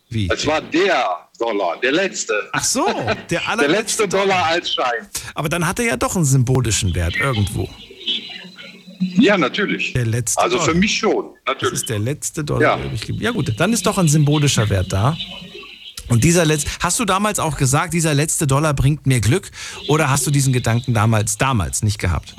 [0.10, 0.30] Wie?
[0.32, 2.34] Es war der Dollar, der letzte.
[2.54, 2.86] Ach so,
[3.30, 3.58] der allerletzte.
[3.58, 5.08] der letzte Dollar als Schein.
[5.34, 7.68] Aber dann hat er ja doch einen symbolischen Wert irgendwo.
[9.00, 9.94] Ja, natürlich.
[9.94, 10.72] Der letzte also Dollar.
[10.72, 11.74] für mich schon, natürlich.
[11.74, 12.92] Das ist der letzte Dollar, ja.
[12.94, 15.18] ich Ja gut, dann ist doch ein symbolischer Wert da.
[16.10, 19.52] Und dieser letzte, hast du damals auch gesagt, dieser letzte Dollar bringt mir Glück?
[19.88, 22.34] Oder hast du diesen Gedanken damals, damals nicht gehabt?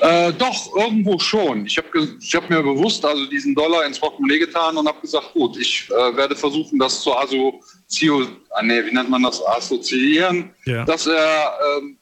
[0.00, 1.66] Äh, doch, irgendwo schon.
[1.66, 1.88] Ich habe
[2.34, 6.16] hab mir bewusst also diesen Dollar ins Portemonnaie getan und habe gesagt, gut, ich äh,
[6.16, 10.84] werde versuchen, das zu assoziieren, ah, nee, wie nennt man das, assoziieren, ja.
[10.84, 11.98] dass er ähm,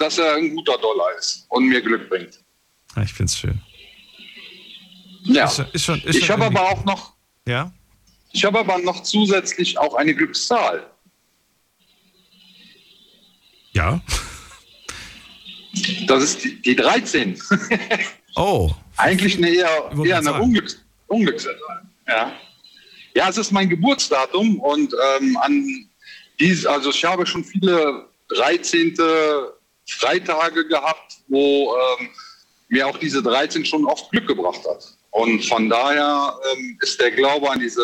[0.00, 2.40] dass er ein guter Dollar ist und mir Glück bringt.
[2.96, 3.60] Ja, ich finde es schön.
[5.24, 5.44] Ja.
[5.44, 7.12] Ist, ist schon, ist ich habe aber auch noch.
[7.46, 7.72] Ja.
[8.32, 10.88] Ich habe aber noch zusätzlich auch eine Glückszahl.
[13.72, 14.00] Ja.
[16.06, 17.40] Das ist die, die 13.
[18.36, 18.70] oh.
[18.96, 21.56] Eigentlich eine eher, eher eine Unglücks Unglückszahl.
[22.06, 22.32] Ja.
[23.14, 25.88] ja, es ist mein Geburtsdatum und ähm, an
[26.38, 28.96] dies, also ich habe schon viele 13.
[29.88, 32.08] Freitage gehabt, wo ähm,
[32.68, 34.96] mir auch diese 13 schon oft Glück gebracht hat.
[35.10, 37.82] Und von daher ähm, ist der Glaube an diese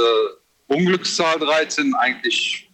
[0.69, 2.71] Unglückszahl 13 eigentlich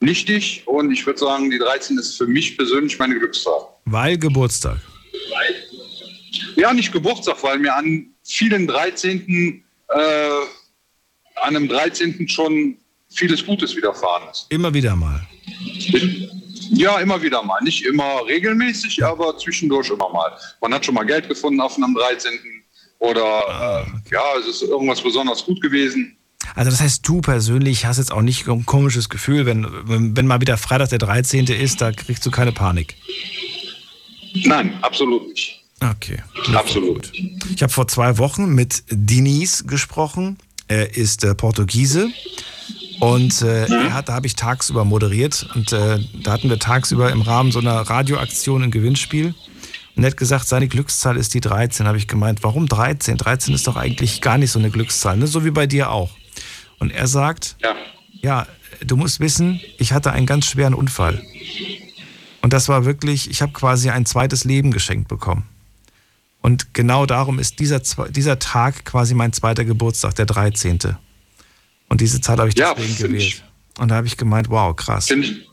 [0.00, 0.62] nichtig.
[0.66, 3.66] Und ich würde sagen, die 13 ist für mich persönlich meine Glückszahl.
[3.84, 4.78] Weil Geburtstag.
[6.56, 9.62] Ja, nicht Geburtstag, weil mir an vielen 13.
[9.88, 9.98] Äh,
[11.36, 12.28] an einem 13.
[12.28, 12.76] schon
[13.10, 14.46] vieles Gutes widerfahren ist.
[14.50, 15.20] Immer wieder mal.
[16.70, 17.60] Ja, immer wieder mal.
[17.62, 20.36] Nicht immer regelmäßig, aber zwischendurch immer mal.
[20.60, 22.53] Man hat schon mal Geld gefunden auf einem 13.
[23.04, 26.16] Oder äh, ja, es ist irgendwas besonders gut gewesen.
[26.54, 29.66] Also das heißt, du persönlich hast jetzt auch nicht ein komisches Gefühl, wenn,
[30.16, 31.46] wenn, mal wieder Freitag der 13.
[31.46, 32.96] ist, da kriegst du keine Panik.
[34.44, 35.62] Nein, absolut nicht.
[35.80, 36.22] Okay.
[36.54, 37.12] Absolut.
[37.54, 40.38] Ich habe vor zwei Wochen mit Diniz gesprochen.
[40.68, 42.08] Er ist äh, Portugiese
[43.00, 47.10] und äh, er hat, da habe ich tagsüber moderiert und äh, da hatten wir tagsüber
[47.12, 49.34] im Rahmen so einer Radioaktion ein Gewinnspiel.
[49.96, 51.86] Und er hat gesagt, seine Glückszahl ist die 13.
[51.86, 53.16] Habe ich gemeint, warum 13?
[53.16, 55.26] 13 ist doch eigentlich gar nicht so eine Glückszahl, ne?
[55.26, 56.10] so wie bei dir auch.
[56.80, 57.74] Und er sagt, ja.
[58.20, 58.46] ja,
[58.84, 61.22] du musst wissen, ich hatte einen ganz schweren Unfall.
[62.42, 65.44] Und das war wirklich, ich habe quasi ein zweites Leben geschenkt bekommen.
[66.42, 67.80] Und genau darum ist dieser,
[68.10, 70.78] dieser Tag quasi mein zweiter Geburtstag, der 13.
[71.88, 73.22] Und diese Zahl habe ich Ja, deswegen find gewählt.
[73.22, 73.44] ich-
[73.80, 75.06] Und da habe ich gemeint, wow, krass.
[75.06, 75.48] Finde ich,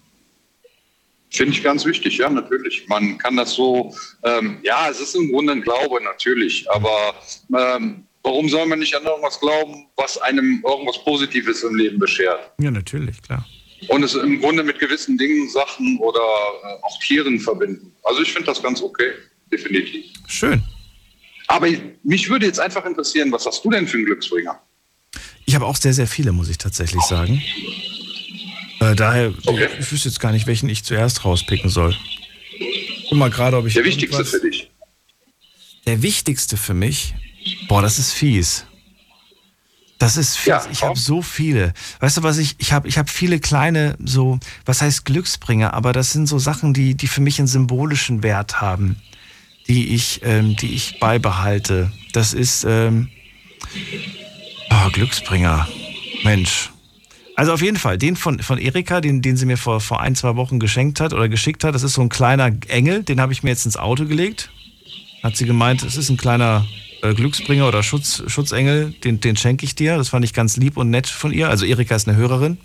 [1.31, 2.87] finde ich ganz wichtig, ja, natürlich.
[2.87, 6.69] Man kann das so, ähm, ja, es ist im Grunde ein Glaube, natürlich.
[6.69, 7.15] Aber
[7.57, 12.51] ähm, warum soll man nicht an irgendwas glauben, was einem irgendwas Positives im Leben beschert?
[12.59, 13.45] Ja, natürlich, klar.
[13.87, 17.91] Und es im Grunde mit gewissen Dingen, Sachen oder äh, auch Tieren verbinden.
[18.03, 19.11] Also ich finde das ganz okay,
[19.51, 20.05] definitiv.
[20.27, 20.61] Schön.
[21.47, 24.61] Aber ich, mich würde jetzt einfach interessieren, was hast du denn für einen Glücksbringer?
[25.45, 27.41] Ich habe auch sehr, sehr viele, muss ich tatsächlich sagen.
[28.81, 31.95] Äh, daher, ich, ich wüsste jetzt gar nicht, welchen ich zuerst rauspicken soll.
[33.07, 33.75] Guck mal gerade, ob ich.
[33.75, 34.71] Der wichtigste für dich.
[35.85, 37.13] Der wichtigste für mich?
[37.67, 38.65] Boah, das ist fies.
[39.99, 40.67] Das ist fies.
[40.71, 41.73] ich habe so viele.
[41.99, 45.93] Weißt du, was ich, ich habe ich hab viele kleine, so, was heißt Glücksbringer, aber
[45.93, 48.99] das sind so Sachen, die, die für mich einen symbolischen Wert haben,
[49.67, 51.91] die ich, ähm, die ich beibehalte.
[52.13, 53.09] Das ist, ähm,
[54.71, 55.67] oh, Glücksbringer.
[56.23, 56.71] Mensch.
[57.35, 60.15] Also auf jeden Fall, den von, von Erika, den, den sie mir vor, vor ein,
[60.15, 63.33] zwei Wochen geschenkt hat oder geschickt hat, das ist so ein kleiner Engel, den habe
[63.33, 64.49] ich mir jetzt ins Auto gelegt.
[65.23, 66.65] Hat sie gemeint, es ist ein kleiner
[67.01, 69.97] äh, Glücksbringer oder Schutz, Schutzengel, den, den schenke ich dir.
[69.97, 71.49] Das fand ich ganz lieb und nett von ihr.
[71.49, 72.57] Also Erika ist eine Hörerin.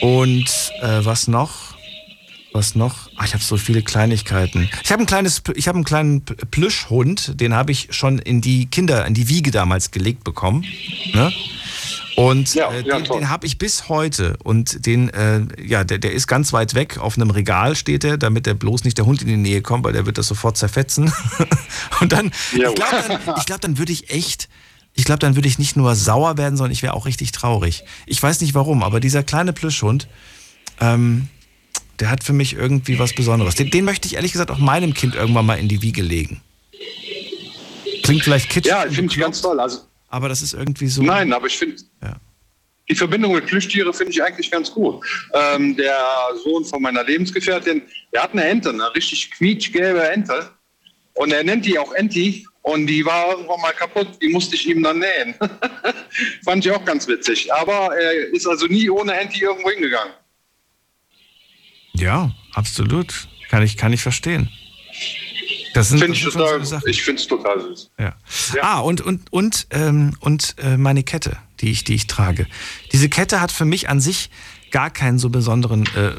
[0.00, 1.69] Und äh, was noch?
[2.52, 3.08] Was noch?
[3.16, 4.68] Ach, ich habe so viele Kleinigkeiten.
[4.82, 8.66] Ich habe ein kleines, ich habe einen kleinen Plüschhund, den habe ich schon in die
[8.66, 10.64] Kinder, in die Wiege damals gelegt bekommen.
[11.14, 11.32] Ne?
[12.16, 14.36] Und äh, den, den habe ich bis heute.
[14.42, 16.98] Und den, äh, ja, der, der ist ganz weit weg.
[16.98, 19.84] Auf einem Regal steht er, damit der bloß nicht der Hund in die Nähe kommt,
[19.84, 21.12] weil der wird das sofort zerfetzen.
[22.00, 24.48] Und dann, ich glaube, dann, ich glaub, dann würde ich echt,
[24.94, 27.84] ich glaube, dann würde ich nicht nur sauer werden, sondern ich wäre auch richtig traurig.
[28.06, 30.08] Ich weiß nicht warum, aber dieser kleine Plüschhund,
[30.80, 31.28] ähm,
[32.00, 33.54] der hat für mich irgendwie was Besonderes.
[33.54, 36.40] Den, den möchte ich ehrlich gesagt auch meinem Kind irgendwann mal in die Wiege legen.
[38.02, 38.72] Klingt vielleicht kitschig.
[38.72, 39.60] Ja, finde ich ganz toll.
[39.60, 41.02] Also, aber das ist irgendwie so.
[41.02, 41.76] Nein, aber ich finde,
[42.90, 45.06] die Verbindung mit Plüschtiere finde ich eigentlich ganz gut.
[45.32, 45.96] Ähm, der
[46.42, 47.82] Sohn von meiner Lebensgefährtin,
[48.12, 50.50] der hat eine Ente, eine richtig quietschgelbe Ente.
[51.14, 52.46] Und er nennt die auch Enti.
[52.62, 55.34] Und die war irgendwann mal kaputt, die musste ich ihm dann nähen.
[56.44, 57.52] Fand ich auch ganz witzig.
[57.54, 60.12] Aber er ist also nie ohne Enti irgendwo hingegangen.
[62.00, 63.28] Ja, absolut.
[63.50, 64.48] Kann ich, kann ich verstehen.
[65.74, 66.88] Das sind, Find das ich total- so Sachen.
[66.88, 67.90] ich finde es total süß.
[67.98, 68.14] Ja.
[68.60, 72.46] Ah, und, und, und, ähm, und äh, meine Kette, die ich, die ich trage.
[72.92, 74.30] Diese Kette hat für mich an sich
[74.72, 76.12] gar keinen so besonderen, äh,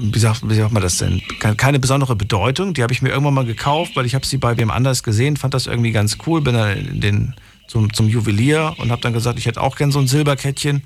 [0.00, 1.20] wie, sagt, wie sagt man das denn?
[1.40, 2.74] Keine, keine besondere Bedeutung.
[2.74, 5.36] Die habe ich mir irgendwann mal gekauft, weil ich habe sie bei wem anders gesehen,
[5.36, 7.34] fand das irgendwie ganz cool, bin dann in den,
[7.68, 10.82] zum, zum Juwelier und habe dann gesagt, ich hätte auch gern so ein Silberkettchen.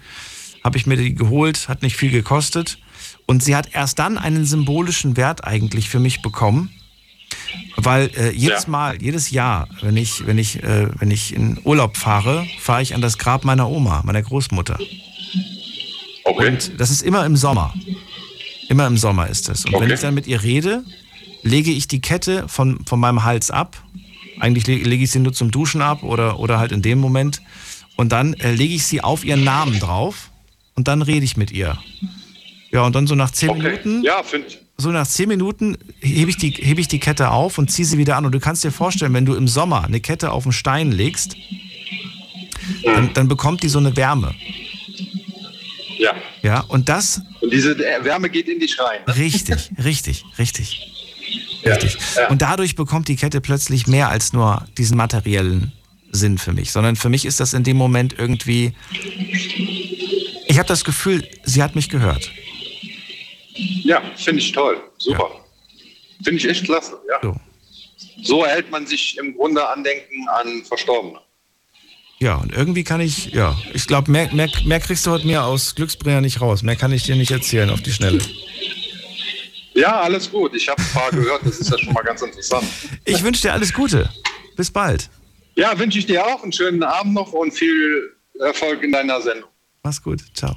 [0.64, 2.78] Habe ich mir die geholt, hat nicht viel gekostet.
[3.26, 6.70] Und sie hat erst dann einen symbolischen Wert eigentlich für mich bekommen,
[7.76, 11.96] weil äh, jedes Mal, jedes Jahr, wenn ich, wenn ich, äh, wenn ich in Urlaub
[11.96, 14.78] fahre, fahre ich an das Grab meiner Oma, meiner Großmutter.
[16.24, 16.48] Okay.
[16.48, 17.74] Und das ist immer im Sommer.
[18.68, 19.64] Immer im Sommer ist es.
[19.64, 19.94] Und wenn Okay.
[19.94, 20.84] ich dann mit ihr rede,
[21.42, 23.80] lege ich die Kette von, von meinem Hals ab.
[24.40, 27.42] Eigentlich le- lege ich sie nur zum Duschen ab oder, oder halt in dem Moment.
[27.96, 30.30] Und dann äh, lege ich sie auf ihren Namen drauf
[30.74, 31.78] und dann rede ich mit ihr.
[32.72, 34.02] Ja, und dann so nach zehn Minuten.
[34.02, 34.58] Ja, finde ich.
[34.78, 37.96] So nach zehn Minuten hebe ich, die, hebe ich die Kette auf und ziehe sie
[37.96, 38.26] wieder an.
[38.26, 41.36] Und du kannst dir vorstellen, wenn du im Sommer eine Kette auf den Stein legst,
[42.84, 44.34] dann, dann bekommt die so eine Wärme.
[45.98, 46.14] Ja.
[46.42, 47.22] Ja, und das.
[47.40, 49.00] Und diese äh, Wärme geht in dich rein.
[49.06, 49.16] Ne?
[49.16, 50.92] Richtig, richtig, richtig.
[51.64, 51.98] Richtig.
[52.28, 55.72] Und dadurch bekommt die Kette plötzlich mehr als nur diesen materiellen
[56.12, 58.72] Sinn für mich, sondern für mich ist das in dem Moment irgendwie.
[60.46, 62.30] Ich habe das Gefühl, sie hat mich gehört.
[63.56, 64.80] Ja, finde ich toll.
[64.98, 65.30] Super.
[66.22, 66.98] Finde ich echt klasse.
[67.08, 67.34] Ja.
[68.22, 68.44] So.
[68.44, 71.20] erhält man sich im Grunde Andenken an Verstorbene.
[72.18, 75.44] Ja, und irgendwie kann ich, ja, ich glaube, mehr, mehr, mehr kriegst du heute mir
[75.44, 76.62] aus Glücksbringer nicht raus.
[76.62, 78.20] Mehr kann ich dir nicht erzählen auf die Schnelle.
[79.74, 80.54] Ja, alles gut.
[80.54, 82.66] Ich habe ein paar gehört, das ist ja schon mal ganz interessant.
[83.04, 84.08] Ich wünsche dir alles Gute.
[84.56, 85.10] Bis bald.
[85.54, 89.50] Ja, wünsche ich dir auch einen schönen Abend noch und viel Erfolg in deiner Sendung.
[89.82, 90.20] Mach's gut.
[90.34, 90.56] Ciao.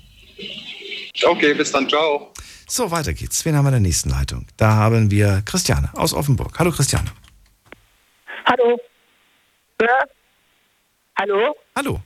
[1.24, 1.88] Okay, bis dann.
[1.90, 2.34] Ciao.
[2.72, 3.44] So, weiter geht's.
[3.46, 4.46] Wen haben wir in der nächsten Leitung?
[4.58, 6.58] Da haben wir Christiane aus Offenburg.
[6.60, 7.08] Hallo Christiane.
[8.46, 8.78] Hallo.
[9.82, 9.88] Ja.
[11.20, 11.56] Hallo?
[11.76, 12.00] Hallo.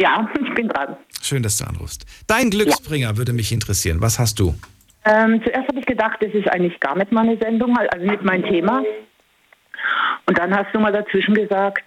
[0.00, 0.96] Ja, ich bin dran.
[1.22, 2.06] Schön, dass du anrufst.
[2.26, 4.00] Dein Glücksbringer würde mich interessieren.
[4.00, 4.54] Was hast du?
[5.04, 8.42] Ähm, zuerst habe ich gedacht, das ist eigentlich gar nicht meine Sendung, also nicht mein
[8.44, 8.82] Thema.
[10.26, 11.86] Und dann hast du mal dazwischen gesagt,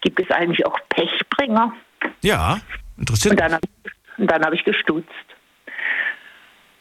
[0.00, 1.72] gibt es eigentlich auch Pechbringer?
[2.22, 2.58] Ja,
[2.96, 3.62] interessiert Und dann, hab-
[4.16, 5.06] und dann habe ich gestutzt.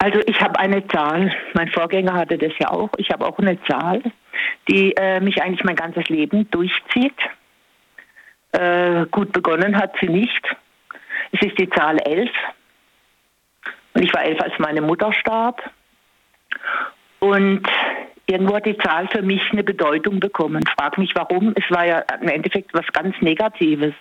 [0.06, 3.60] Also ich habe eine Zahl, mein Vorgänger hatte das ja auch, ich habe auch eine
[3.64, 4.04] Zahl,
[4.70, 7.18] die äh, mich eigentlich mein ganzes Leben durchzieht.
[8.52, 10.46] Äh, gut begonnen hat sie nicht.
[11.32, 12.30] Es ist die Zahl 11.
[13.96, 15.64] Und ich war elf, als meine Mutter starb.
[17.18, 17.68] Und
[18.28, 20.64] irgendwo hat die Zahl für mich eine Bedeutung bekommen.
[20.78, 21.56] Frag mich warum.
[21.56, 23.96] Es war ja im Endeffekt was ganz Negatives.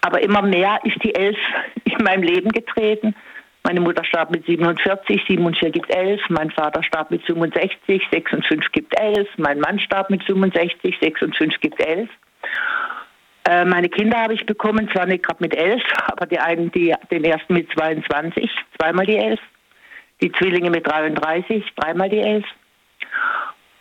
[0.00, 1.38] Aber immer mehr ist die Elf
[1.84, 3.14] in meinem Leben getreten.
[3.68, 6.22] Meine Mutter starb mit 47, 7 und 4 gibt 11.
[6.30, 9.28] Mein Vater starb mit 65, 6 und 5 gibt 11.
[9.36, 12.08] Mein Mann starb mit 65, 6 und 5 gibt 11.
[13.44, 16.94] Äh, meine Kinder habe ich bekommen, zwar nicht gerade mit 11, aber die einen, die,
[17.10, 19.38] den ersten mit 22, zweimal die 11.
[20.22, 22.46] Die Zwillinge mit 33, dreimal die 11.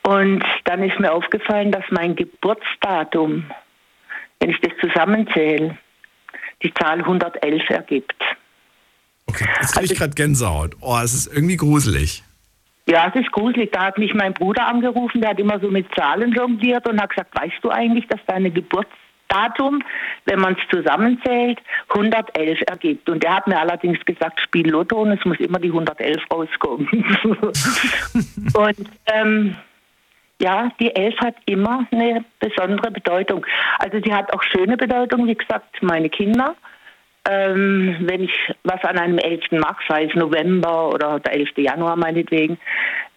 [0.03, 3.49] Und dann ist mir aufgefallen, dass mein Geburtsdatum,
[4.41, 5.77] wenn ich das zusammenzähle,
[6.61, 8.21] die Zahl 111 ergibt.
[9.29, 10.75] Jetzt kriege ich gerade Gänsehaut.
[10.81, 12.23] Oh, es ist irgendwie gruselig.
[12.89, 13.71] Ja, es ist gruselig.
[13.73, 17.09] Da hat mich mein Bruder angerufen, der hat immer so mit Zahlen jongliert und hat
[17.09, 19.83] gesagt, weißt du eigentlich, dass deine Geburtsdatum,
[20.25, 21.59] wenn man es zusammenzählt,
[21.89, 23.09] 111 ergibt.
[23.09, 26.87] Und der hat mir allerdings gesagt, spiel Lotto und es muss immer die 111 rauskommen.
[28.53, 29.55] und ähm,
[30.39, 33.45] ja, die 11 hat immer eine besondere Bedeutung.
[33.79, 36.55] Also sie hat auch schöne Bedeutung, wie gesagt, meine Kinder.
[37.29, 39.51] Ähm, wenn ich was an einem 11.
[39.51, 41.57] mache, sei es November oder der 11.
[41.57, 42.57] Januar meinetwegen,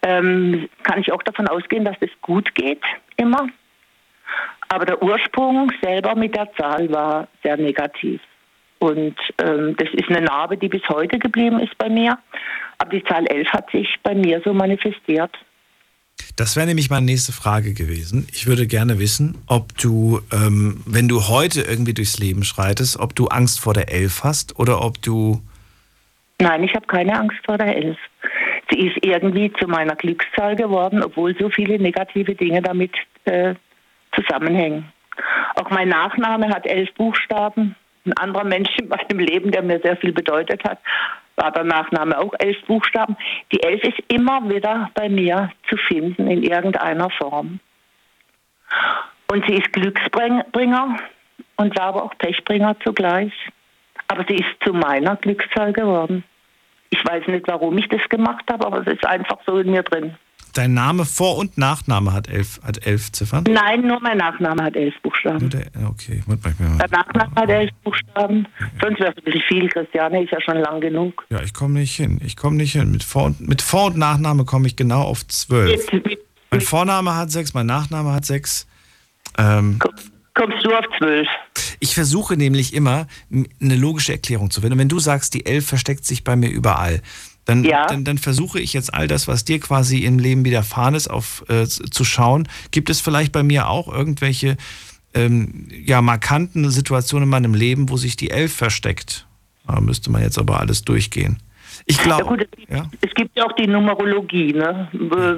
[0.03, 2.81] ähm, kann ich auch davon ausgehen, dass es gut geht,
[3.15, 3.47] immer.
[4.69, 8.21] Aber der Ursprung selber mit der Zahl war sehr negativ.
[8.79, 12.17] Und ähm, das ist eine Narbe, die bis heute geblieben ist bei mir.
[12.79, 15.37] Aber die Zahl 11 hat sich bei mir so manifestiert.
[16.35, 18.27] Das wäre nämlich meine nächste Frage gewesen.
[18.31, 23.15] Ich würde gerne wissen, ob du, ähm, wenn du heute irgendwie durchs Leben schreitest, ob
[23.15, 25.41] du Angst vor der Elf hast oder ob du.
[26.39, 27.97] Nein, ich habe keine Angst vor der 11.
[28.71, 32.93] Sie ist irgendwie zu meiner Glückszahl geworden, obwohl so viele negative Dinge damit
[33.25, 33.53] äh,
[34.15, 34.91] zusammenhängen.
[35.55, 37.75] Auch mein Nachname hat elf Buchstaben.
[38.05, 40.79] Ein anderer Mensch in meinem Leben, der mir sehr viel bedeutet hat,
[41.35, 43.15] war der Nachname auch elf Buchstaben.
[43.51, 47.59] Die elf ist immer wieder bei mir zu finden in irgendeiner Form.
[49.31, 50.97] Und sie ist Glücksbringer
[51.55, 53.33] und war aber auch Pechbringer zugleich.
[54.07, 56.23] Aber sie ist zu meiner Glückszahl geworden.
[56.89, 59.83] Ich weiß nicht, warum ich das gemacht habe, aber es ist einfach so in mir
[59.83, 60.17] drin.
[60.53, 63.45] Dein Name, Vor- und Nachname hat elf, hat elf Ziffern?
[63.49, 65.49] Nein, nur mein Nachname hat elf Buchstaben.
[65.49, 66.77] Der, okay, warte mal.
[66.77, 68.47] Der Nachname hat elf Buchstaben.
[68.81, 69.69] Sonst wäre es ein bisschen viel.
[69.69, 71.25] Christiane ist ja schon lang genug.
[71.29, 72.19] Ja, ich komme nicht hin.
[72.23, 72.91] Ich komme nicht hin.
[72.91, 75.87] Mit Vor- und, mit Vor und Nachname komme ich genau auf zwölf.
[76.49, 78.67] Mein Vorname hat sechs, mein Nachname hat sechs.
[79.37, 79.79] Ähm,
[80.33, 81.27] Kommst du auf zwölf?
[81.79, 84.73] Ich versuche nämlich immer, eine logische Erklärung zu finden.
[84.73, 87.01] Und wenn du sagst, die elf versteckt sich bei mir überall,
[87.45, 87.87] dann, Ja.
[87.87, 91.43] dann, dann versuche ich jetzt all das, was dir quasi im Leben widerfahren ist, auf,
[91.49, 92.47] äh, zu schauen.
[92.71, 94.57] Gibt es vielleicht bei mir auch irgendwelche
[95.13, 99.27] ähm, ja, markanten Situationen in meinem Leben, wo sich die elf versteckt?
[99.67, 101.37] Da müsste man jetzt aber alles durchgehen.
[101.85, 102.25] Ich Ja, glaube.
[102.25, 104.87] gut, es, gibt, es gibt ja auch die Numerologie, ne?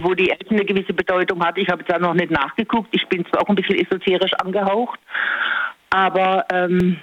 [0.02, 1.58] wo die Elf eine gewisse Bedeutung hat.
[1.58, 2.90] Ich habe da noch nicht nachgeguckt.
[2.92, 5.00] Ich bin zwar auch ein bisschen esoterisch angehaucht,
[5.90, 6.98] aber ähm,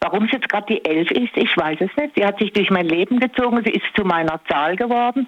[0.00, 2.14] warum es jetzt gerade die Elf ist, ich weiß es nicht.
[2.16, 5.26] Sie hat sich durch mein Leben gezogen, sie ist zu meiner Zahl geworden.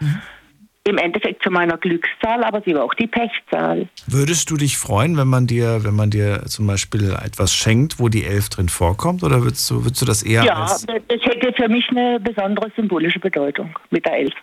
[0.85, 3.87] Im Endeffekt zu meiner Glückszahl, aber sie war auch die Pechzahl.
[4.07, 8.09] Würdest du dich freuen, wenn man dir, wenn man dir zum Beispiel etwas schenkt, wo
[8.09, 11.53] die elf drin vorkommt, oder würdest du, würdest du das eher Ja, als das hätte
[11.53, 14.35] für mich eine besondere symbolische Bedeutung mit der Elf.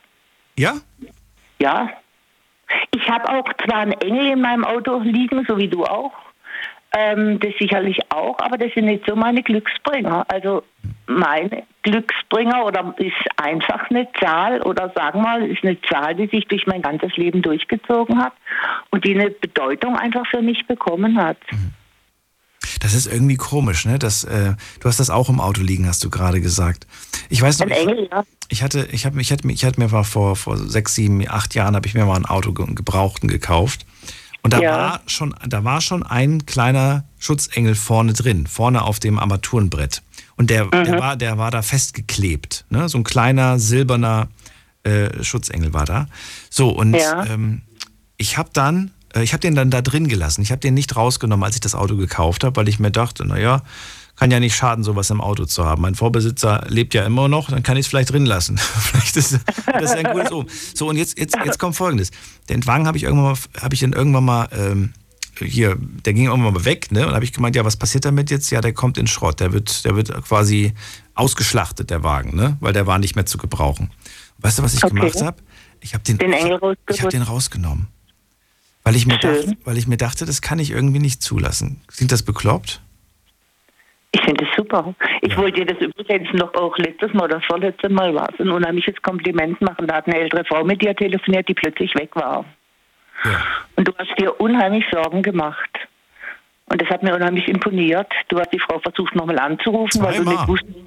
[0.58, 0.76] Ja?
[1.60, 1.90] Ja.
[2.96, 6.12] Ich habe auch zwar einen Engel in meinem Auto liegen, so wie du auch.
[6.94, 10.26] Ähm, das sicherlich auch, aber das sind nicht so meine Glücksbringer.
[10.30, 10.64] Also
[11.06, 16.28] meine Glücksbringer oder ist einfach eine Zahl oder sagen wir mal, ist eine Zahl, die
[16.28, 18.34] sich durch mein ganzes Leben durchgezogen hat
[18.92, 21.38] und die eine Bedeutung einfach für mich bekommen hat.
[22.82, 23.98] Das ist irgendwie komisch, ne?
[24.00, 26.88] Das, äh, du hast das auch im Auto liegen, hast du gerade gesagt.
[27.30, 28.24] Ich weiß noch, Engel, ja.
[28.50, 31.56] ich hatte, ich habe, ich hatte, ich hatte mir mal vor, vor sechs, sieben, acht
[31.56, 33.86] Jahren habe ich mir mal ein Auto gebrauchten gekauft.
[34.48, 34.72] Und da Ja.
[34.72, 40.02] war schon, da war schon ein kleiner Schutzengel vorne drin, vorne auf dem Armaturenbrett.
[40.38, 41.00] Und der, der Mhm.
[41.00, 42.88] war, der war da festgeklebt, ne?
[42.88, 44.30] So ein kleiner silberner
[44.84, 46.08] äh, Schutzengel war da.
[46.50, 47.26] So und Ja.
[47.26, 47.62] ähm,
[48.16, 50.42] ich habe dann, äh, ich habe den dann da drin gelassen.
[50.44, 53.26] Ich habe den nicht rausgenommen, als ich das Auto gekauft habe, weil ich mir dachte,
[53.28, 53.64] naja,
[54.18, 55.82] kann ja nicht schaden, sowas im Auto zu haben.
[55.84, 58.58] Mein Vorbesitzer lebt ja immer noch, dann kann ich es vielleicht drin lassen.
[58.80, 60.48] vielleicht ist das ist ein gutes Um.
[60.74, 62.12] So, und jetzt, jetzt, jetzt kommt folgendes.
[62.50, 64.94] Den Wagen habe ich irgendwann mal, habe ich dann irgendwann mal, ähm,
[65.40, 67.08] hier, der ging irgendwann mal weg, ne?
[67.08, 68.50] Und habe ich gemeint, ja, was passiert damit jetzt?
[68.50, 69.40] Ja, der kommt in Schrott.
[69.40, 70.74] Der wird, der wird quasi
[71.14, 72.58] ausgeschlachtet, der Wagen, ne?
[72.60, 73.92] Weil der war nicht mehr zu gebrauchen.
[74.40, 74.96] Weißt du, was ich Okay.
[74.96, 75.38] gemacht habe?
[75.80, 77.14] Ich habe den, Den Engel ich hab rausgeholt.
[77.14, 77.88] den rausgenommen.
[78.84, 79.46] Weil ich, mir Schön.
[79.46, 81.82] dachte, weil ich mir dachte, das kann ich irgendwie nicht zulassen.
[81.88, 82.82] Klingt das bekloppt?
[84.18, 84.96] Ich finde es super.
[85.22, 88.50] Ich wollte dir das übrigens noch auch letztes Mal oder vorletztes Mal war es ein
[88.50, 89.86] unheimliches Kompliment machen.
[89.86, 92.44] Da hat eine ältere Frau mit dir telefoniert, die plötzlich weg war.
[93.76, 95.70] Und du hast dir unheimlich Sorgen gemacht.
[96.66, 98.12] Und das hat mir unheimlich imponiert.
[98.30, 100.34] Du hast die Frau versucht nochmal anzurufen, weil du Zweimal.
[100.34, 100.78] nicht wusstest.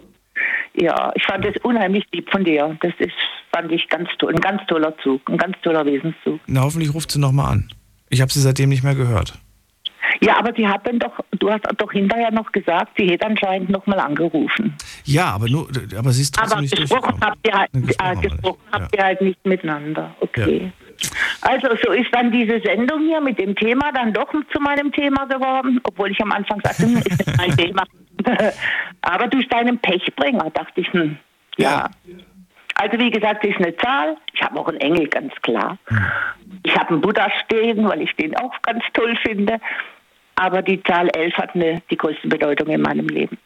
[0.75, 2.77] Ja, ich fand das unheimlich lieb von dir.
[2.81, 3.13] Das ist,
[3.53, 4.35] fand ich ganz toll.
[4.35, 6.41] Ein ganz toller Zug, ein ganz toller Wesenszug.
[6.47, 7.69] Na, hoffentlich ruft sie nochmal an.
[8.09, 9.35] Ich habe sie seitdem nicht mehr gehört.
[10.21, 13.71] Ja, aber sie hat dann doch, du hast doch hinterher noch gesagt, sie hätte anscheinend
[13.71, 14.77] nochmal angerufen.
[15.05, 18.23] Ja, aber nur, aber sie ist trotzdem Aber nicht gesprochen habt ihr halt, gesprochen äh,
[18.23, 20.15] wir gesprochen habt ihr halt nicht miteinander.
[20.21, 20.73] Okay.
[21.41, 25.25] Also so ist dann diese Sendung hier mit dem Thema dann doch zu meinem Thema
[25.25, 27.85] geworden, obwohl ich am Anfang sagte, hm, ist nicht mein Thema.
[29.03, 31.17] Aber durch deinen Pechbringer dachte ich, hm,
[31.57, 31.89] ja.
[32.81, 34.17] Also wie gesagt, ist eine Zahl.
[34.33, 35.77] Ich habe auch einen Engel, ganz klar.
[36.63, 39.59] Ich habe einen Buddha stehen, weil ich den auch ganz toll finde.
[40.37, 43.37] Aber die Zahl 11 hat eine, die größte Bedeutung in meinem Leben.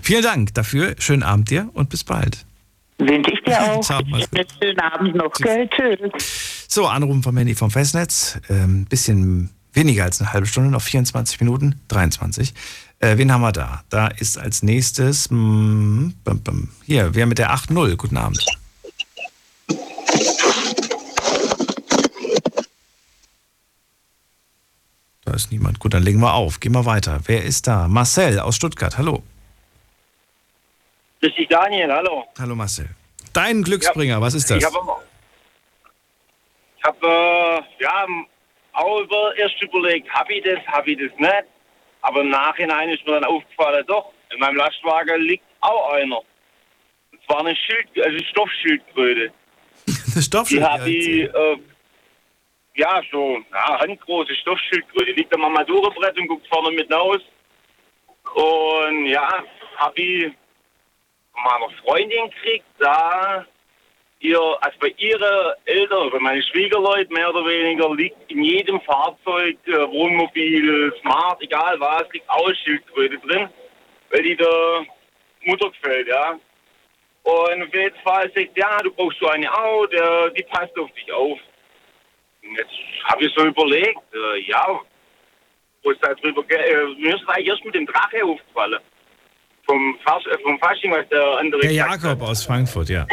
[0.00, 0.94] Vielen Dank dafür.
[0.98, 2.46] Schönen Abend dir und bis bald.
[2.98, 3.80] Wünsche ich dir auch.
[3.80, 4.00] Ciao,
[4.62, 5.32] schönen Abend noch.
[5.32, 6.66] Tschüss.
[6.68, 8.40] So, Anrufen vom Handy vom Festnetz.
[8.48, 12.54] Ähm, bisschen weniger als eine halbe Stunde, noch 24 Minuten, 23.
[13.02, 13.82] Äh, wen haben wir da?
[13.90, 17.96] Da ist als nächstes, mm, bum, bum, hier, wer mit der 8.0.
[17.96, 18.46] Guten Abend.
[25.24, 25.80] Da ist niemand.
[25.80, 26.60] Gut, dann legen wir auf.
[26.60, 27.18] Gehen wir weiter.
[27.24, 27.88] Wer ist da?
[27.88, 28.96] Marcel aus Stuttgart.
[28.96, 29.24] Hallo.
[31.20, 32.24] Grüß dich, Daniel, hallo.
[32.38, 32.88] Hallo Marcel.
[33.32, 34.58] Dein Glücksbringer, was ist das?
[34.58, 34.78] Ich habe
[36.78, 38.06] ich hab, äh, ja,
[38.74, 41.51] auch über, erst überlegt, habe ich das, habe ich das nicht.
[42.02, 46.18] Aber im Nachhinein ist mir dann aufgefallen, doch, in meinem Lastwagen liegt auch einer.
[46.18, 49.32] Und zwar eine Schild, also eine Stoffschildkröte.
[50.14, 51.56] Eine Die habe ich, äh,
[52.74, 55.12] ja, so, ja, handgroße Stoffschildkröte.
[55.12, 57.20] Liegt am Armaturenbrett und guckt vorne mit raus.
[58.34, 59.42] Und ja,
[59.76, 60.32] habe ich
[61.32, 63.46] von meiner Freundin gekriegt, da
[64.22, 69.56] ihr, also bei ihre Eltern, bei meinen Schwiegerleuten mehr oder weniger, liegt in jedem Fahrzeug,
[69.66, 73.48] äh, Wohnmobil, Smart, egal was, liegt auch Schildkröte drin,
[74.10, 74.86] weil die der
[75.44, 76.38] Mutter gefällt, ja.
[77.24, 80.90] Und auf jeden Fall sagt, ja, du brauchst so eine auch, der, die passt auf
[80.92, 81.38] dich auf.
[82.42, 82.72] Und jetzt
[83.04, 84.80] habe ich so überlegt, äh, ja,
[85.82, 88.80] wo ist da drüber, äh, mir ist eigentlich erst mit dem Drache aufgefallen.
[89.64, 93.06] Vom, Fasch, äh, vom Fasching, was der andere Der Jakob aus Frankfurt, ja.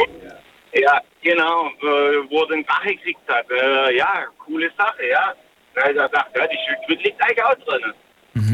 [0.72, 3.50] Ja, genau, äh, wo er den Drache gekriegt hat.
[3.50, 5.34] Äh, ja, coole Sache, ja.
[5.74, 7.94] Da hat er gedacht, ja, die Schildkröte liegt eigentlich auch drin.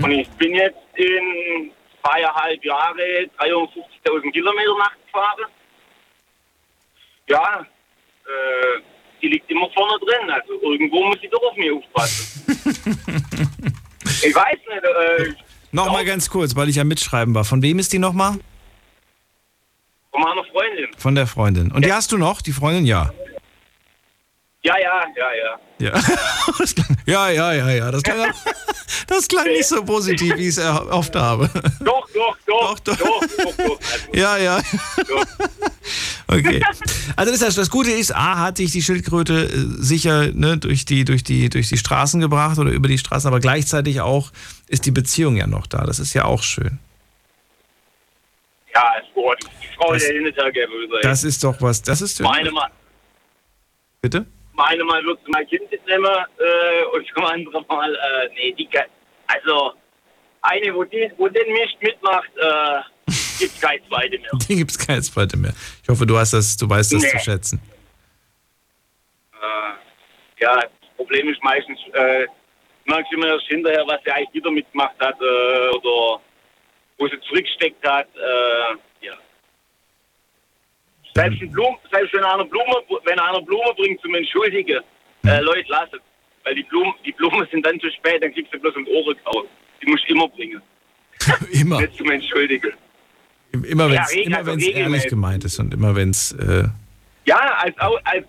[0.02, 1.72] Und ich bin jetzt in
[2.02, 5.44] zweieinhalb Jahre 53.000 Kilometer nachgefahren.
[7.28, 7.66] Ja,
[8.24, 8.80] äh,
[9.20, 10.30] die liegt immer vorne drin.
[10.30, 12.56] Also irgendwo muss ich doch auf mich aufpassen.
[14.22, 15.34] ich weiß nicht, äh,
[15.72, 17.44] Nochmal ganz kurz, weil ich ja mitschreiben war.
[17.44, 18.38] Von wem ist die nochmal?
[20.16, 20.86] Von meiner Freundin.
[20.96, 21.72] Von der Freundin.
[21.72, 22.40] Und die hast du noch?
[22.40, 22.86] Die Freundin?
[22.86, 23.12] Ja.
[24.62, 25.60] Ja, ja, ja, ja.
[25.78, 25.90] Ja.
[26.74, 27.90] Klang- ja, ja, ja, ja.
[27.92, 28.32] Das klang,
[29.06, 31.48] das klang nicht so positiv, wie ich es er- oft habe.
[31.80, 33.78] Doch, doch, doch, doch, doch, doch, doch.
[33.80, 34.60] Also, Ja, ja.
[36.28, 36.60] Okay.
[37.14, 39.48] Also das, heißt, das Gute ist, A, hat dich die Schildkröte äh,
[39.80, 43.38] sicher ne, durch, die, durch, die, durch die Straßen gebracht oder über die Straßen, aber
[43.38, 44.32] gleichzeitig auch
[44.66, 45.84] ist die Beziehung ja noch da.
[45.84, 46.80] Das ist ja auch schön.
[48.74, 49.38] Ja, ist gut.
[49.76, 50.98] Frau, Das- der hinterher würde.
[51.02, 52.70] Das ist doch was, das ist Meine mal,
[54.00, 54.26] Bitte?
[54.52, 58.86] meine mal wird mein Kind nehmen äh, und zum anderen Mal, äh, nee, die, kann-
[59.26, 59.72] also
[60.42, 62.80] eine, wo, die, wo den Mist mitmacht, äh,
[63.38, 64.30] gibt's kein zweite mehr.
[64.48, 65.52] Die gibt es keine zweite mehr.
[65.82, 67.10] Ich hoffe, du hast das, du weißt das Nee.
[67.10, 67.60] zu schätzen.
[69.34, 72.26] Äh, ja, das Problem ist meistens, äh,
[72.86, 76.20] merkst du immer erst hinterher, was sie eigentlich wieder mitgemacht hat äh, oder
[76.98, 78.06] wo sie zurücksteckt hat.
[78.16, 78.76] Äh.
[81.16, 82.74] Selbst, ein Blum, selbst wenn einer Blume,
[83.04, 84.80] wenn einer Blume bringt zum Entschuldigen,
[85.24, 86.00] äh, Leute, lass es.
[86.44, 89.14] Weil die Blumen, die Blumen sind dann zu spät, dann kriegst du bloß ein Ohr
[89.26, 89.46] raus.
[89.82, 90.62] Die musst du immer bringen.
[91.52, 91.80] immer.
[91.80, 92.72] Nicht zum Entschuldigen.
[93.52, 96.32] Immer wenn Ja, es immer also wenn's ehrlich gemeint ist und immer wenn es.
[96.32, 96.64] Äh,
[97.24, 98.24] Ja, als, als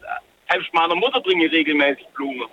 [0.49, 2.47] selbst meiner Mutter bringe ich regelmäßig Blumen.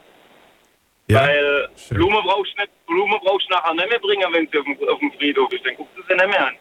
[1.09, 4.59] Ja, Weil Blume brauchst du nicht, Blume brauchst du nachher nicht mehr bringen, wenn sie
[4.59, 5.65] auf dem, auf dem Friedhof ist.
[5.65, 6.55] Dann guckst du sie nicht mehr an.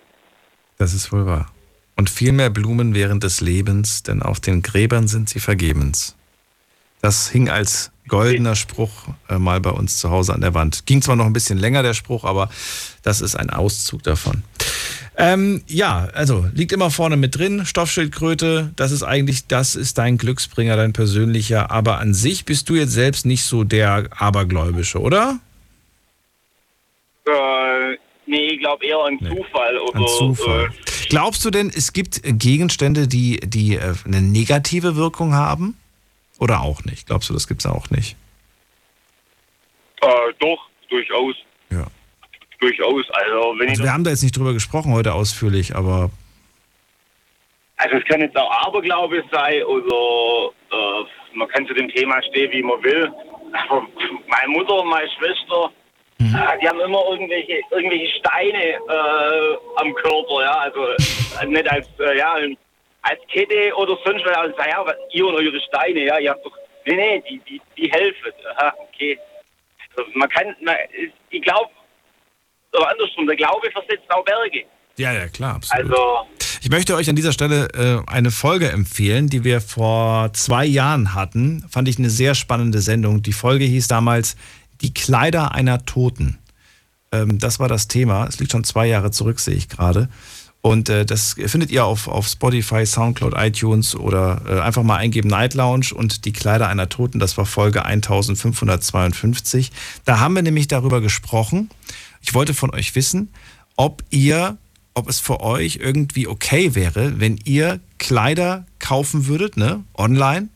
[0.77, 1.51] das ist wohl wahr.
[1.95, 6.15] Und viel mehr Blumen während des Lebens, denn auf den Gräbern sind sie vergebens.
[7.01, 8.91] Das hing als goldener Spruch
[9.29, 10.85] äh, mal bei uns zu Hause an der Wand.
[10.85, 12.49] Ging zwar noch ein bisschen länger, der Spruch, aber
[13.01, 14.43] das ist ein Auszug davon.
[15.15, 17.65] Ähm, ja, also liegt immer vorne mit drin.
[17.65, 21.71] Stoffschildkröte, das ist eigentlich, das ist dein Glücksbringer, dein persönlicher.
[21.71, 25.39] Aber an sich bist du jetzt selbst nicht so der Abergläubische, oder?
[27.25, 29.77] Äh, nee, ich glaube eher an Zufall.
[29.77, 30.65] Oder, An Zufall.
[30.65, 35.77] Äh, Glaubst du denn, es gibt Gegenstände, die, die äh, eine negative Wirkung haben?
[36.39, 37.05] Oder auch nicht?
[37.05, 38.17] Glaubst du, das gibt es auch nicht?
[40.01, 41.35] äh, doch, durchaus.
[41.69, 41.85] Ja.
[42.59, 43.05] Durchaus.
[43.11, 46.09] Also, wenn Also wir haben da jetzt nicht drüber gesprochen heute ausführlich, aber
[47.77, 52.51] Also es kann jetzt auch Aberglaube sein oder äh, man kann zu dem Thema stehen,
[52.51, 53.11] wie man will.
[53.69, 53.85] Aber
[54.27, 55.71] meine Mutter und meine Schwester,
[56.19, 60.85] äh, die haben immer irgendwelche, irgendwelche Steine äh, am Körper, ja, also
[61.41, 62.35] äh, nicht als, äh, ja,
[63.01, 64.35] als Kette oder sonst was.
[64.37, 67.61] Also, ja, was, ihr und eure Steine, ja, ihr habt doch, nee, nee, die, die,
[67.77, 68.31] die helfen.
[68.55, 69.17] Aha, okay.
[69.95, 70.75] Also man kann, man,
[71.29, 71.69] ich glaube,
[72.73, 74.63] oder andersrum, der Glaube versetzt auch Berge.
[74.97, 75.91] ja, ja, klar, absolut.
[75.91, 76.27] Also,
[76.61, 81.13] Ich möchte euch an dieser Stelle äh, eine Folge empfehlen, die wir vor zwei Jahren
[81.13, 81.65] hatten.
[81.69, 83.21] Fand ich eine sehr spannende Sendung.
[83.21, 84.35] Die Folge hieß damals
[84.83, 86.37] Die Kleider einer Toten.
[87.11, 88.27] Ähm, das war das Thema.
[88.27, 90.09] Es liegt schon zwei Jahre zurück, sehe ich gerade.
[90.61, 95.27] Und äh, das findet ihr auf, auf Spotify, Soundcloud, iTunes oder äh, einfach mal eingeben
[95.27, 97.19] Night Lounge und die Kleider einer Toten.
[97.19, 99.73] Das war Folge 1552.
[100.05, 101.69] Da haben wir nämlich darüber gesprochen.
[102.21, 103.33] Ich wollte von euch wissen,
[103.75, 104.57] ob ihr,
[104.93, 110.47] ob es für euch irgendwie okay wäre, wenn ihr Kleider kaufen würdet, ne, online,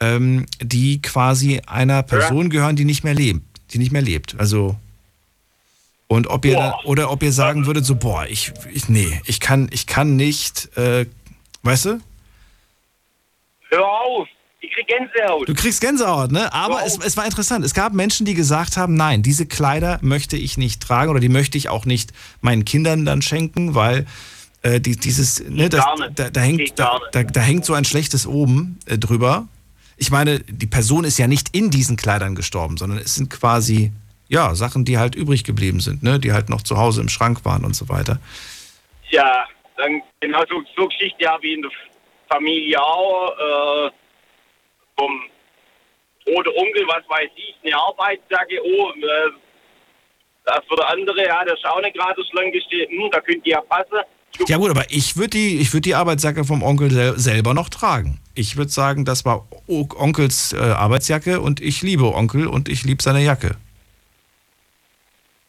[0.00, 4.36] ähm, die quasi einer Person gehören, die nicht mehr lebt, die nicht mehr lebt.
[4.38, 4.76] Also
[6.08, 9.38] und ob ihr dann, oder ob ihr sagen würdet so boah, ich, ich nee, ich
[9.38, 11.06] kann ich kann nicht, äh,
[11.62, 12.00] weißt du?
[13.70, 14.28] hör auf,
[14.60, 15.48] ich krieg Gänsehaut.
[15.48, 16.52] Du kriegst Gänsehaut, ne?
[16.52, 17.64] Aber es, es war interessant.
[17.64, 21.28] Es gab Menschen, die gesagt haben, nein, diese Kleider möchte ich nicht tragen oder die
[21.28, 24.06] möchte ich auch nicht meinen Kindern dann schenken, weil
[24.62, 28.26] äh, die, dieses, ne, das, da, da, hängt, da, da, da hängt so ein schlechtes
[28.26, 29.48] Oben äh, drüber.
[30.00, 33.92] Ich meine, die Person ist ja nicht in diesen Kleidern gestorben, sondern es sind quasi,
[34.28, 36.18] ja, Sachen, die halt übrig geblieben sind, ne?
[36.18, 38.18] Die halt noch zu Hause im Schrank waren und so weiter.
[39.10, 39.46] Ja,
[39.76, 41.70] dann genau so, so Geschichte habe ich in der
[42.28, 43.86] Familie auch.
[43.86, 43.90] Äh,
[45.00, 45.20] vom
[46.24, 49.30] toten Onkel, was weiß ich, eine Arbeitsjacke, oh, äh,
[50.44, 53.20] das für der andere, ja, der ist auch nicht gerade so lang gesteht, hm, da
[53.20, 54.04] könnte ja passen.
[54.46, 57.68] Ja gut, aber ich würde die, ich würd die Arbeitsjacke vom Onkel sel selber noch
[57.68, 58.19] tragen.
[58.40, 63.02] Ich würde sagen, das war Onkels äh, Arbeitsjacke und ich liebe Onkel und ich liebe
[63.02, 63.56] seine Jacke.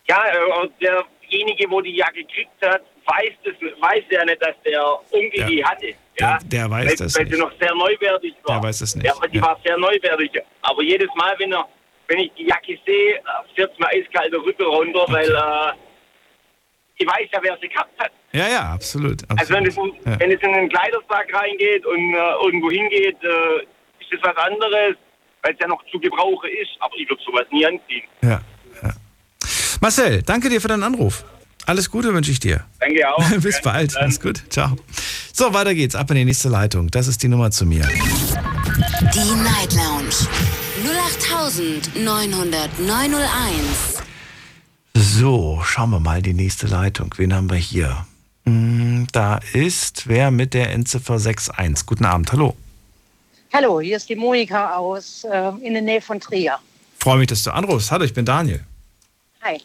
[0.09, 4.55] Ja, äh, und derjenige, wo die Jacke gekriegt hat, weiß, das, weiß ja nicht, dass
[4.65, 5.47] der Onkel Ja.
[5.47, 5.87] die hatte.
[6.19, 6.37] Ja?
[6.39, 7.33] Der- der weiß weil, das Weil nicht.
[7.35, 8.55] sie noch sehr neuwertig war.
[8.59, 9.05] Der weiß es nicht.
[9.05, 9.43] Ja, aber die Ja.
[9.43, 10.31] war sehr neuwertig.
[10.63, 11.65] Aber jedes Mal, wenn, er,
[12.09, 13.21] wenn ich die Jacke sehe, äh,
[13.55, 15.71] fährt mir eiskalt der Rücken runter, weil äh,
[17.01, 18.11] ich weiß ja, wer sie gehabt hat.
[18.33, 19.21] Ja, ja, absolut.
[19.29, 19.95] Also wenn absolut.
[19.99, 20.19] es, Ja.
[20.19, 23.59] wenn es in einen Kleidersack reingeht und äh, irgendwo hingeht, äh,
[23.99, 24.95] ist das was anderes,
[25.41, 26.71] weil es ja noch zu gebrauchen ist.
[26.79, 28.03] Aber ich würde sowas nie anziehen.
[28.21, 28.41] Ja,
[28.83, 28.93] ja.
[29.81, 31.25] Marcel, danke dir für deinen Anruf.
[31.67, 32.65] Alles Gute wünsche ich dir.
[32.79, 33.29] Danke auch.
[33.41, 33.93] Bis bald.
[33.95, 34.03] dann.
[34.03, 34.41] Alles gut.
[34.49, 34.75] Ciao.
[35.33, 35.95] So, weiter geht's.
[35.95, 36.89] Ab in die nächste Leitung.
[36.89, 37.83] Das ist die Nummer zu mir.
[37.83, 40.15] Die Night Lounge
[41.97, 44.00] 0890901.
[44.95, 47.13] So, schauen wir mal die nächste Leitung.
[47.17, 48.05] Wen haben wir hier?
[48.45, 51.85] Hm, Da ist wer mit der Endziffer 61.
[51.85, 52.31] Guten Abend.
[52.31, 52.55] Hallo.
[53.53, 56.57] Hallo, hier ist die Monika aus äh, in der Nähe von Trier.
[56.99, 57.91] Freue mich, dass du anrufst.
[57.91, 58.63] Hallo, ich bin Daniel.
[59.41, 59.61] Hi.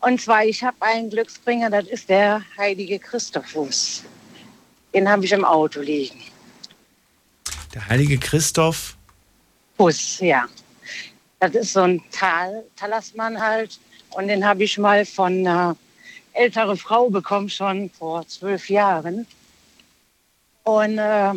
[0.00, 4.04] Und zwar, ich habe einen Glücksbringer, das ist der heilige Christophus.
[4.94, 6.20] Den habe ich im Auto liegen.
[7.74, 8.96] Der heilige Christoph.
[9.76, 10.46] Fuß, ja.
[11.38, 13.78] Das ist so ein Tal, Talisman halt.
[14.10, 15.76] Und den habe ich mal von einer
[16.32, 19.26] älteren Frau bekommen, schon vor zwölf Jahren.
[20.64, 21.32] Und äh,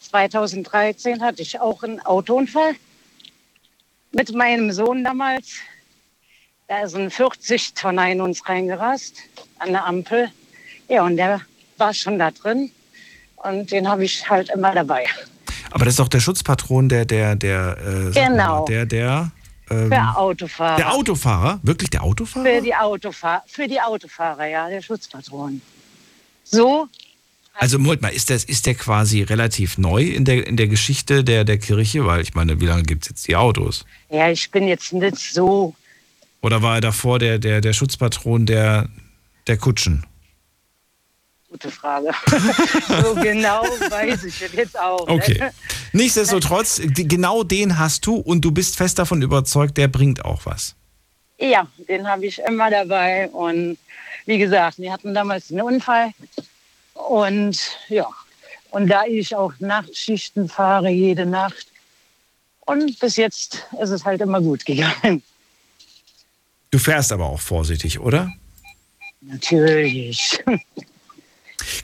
[0.00, 2.74] 2013 hatte ich auch einen Autounfall
[4.12, 5.54] mit meinem Sohn damals.
[6.68, 9.16] Da ist ein 40 Tonner in uns reingerast
[9.58, 10.30] an der Ampel.
[10.88, 11.40] Ja, und der
[11.76, 12.70] war schon da drin.
[13.36, 15.06] Und den habe ich halt immer dabei.
[15.70, 18.60] Aber das ist doch der Schutzpatron, der, der, der, äh, Genau.
[18.60, 19.32] mal, der, der,
[19.72, 20.76] ähm, Für Autofahrer.
[20.76, 21.60] der Autofahrer?
[21.62, 22.44] Wirklich der Autofahrer?
[22.46, 25.60] Für die, Autofahr für die Autofahrer, ja, der Schutzpatron.
[26.44, 26.88] So,
[27.54, 31.22] Also Moment mal, ist, das, ist der quasi relativ neu in der, in der Geschichte
[31.24, 32.04] der, der Kirche?
[32.06, 33.84] Weil ich meine, wie lange gibt es jetzt die Autos?
[34.10, 35.74] ja, ich bin jetzt nicht so,
[36.40, 38.88] Oder war er davor der, der, der Schutzpatron der,
[39.46, 40.04] der Kutschen?
[41.52, 42.10] Gute Frage.
[43.02, 45.06] so genau weiß ich jetzt auch.
[45.06, 45.38] Okay.
[45.38, 45.52] Ne?
[45.92, 50.46] Nichtsdestotrotz, die- genau den hast du und du bist fest davon überzeugt, der bringt auch
[50.46, 50.74] was.
[51.38, 53.28] Ja, den habe ich immer dabei.
[53.28, 53.76] Und
[54.24, 56.12] wie gesagt, wir hatten damals einen Unfall.
[56.94, 57.58] Und
[57.88, 58.06] ja,
[58.70, 61.66] und da ich auch Nachtschichten fahre, jede Nacht.
[62.60, 65.22] Und bis jetzt ist es halt immer gut gegangen.
[66.70, 68.32] Du fährst aber auch vorsichtig, oder?
[69.20, 70.42] Natürlich.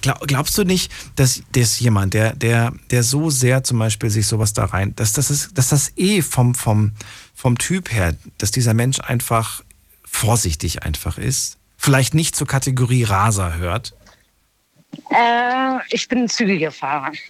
[0.01, 4.27] Glaub, glaubst du nicht, dass, dass jemand, der, der, der so sehr zum Beispiel sich
[4.27, 6.93] sowas da rein, dass, das ist, dass das eh vom, vom,
[7.35, 9.63] vom Typ her, dass dieser Mensch einfach
[10.05, 13.95] vorsichtig einfach ist, vielleicht nicht zur Kategorie Raser hört?
[15.11, 17.13] Äh, ich bin ein zügiger Fahrer.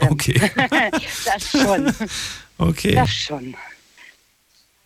[0.00, 0.50] Okay.
[1.24, 1.94] das schon.
[2.58, 2.94] Okay.
[2.94, 3.54] Das schon.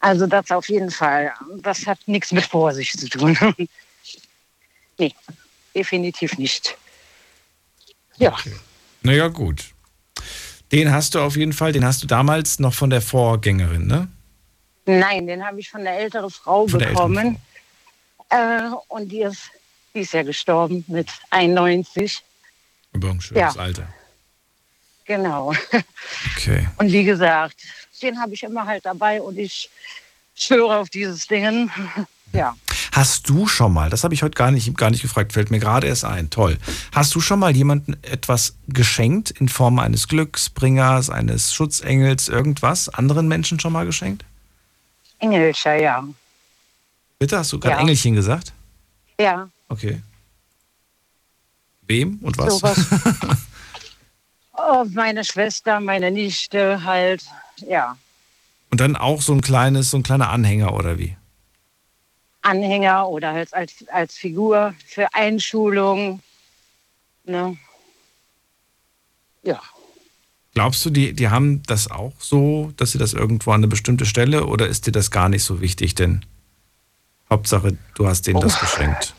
[0.01, 1.33] Also das auf jeden Fall.
[1.63, 3.39] Das hat nichts mit Vorsicht zu tun.
[4.99, 5.15] nee,
[5.75, 6.77] definitiv nicht.
[8.17, 8.37] Ja.
[9.03, 9.75] Naja, gut.
[10.73, 14.09] Den hast du auf jeden Fall, den hast du damals noch von der Vorgängerin, ne?
[14.87, 17.43] Nein, den habe ich von der älteren Frau Von älteren bekommen.
[18.31, 19.51] Äh, und die ist,
[19.95, 22.23] die ist ja gestorben mit 91.
[22.93, 23.61] Aber ein schönes Ja.
[23.61, 23.87] Alter.
[25.07, 25.53] Genau.
[26.37, 26.69] Okay.
[26.79, 27.57] Und wie gesagt,
[28.03, 29.71] den habe ich immer halt dabei und ich
[30.35, 31.71] schwöre auf dieses Ding.
[32.33, 32.57] Ja.
[32.95, 35.59] Hast du schon mal, das habe ich heute gar nicht, gar nicht gefragt, fällt mir
[35.59, 36.59] gerade erst ein, toll.
[36.93, 43.27] Hast du schon mal jemandem etwas geschenkt in Form eines Glücksbringers, eines Schutzengels, irgendwas anderen
[43.27, 44.25] Menschen schon mal geschenkt?
[45.19, 46.05] Engelscher, ja.
[47.19, 47.81] Bitte, hast du gerade Ja.
[47.81, 48.53] Engelchen gesagt?
[49.19, 49.49] Ja.
[49.69, 50.01] Okay.
[51.89, 52.59] Wem und was?
[52.59, 52.79] Sowas.
[54.57, 57.25] Oh, meine Schwester, meine Nichte halt,
[57.57, 57.99] ja.
[58.71, 61.17] und dann auch so ein kleines, so ein kleiner Anhänger oder wie?
[62.45, 66.21] Anhänger oder halt als, als Figur für Einschulung.
[67.25, 67.57] Ne?
[69.43, 69.61] Ja.
[70.55, 74.07] Glaubst du, die, die haben das auch so, dass sie das irgendwo an eine bestimmte
[74.07, 75.95] Stelle oder ist dir das gar nicht so wichtig?
[75.95, 76.25] Denn
[77.31, 78.61] Hauptsache, du hast denen das Oh.
[78.61, 79.15] geschenkt.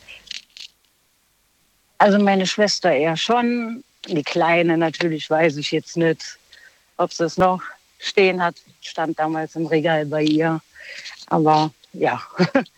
[1.98, 3.84] Also meine Schwester eher schon.
[4.08, 6.38] Die Kleine natürlich weiß ich jetzt nicht,
[6.98, 7.62] ob sie es noch
[8.00, 8.56] stehen hat.
[8.82, 10.62] Stand damals im Regal bei ihr.
[11.28, 12.22] Aber ja,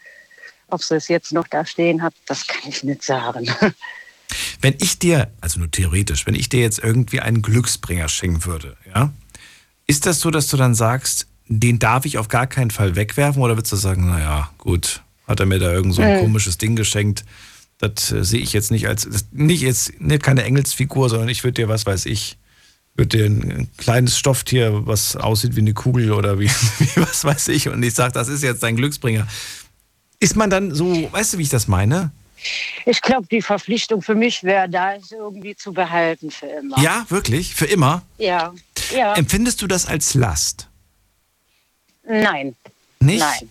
[0.68, 3.50] ob sie es jetzt noch da stehen hat, das kann ich nicht sagen.
[4.62, 8.76] Wenn ich dir, also nur theoretisch, wenn ich dir jetzt irgendwie einen Glücksbringer schenken würde,
[8.94, 9.14] ja,
[9.88, 13.42] ist das so, dass du dann sagst, den darf ich auf gar keinen Fall wegwerfen
[13.42, 16.20] oder würdest du sagen, naja, gut, hat er mir da irgend so ein Mhm.
[16.20, 17.24] komisches Ding geschenkt,
[17.78, 21.44] das äh, sehe ich jetzt nicht als, das, nicht jetzt, nicht keine Engelsfigur, sondern ich
[21.46, 22.38] würde dir, was weiß ich,
[22.96, 26.50] würde dir ein, ein kleines Stofftier, was aussieht wie eine Kugel oder wie,
[26.80, 29.26] wie was weiß ich, und ich sage, das ist jetzt dein Glücksbringer.
[30.20, 32.12] Ist man dann so, weißt du, wie ich das meine?
[32.86, 36.80] Ich glaube, die Verpflichtung für mich wäre da, es irgendwie zu behalten für immer.
[36.80, 37.56] Ja, wirklich?
[37.56, 38.04] Für immer?
[38.18, 38.54] Ja.
[38.96, 39.14] Ja.
[39.16, 40.68] Empfindest du das als Last?
[42.08, 42.56] Nein.
[43.00, 43.20] Nicht?
[43.20, 43.50] Nein.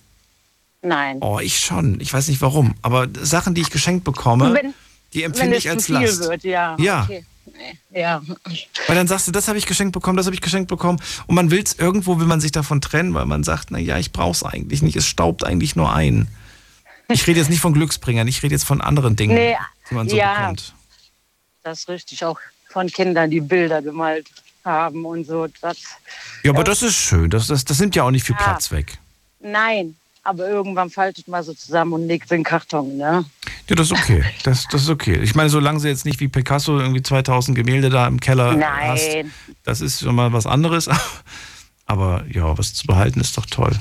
[0.83, 1.19] Nein.
[1.21, 2.01] Oh, ich schon.
[2.01, 2.75] Ich weiß nicht warum.
[2.83, 4.75] Aber Sachen, die ich geschenkt bekomme, Wenn-
[5.13, 6.21] die empfinde ich als Last.
[6.21, 6.77] wird, ja.
[6.79, 7.03] Ja.
[7.05, 7.25] Okay.
[7.93, 8.23] Ja.
[8.87, 11.01] Weil dann sagst du, das habe ich geschenkt bekommen, das habe ich geschenkt bekommen.
[11.27, 13.99] Und man will es irgendwo, will man sich davon trennen, weil man sagt, na ja,
[13.99, 14.97] ich brauche es eigentlich nicht.
[14.97, 16.29] Es staubt eigentlich nur ein.
[17.09, 19.57] Ich rede jetzt nicht von Glücksbringern, ich rede jetzt von anderen Dingen, Nee,
[19.91, 20.75] die man so ja, bekommt.
[21.63, 22.25] das ist richtig.
[22.25, 22.39] Auch
[22.69, 24.27] von Kindern, die Bilder gemalt
[24.65, 25.47] haben und so.
[25.61, 25.77] Das,
[26.43, 27.31] Ja, aber das ist schön.
[27.31, 28.43] Das, das, das nimmt ja auch nicht viel Ja.
[28.45, 28.99] Platz weg.
[29.41, 33.25] nein, aber irgendwann faltet man so zusammen und legt den Karton, ne?
[33.69, 34.25] Ja, das ist okay.
[34.43, 35.21] Das, das ist okay.
[35.23, 38.51] Ich meine, solange sie jetzt nicht wie Picasso irgendwie 2000 Gemälde da im Keller
[38.89, 39.33] hast, Nein.
[39.63, 40.89] das ist schon mal was anderes.
[41.87, 43.79] Aber ja, was zu behalten ist doch toll.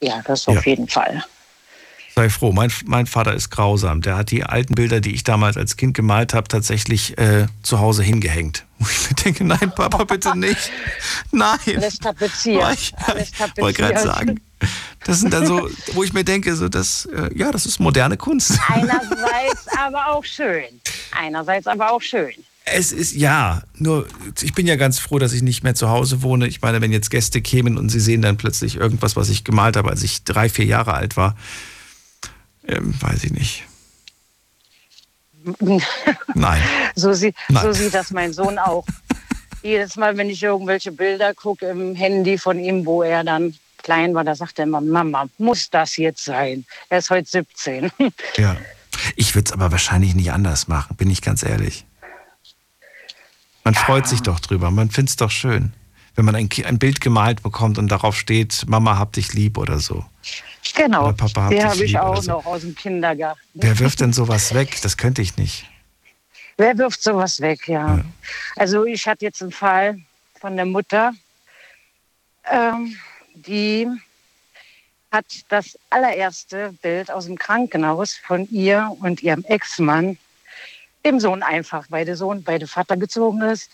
[0.00, 0.62] Ja, das auf Ja.
[0.70, 1.22] jeden Fall.
[2.18, 4.00] Sei froh, mein, mein Vater ist grausam.
[4.00, 7.78] Der hat die alten Bilder, die ich damals als Kind gemalt habe, tatsächlich äh, zu
[7.78, 8.66] Hause hingehängt.
[8.80, 10.72] Wo ich mir denke, nein, Papa, bitte nicht.
[11.30, 11.60] Nein.
[11.76, 12.72] Alles tapeziert.
[12.72, 14.40] Ich Alles wollte gerade sagen.
[15.04, 18.16] Das sind dann so, wo ich mir denke, so das, äh, ja, das ist moderne
[18.16, 18.58] Kunst.
[18.66, 20.64] Einerseits aber auch schön.
[21.12, 22.32] Einerseits aber auch schön.
[22.64, 24.08] Es ist ja, nur
[24.42, 26.48] ich bin ja ganz froh, dass ich nicht mehr zu Hause wohne.
[26.48, 29.76] Ich meine, wenn jetzt Gäste kämen und sie sehen dann plötzlich irgendwas, was ich gemalt
[29.76, 31.36] habe, als ich drei, vier Jahre alt war,
[32.68, 33.64] ähm, weiß ich nicht.
[36.34, 36.62] Nein.
[36.94, 37.62] So, sie, Nein.
[37.62, 38.84] so sieht das mein Sohn auch.
[39.62, 44.14] Jedes Mal, wenn ich irgendwelche Bilder gucke im Handy von ihm, wo er dann klein
[44.14, 46.64] war, da sagt er immer, Mama, muss das jetzt sein?
[46.88, 47.90] Er ist heute 17.
[48.36, 48.56] Ja.
[49.14, 51.86] Ich würde es aber wahrscheinlich nicht anders machen, bin ich ganz ehrlich.
[53.62, 55.72] Man freut sich doch drüber, man findet es doch schön,
[56.16, 59.78] wenn man ein, ein Bild gemalt bekommt und darauf steht, Mama hab dich lieb oder
[59.78, 60.04] so.
[60.74, 62.32] Genau, Papa dich habe ich auch so.
[62.32, 63.40] noch aus dem Kindergarten.
[63.54, 64.78] Wer wirft denn sowas weg?
[64.82, 65.66] Das könnte ich nicht.
[66.56, 68.04] Wer wirft sowas weg, ja.
[68.56, 70.00] Also ich hatte jetzt einen Fall
[70.40, 71.12] von der Mutter,
[72.50, 72.96] ähm,
[73.34, 73.88] die
[75.10, 80.18] hat das allererste Bild aus dem Krankenhaus von ihr und ihrem Ex-Mann,
[81.04, 83.70] dem Sohn einfach, weil der Sohn bei der Vater gezogen ist,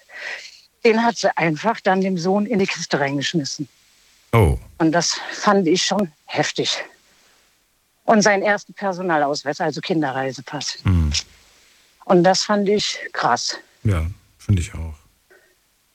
[0.84, 3.68] den hat sie einfach dann dem Sohn in die Kiste reingeschmissen.
[4.34, 4.58] Oh.
[4.78, 6.76] Und das fand ich schon heftig.
[8.04, 10.78] Und seinen ersten Personalausweis, also Kinderreisepass.
[12.04, 13.56] Und das fand ich krass.
[13.84, 14.06] Ja,
[14.38, 14.94] finde ich auch.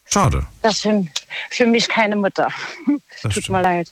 [0.06, 0.48] Schade.
[0.62, 1.06] Das für,
[1.52, 2.48] für mich keine Mutter.
[3.22, 3.92] Tut mir leid.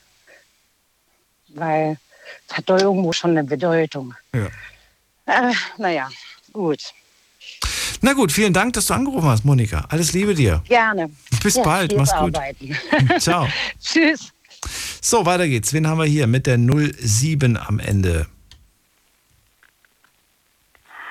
[1.49, 1.97] Weil
[2.47, 4.15] das hat doch irgendwo schon eine Bedeutung.
[4.33, 4.47] Ja.
[5.25, 6.09] Äh, naja,
[6.53, 6.93] gut.
[8.01, 9.85] Na gut, vielen Dank, dass du angerufen hast, Monika.
[9.89, 10.63] Alles Liebe dir.
[10.67, 11.09] Gerne.
[11.43, 12.37] Bis Ja, bald, mach's gut.
[13.19, 13.47] Ciao.
[13.79, 14.31] Tschüss.
[15.01, 15.73] So, weiter geht's.
[15.73, 18.27] Wen haben wir hier mit der 07 am Ende?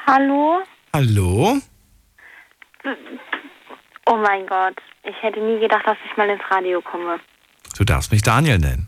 [0.07, 0.63] Hallo?
[0.93, 1.59] Hallo?
[4.09, 7.19] Oh mein Gott, ich hätte nie gedacht, dass ich mal ins Radio komme.
[7.77, 8.87] Du darfst mich Daniel nennen.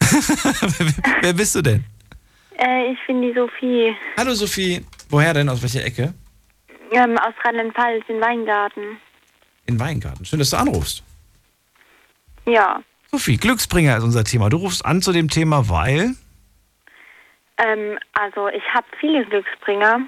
[0.00, 0.92] wer,
[1.22, 1.84] wer bist du denn?
[2.58, 4.84] Äh, ich bin die Sophie Hallo Sophie.
[5.08, 5.48] Woher denn?
[5.48, 6.12] Aus welcher Ecke?
[6.92, 8.98] ähm, aus Rheinland-Pfalz in Weingarten.
[9.66, 10.24] In Weingarten.
[10.26, 11.02] Schön, dass du anrufst.
[12.44, 12.82] Ja,
[13.14, 14.48] Sophie, Glücksbringer ist unser Thema.
[14.48, 16.14] Du rufst an zu dem Thema, weil.
[17.58, 20.00] ähm, also ich habe viele Glücksbringer,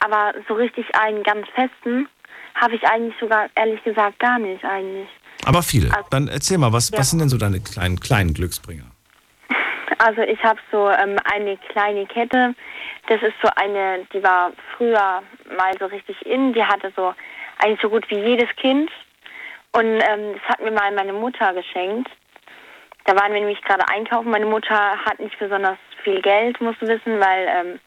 [0.00, 2.08] aber so richtig einen ganz festen
[2.56, 5.08] habe ich eigentlich sogar ehrlich gesagt gar nicht eigentlich.
[5.46, 5.94] Aber viele.
[5.94, 6.98] Also- Dann erzähl mal, was, Ja.
[6.98, 8.84] was sind denn so deine kleinen, kleinen Glücksbringer?
[10.00, 12.54] Also ich habe so ähm, eine kleine Kette.
[13.08, 15.22] Das ist so eine, die war früher
[15.56, 16.52] mal so richtig in.
[16.52, 17.14] Die hatte so
[17.58, 18.90] eigentlich so gut wie jedes Kind.
[19.72, 22.08] Und ähm, das hat mir mal meine Mutter geschenkt.
[23.08, 24.30] Da waren wir nämlich gerade einkaufen.
[24.30, 27.80] Meine Mutter hat nicht besonders viel Geld, musst du wissen, weil ähm,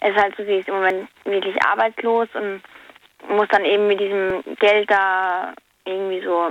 [0.00, 2.62] es halt so, sie ist im Moment wirklich arbeitslos und
[3.28, 5.52] muss dann eben mit diesem Geld da
[5.84, 6.50] irgendwie so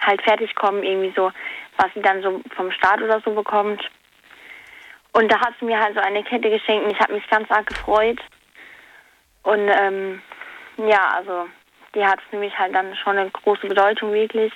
[0.00, 1.30] halt fertig kommen, irgendwie so,
[1.76, 3.82] was sie dann so vom Staat oder so bekommt.
[5.12, 7.50] Und da hat sie mir halt so eine Kette geschenkt und ich habe mich ganz
[7.50, 8.20] arg gefreut.
[9.42, 10.22] Und ähm,
[10.78, 11.48] ja, also
[11.94, 14.54] die hat für mich halt dann schon eine große Bedeutung wirklich.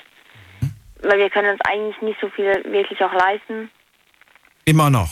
[1.03, 3.71] Weil wir können uns eigentlich nicht so viel wirklich auch leisten.
[4.65, 5.11] Immer noch.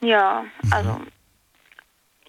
[0.00, 1.00] Ja, also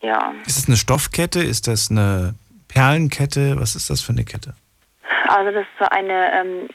[0.02, 0.34] ja.
[0.46, 1.40] Ist das eine Stoffkette?
[1.40, 2.36] Ist das eine
[2.68, 3.60] Perlenkette?
[3.60, 4.56] Was ist das für eine Kette?
[5.28, 6.70] Also das ist so eine, ähm,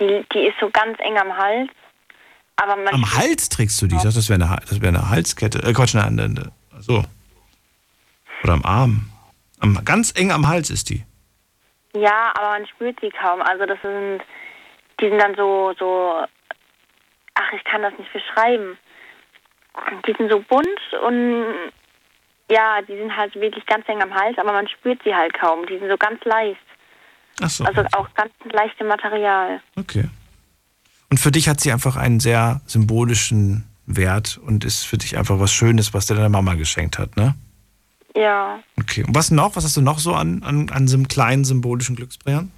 [0.00, 1.70] die, die ist so ganz eng am Hals.
[2.56, 3.94] Aber man Am Hals trägst du die?
[3.94, 5.62] Ich dachte, das wäre eine, das wäre eine Halskette.
[5.62, 7.04] Äh, Quatsch, eine, eine, so.
[8.42, 9.10] Oder am Arm.
[9.60, 11.04] Am, ganz eng am Hals ist die.
[11.94, 13.42] Ja, aber man spürt sie kaum.
[13.42, 14.20] Also das sind,
[15.00, 16.24] die sind dann so, so,
[17.34, 18.78] ach, ich kann das nicht beschreiben.
[20.06, 21.72] Die sind so bunt und
[22.50, 25.66] ja, die sind halt wirklich ganz eng am Hals, aber man spürt sie halt kaum.
[25.66, 26.60] Die sind so ganz leicht.
[27.40, 27.64] Ach so.
[27.64, 29.60] Also auch ganz leichte Material.
[29.76, 30.08] Okay.
[31.10, 35.38] Und für dich hat sie einfach einen sehr symbolischen Wert und ist für dich einfach
[35.38, 37.34] was Schönes, was dir deine Mama geschenkt hat, ne?
[38.14, 38.58] Ja.
[38.78, 39.04] Okay.
[39.04, 39.56] Und was noch?
[39.56, 42.50] Was hast du noch so an, an, an so einem kleinen symbolischen Glücksbringern?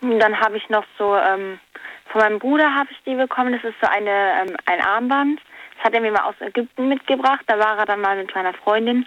[0.00, 1.60] Dann habe ich noch so, ähm,
[2.06, 3.52] von meinem Bruder habe ich die bekommen.
[3.52, 5.40] Das ist so eine, ähm, ein Armband.
[5.76, 7.42] Das hat er mir mal aus Ägypten mitgebracht.
[7.46, 9.06] Da war er dann mal mit meiner Freundin.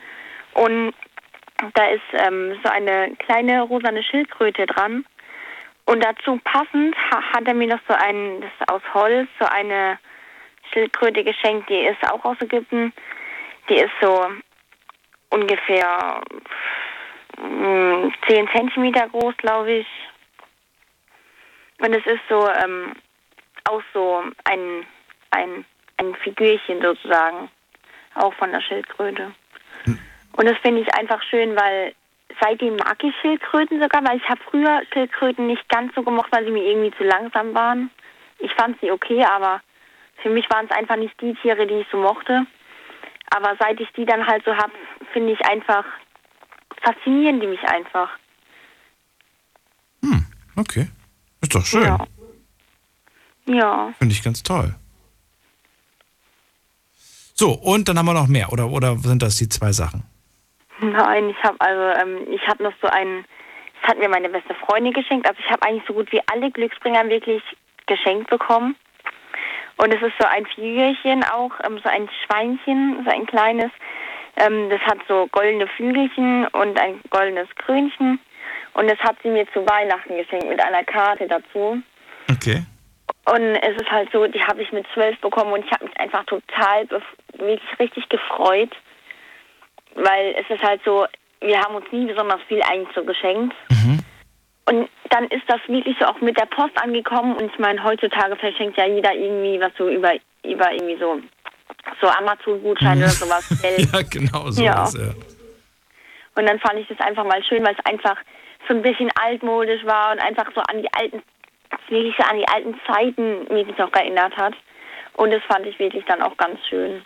[0.53, 0.93] Und
[1.73, 5.05] da ist ähm, so eine kleine rosane Schildkröte dran.
[5.85, 9.45] Und dazu passend ha hat er mir noch so ein, das ist aus Holz, so
[9.45, 9.99] eine
[10.71, 11.69] Schildkröte geschenkt.
[11.69, 12.93] Die ist auch aus Ägypten.
[13.69, 14.25] Die ist so
[15.29, 16.21] ungefähr
[17.37, 19.87] mm, 10 Zentimeter groß, glaube ich.
[21.83, 22.93] Und es ist so ähm,
[23.65, 24.85] auch so ein,
[25.31, 25.65] ein,
[25.97, 27.49] ein Figürchen sozusagen,
[28.15, 29.33] auch von der Schildkröte.
[30.35, 31.93] Und das finde ich einfach schön, weil
[32.41, 36.45] seitdem mag ich Schildkröten sogar, weil ich habe früher Schildkröten nicht ganz so gemocht, weil
[36.45, 37.91] sie mir irgendwie zu langsam waren.
[38.39, 39.61] Ich fand sie okay, aber
[40.21, 42.45] für mich waren es einfach nicht die Tiere, die ich so mochte.
[43.35, 44.71] Aber seit ich die dann halt so habe,
[45.11, 45.85] finde ich einfach
[46.81, 48.09] faszinieren die mich einfach.
[50.55, 50.87] Okay.
[51.53, 51.83] Ist doch schön.
[51.83, 52.07] Ja.
[53.45, 53.93] Ja.
[53.99, 54.73] Finde ich ganz toll.
[57.35, 60.03] So, und dann haben wir noch mehr, oder, oder sind das die zwei Sachen?
[60.79, 63.25] Nein, ich habe also, ähm, ich habe noch so einen,
[63.81, 65.27] das hat mir meine beste Freundin geschenkt.
[65.27, 67.43] Also ich habe eigentlich so gut wie alle Glücksbringer wirklich
[67.85, 68.75] geschenkt bekommen.
[69.77, 73.71] Und es ist so ein Flügelchen auch, ähm, so ein Schweinchen, so ein kleines.
[74.37, 78.19] Ähm, das hat so goldene Flügelchen und ein goldenes Krönchen.
[78.73, 81.81] Und das hat sie mir zu Weihnachten geschenkt mit einer Karte dazu.
[82.31, 82.63] Okay.
[83.25, 85.97] Und es ist halt so, die habe ich mit zwölf bekommen und ich habe mich
[85.99, 86.87] einfach total
[87.37, 88.71] wirklich richtig gefreut.
[89.95, 91.05] Weil es ist halt so,
[91.39, 93.55] wir haben uns nie besonders viel eigentlich so geschenkt.
[94.65, 98.35] Und dann ist das wirklich so auch mit der Post angekommen und ich meine, heutzutage
[98.37, 100.13] verschenkt ja jeder irgendwie was so über,
[100.43, 101.19] über irgendwie so,
[102.01, 103.49] so Amazon-Gutscheine oder sowas.
[103.93, 104.63] Ja, genau so.
[104.63, 104.87] Ja.
[104.93, 105.13] Ja.
[106.35, 108.17] Und dann fand ich das einfach mal schön, weil es einfach
[108.67, 111.21] so ein bisschen altmodisch war und einfach so an die alten,
[111.89, 114.53] wirklich so an die alten Zeiten mich auch erinnert hat.
[115.15, 117.01] Und das fand ich wirklich dann auch ganz schön.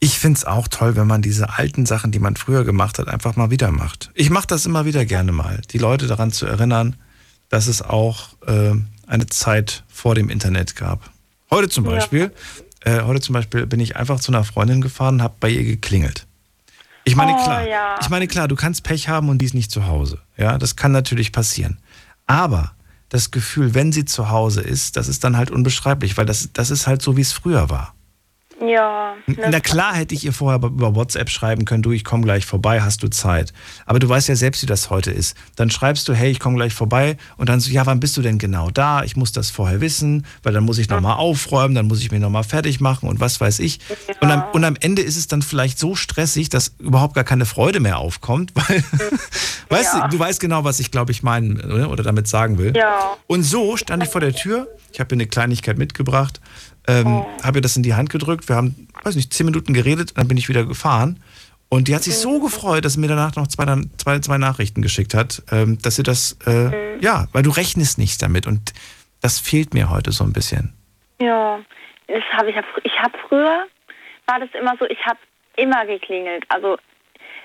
[0.00, 3.08] Ich finde es auch toll, wenn man diese alten Sachen, die man früher gemacht hat,
[3.08, 4.10] einfach mal wieder macht.
[4.14, 6.96] Ich mache das immer wieder gerne mal, die Leute daran zu erinnern,
[7.48, 8.72] dass es auch äh,
[9.06, 11.10] eine Zeit vor dem Internet gab.
[11.50, 11.92] Heute zum Ja.
[11.92, 12.32] Beispiel,
[12.84, 16.26] äh, heute zum Beispiel bin ich einfach zu einer Freundin gefahren, habe bei ihr geklingelt.
[17.04, 17.96] Ich meine Oh, klar, ja.
[18.00, 20.20] ich meine klar, du kannst Pech haben und die ist nicht zu Hause.
[20.36, 21.78] Ja, das kann natürlich passieren.
[22.26, 22.72] Aber
[23.10, 26.70] das Gefühl, wenn sie zu Hause ist, das ist dann halt unbeschreiblich, weil das, das
[26.70, 27.94] ist halt so, wie es früher war.
[28.68, 29.14] Ja.
[29.26, 32.82] Na klar hätte ich ihr vorher über WhatsApp schreiben können, du, ich komme gleich vorbei,
[32.82, 33.52] hast du Zeit.
[33.86, 35.36] Aber du weißt ja selbst, wie das heute ist.
[35.56, 38.22] Dann schreibst du, hey, ich komme gleich vorbei und dann so, ja, wann bist du
[38.22, 39.02] denn genau da?
[39.04, 42.20] Ich muss das vorher wissen, weil dann muss ich nochmal aufräumen, dann muss ich mich
[42.20, 43.80] nochmal fertig machen und was weiß ich.
[44.20, 47.46] Und, am, und am Ende ist es dann vielleicht so stressig, dass überhaupt gar keine
[47.46, 48.84] Freude mehr aufkommt, weil,
[49.68, 52.72] weißt du, du weißt genau, was ich glaube ich meinen oder, oder damit sagen will.
[52.76, 53.16] Ja.
[53.26, 56.40] Und so stand ich vor der Tür, ich habe ihr eine Kleinigkeit mitgebracht,
[56.86, 60.16] ähm, habe ihr das in die Hand gedrückt, wir haben, weiß nicht, zehn Minuten geredet,
[60.16, 61.22] dann bin ich wieder gefahren.
[61.68, 63.64] Und die hat sich so gefreut, dass sie mir danach noch zwei,
[63.96, 68.22] zwei, zwei Nachrichten geschickt hat, ähm, dass sie das, äh, ja, weil du rechnest nicht
[68.22, 68.72] damit und
[69.20, 70.72] das fehlt mir heute so ein bisschen.
[71.18, 71.58] Ja,
[72.06, 73.66] das habe ich Ich habe früher
[74.26, 74.86] war das immer so.
[74.86, 75.18] Ich habe
[75.56, 76.44] immer geklingelt.
[76.48, 76.76] Also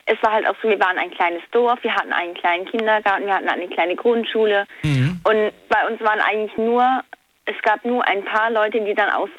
[0.05, 0.69] es war halt auch so.
[0.69, 1.81] Wir waren ein kleines Dorf.
[1.83, 3.25] Wir hatten einen kleinen Kindergarten.
[3.25, 4.65] Wir hatten eine kleine Grundschule.
[5.23, 7.03] Und bei uns waren eigentlich nur.
[7.49, 9.29] Es gab nur ein paar Leute, die dann aus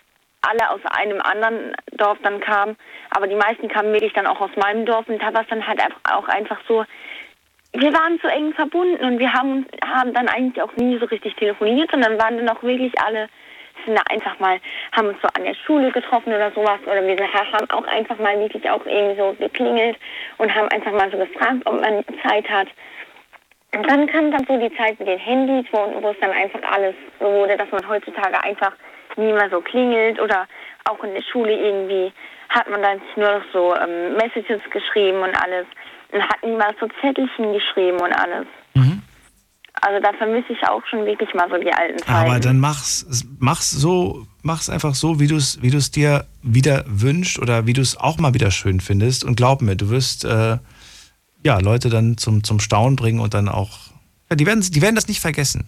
[0.43, 2.77] alle aus einem anderen Dorf dann kamen.
[3.11, 5.09] Aber die meisten kamen wirklich dann auch aus meinem Dorf.
[5.09, 5.81] Und da war es dann halt
[6.11, 6.85] auch einfach so.
[7.73, 11.37] Wir waren so eng verbunden und wir haben, haben dann eigentlich auch nie so richtig
[11.37, 13.29] telefoniert, sondern waren dann auch wirklich alle
[13.87, 14.61] sind da einfach mal,
[14.93, 16.81] haben uns so an der Schule getroffen oder sowas.
[16.85, 19.97] Oder wir haben auch einfach mal wirklich auch irgendwie so geklingelt
[20.39, 22.69] und haben einfach mal so gefragt, ob man Zeit hat.
[23.73, 26.61] Und dann kam dann so die Zeit mit den Handys, wo, wo es dann einfach
[26.71, 28.73] alles so wurde, dass man heutzutage einfach
[29.17, 30.47] nie mehr so klingelt oder
[30.85, 32.13] auch in der Schule irgendwie
[32.49, 35.67] hat man dann nur noch so ähm, Messages geschrieben und alles
[36.13, 38.47] und hat niemals so Zettelchen geschrieben und alles.
[39.83, 42.13] Also da vermisse ich auch schon wirklich mal so die alten Zeiten.
[42.13, 46.85] Aber dann mach's, mach's so, mach's einfach so, wie du es wie du's dir wieder
[46.87, 49.25] wünschst oder wie du es auch mal wieder schön findest.
[49.25, 50.59] Und glaub mir, du wirst äh,
[51.45, 53.79] ja, Leute dann zum, zum Staunen bringen und dann auch,
[54.29, 55.67] ja, die, werden, die werden das nicht vergessen.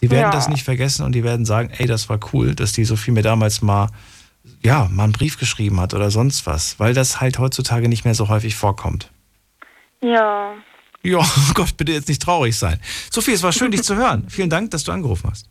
[0.00, 0.30] Die werden Ja.
[0.30, 3.22] das nicht vergessen und die werden sagen, ey, das war cool, dass die Sophie mir
[3.22, 3.88] damals mal,
[4.62, 8.14] ja, mal einen Brief geschrieben hat oder sonst was, weil das halt heutzutage nicht mehr
[8.14, 9.10] so häufig vorkommt.
[10.02, 10.52] Ja.
[11.02, 12.78] Ja, oh Gott, bitte jetzt nicht traurig sein.
[13.10, 14.26] Sophie, es war schön, dich zu hören.
[14.28, 15.48] Vielen Dank, dass du angerufen hast.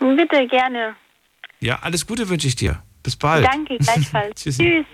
[0.00, 0.94] Bitte, gerne.
[1.60, 2.82] Ja, alles Gute wünsche ich dir.
[3.02, 3.46] Bis bald.
[3.46, 4.40] Danke, gleichfalls.
[4.42, 4.58] Tschüss.
[4.58, 4.86] Tschüss.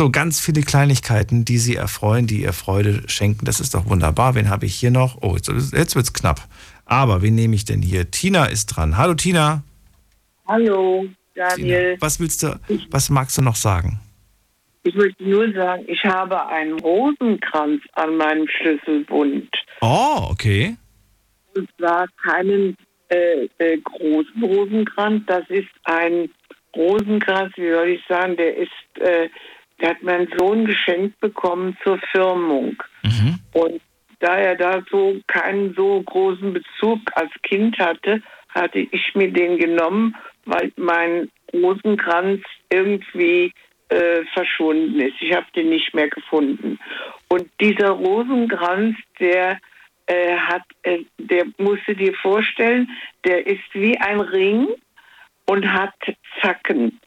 [0.00, 3.44] So, ganz viele Kleinigkeiten, die sie erfreuen, die ihr Freude schenken.
[3.44, 4.34] Das ist doch wunderbar.
[4.34, 5.18] Wen habe ich hier noch?
[5.20, 6.40] Oh, jetzt, jetzt wird's knapp.
[6.86, 8.10] Aber wen nehme ich denn hier?
[8.10, 8.96] Tina ist dran.
[8.96, 9.62] Hallo Tina.
[10.48, 11.04] Hallo,
[11.34, 11.98] Daniel.
[12.00, 12.58] Was willst du,
[12.90, 14.00] was magst du noch sagen?
[14.84, 19.50] Ich möchte nur sagen, ich habe einen Rosenkranz an meinem Schlüsselbund.
[19.82, 20.78] Oh, okay.
[21.54, 22.74] Und zwar keinen
[23.10, 25.24] äh, äh, großen Rosenkranz.
[25.26, 26.30] Das ist ein
[26.74, 28.70] Rosenkranz, wie soll ich sagen, der ist,
[29.00, 29.28] äh,
[29.80, 32.82] der hat mein Sohn geschenkt bekommen zur Firmung.
[33.52, 33.80] Und
[34.20, 39.58] da er da so keinen so großen Bezug als Kind hatte, hatte ich mir den
[39.58, 43.52] genommen, weil mein Rosenkranz irgendwie
[43.88, 45.14] äh, verschwunden ist.
[45.20, 46.78] Ich habe den nicht mehr gefunden.
[47.28, 49.58] Und dieser Rosenkranz, der
[50.06, 52.88] äh, hat, äh, der musst du dir vorstellen,
[53.24, 54.68] der ist wie ein Ring
[55.46, 55.94] und hat
[56.40, 57.00] Zacken.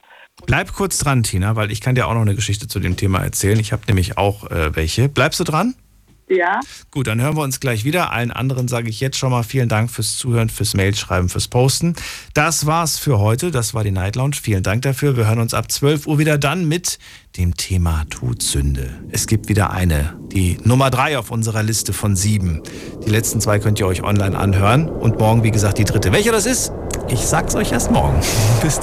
[0.45, 3.19] Bleib kurz dran, Tina, weil ich kann dir auch noch eine Geschichte zu dem Thema
[3.19, 3.59] erzählen.
[3.59, 5.09] Ich habe nämlich auch äh, welche.
[5.09, 5.75] Bleibst du dran?
[6.29, 6.61] Ja.
[6.91, 8.11] Gut, dann hören wir uns gleich wieder.
[8.11, 11.95] Allen anderen sage ich jetzt schon mal vielen Dank fürs Zuhören, fürs Mailschreiben, fürs Posten.
[12.33, 13.51] Das war's für heute.
[13.51, 14.35] Das war die Night Lounge.
[14.41, 15.17] Vielen Dank dafür.
[15.17, 16.97] Wir hören uns ab 12 Uhr wieder dann mit
[17.37, 18.89] dem Thema Todsünde.
[19.11, 22.61] Es gibt wieder eine, die Nummer drei auf unserer Liste von sieben.
[23.05, 24.87] Die letzten zwei könnt ihr euch online anhören.
[24.87, 26.11] Und morgen, wie gesagt, die dritte.
[26.11, 26.71] Welche das ist?
[27.09, 28.19] Ich sag's euch erst morgen.
[28.61, 28.81] Bis dann.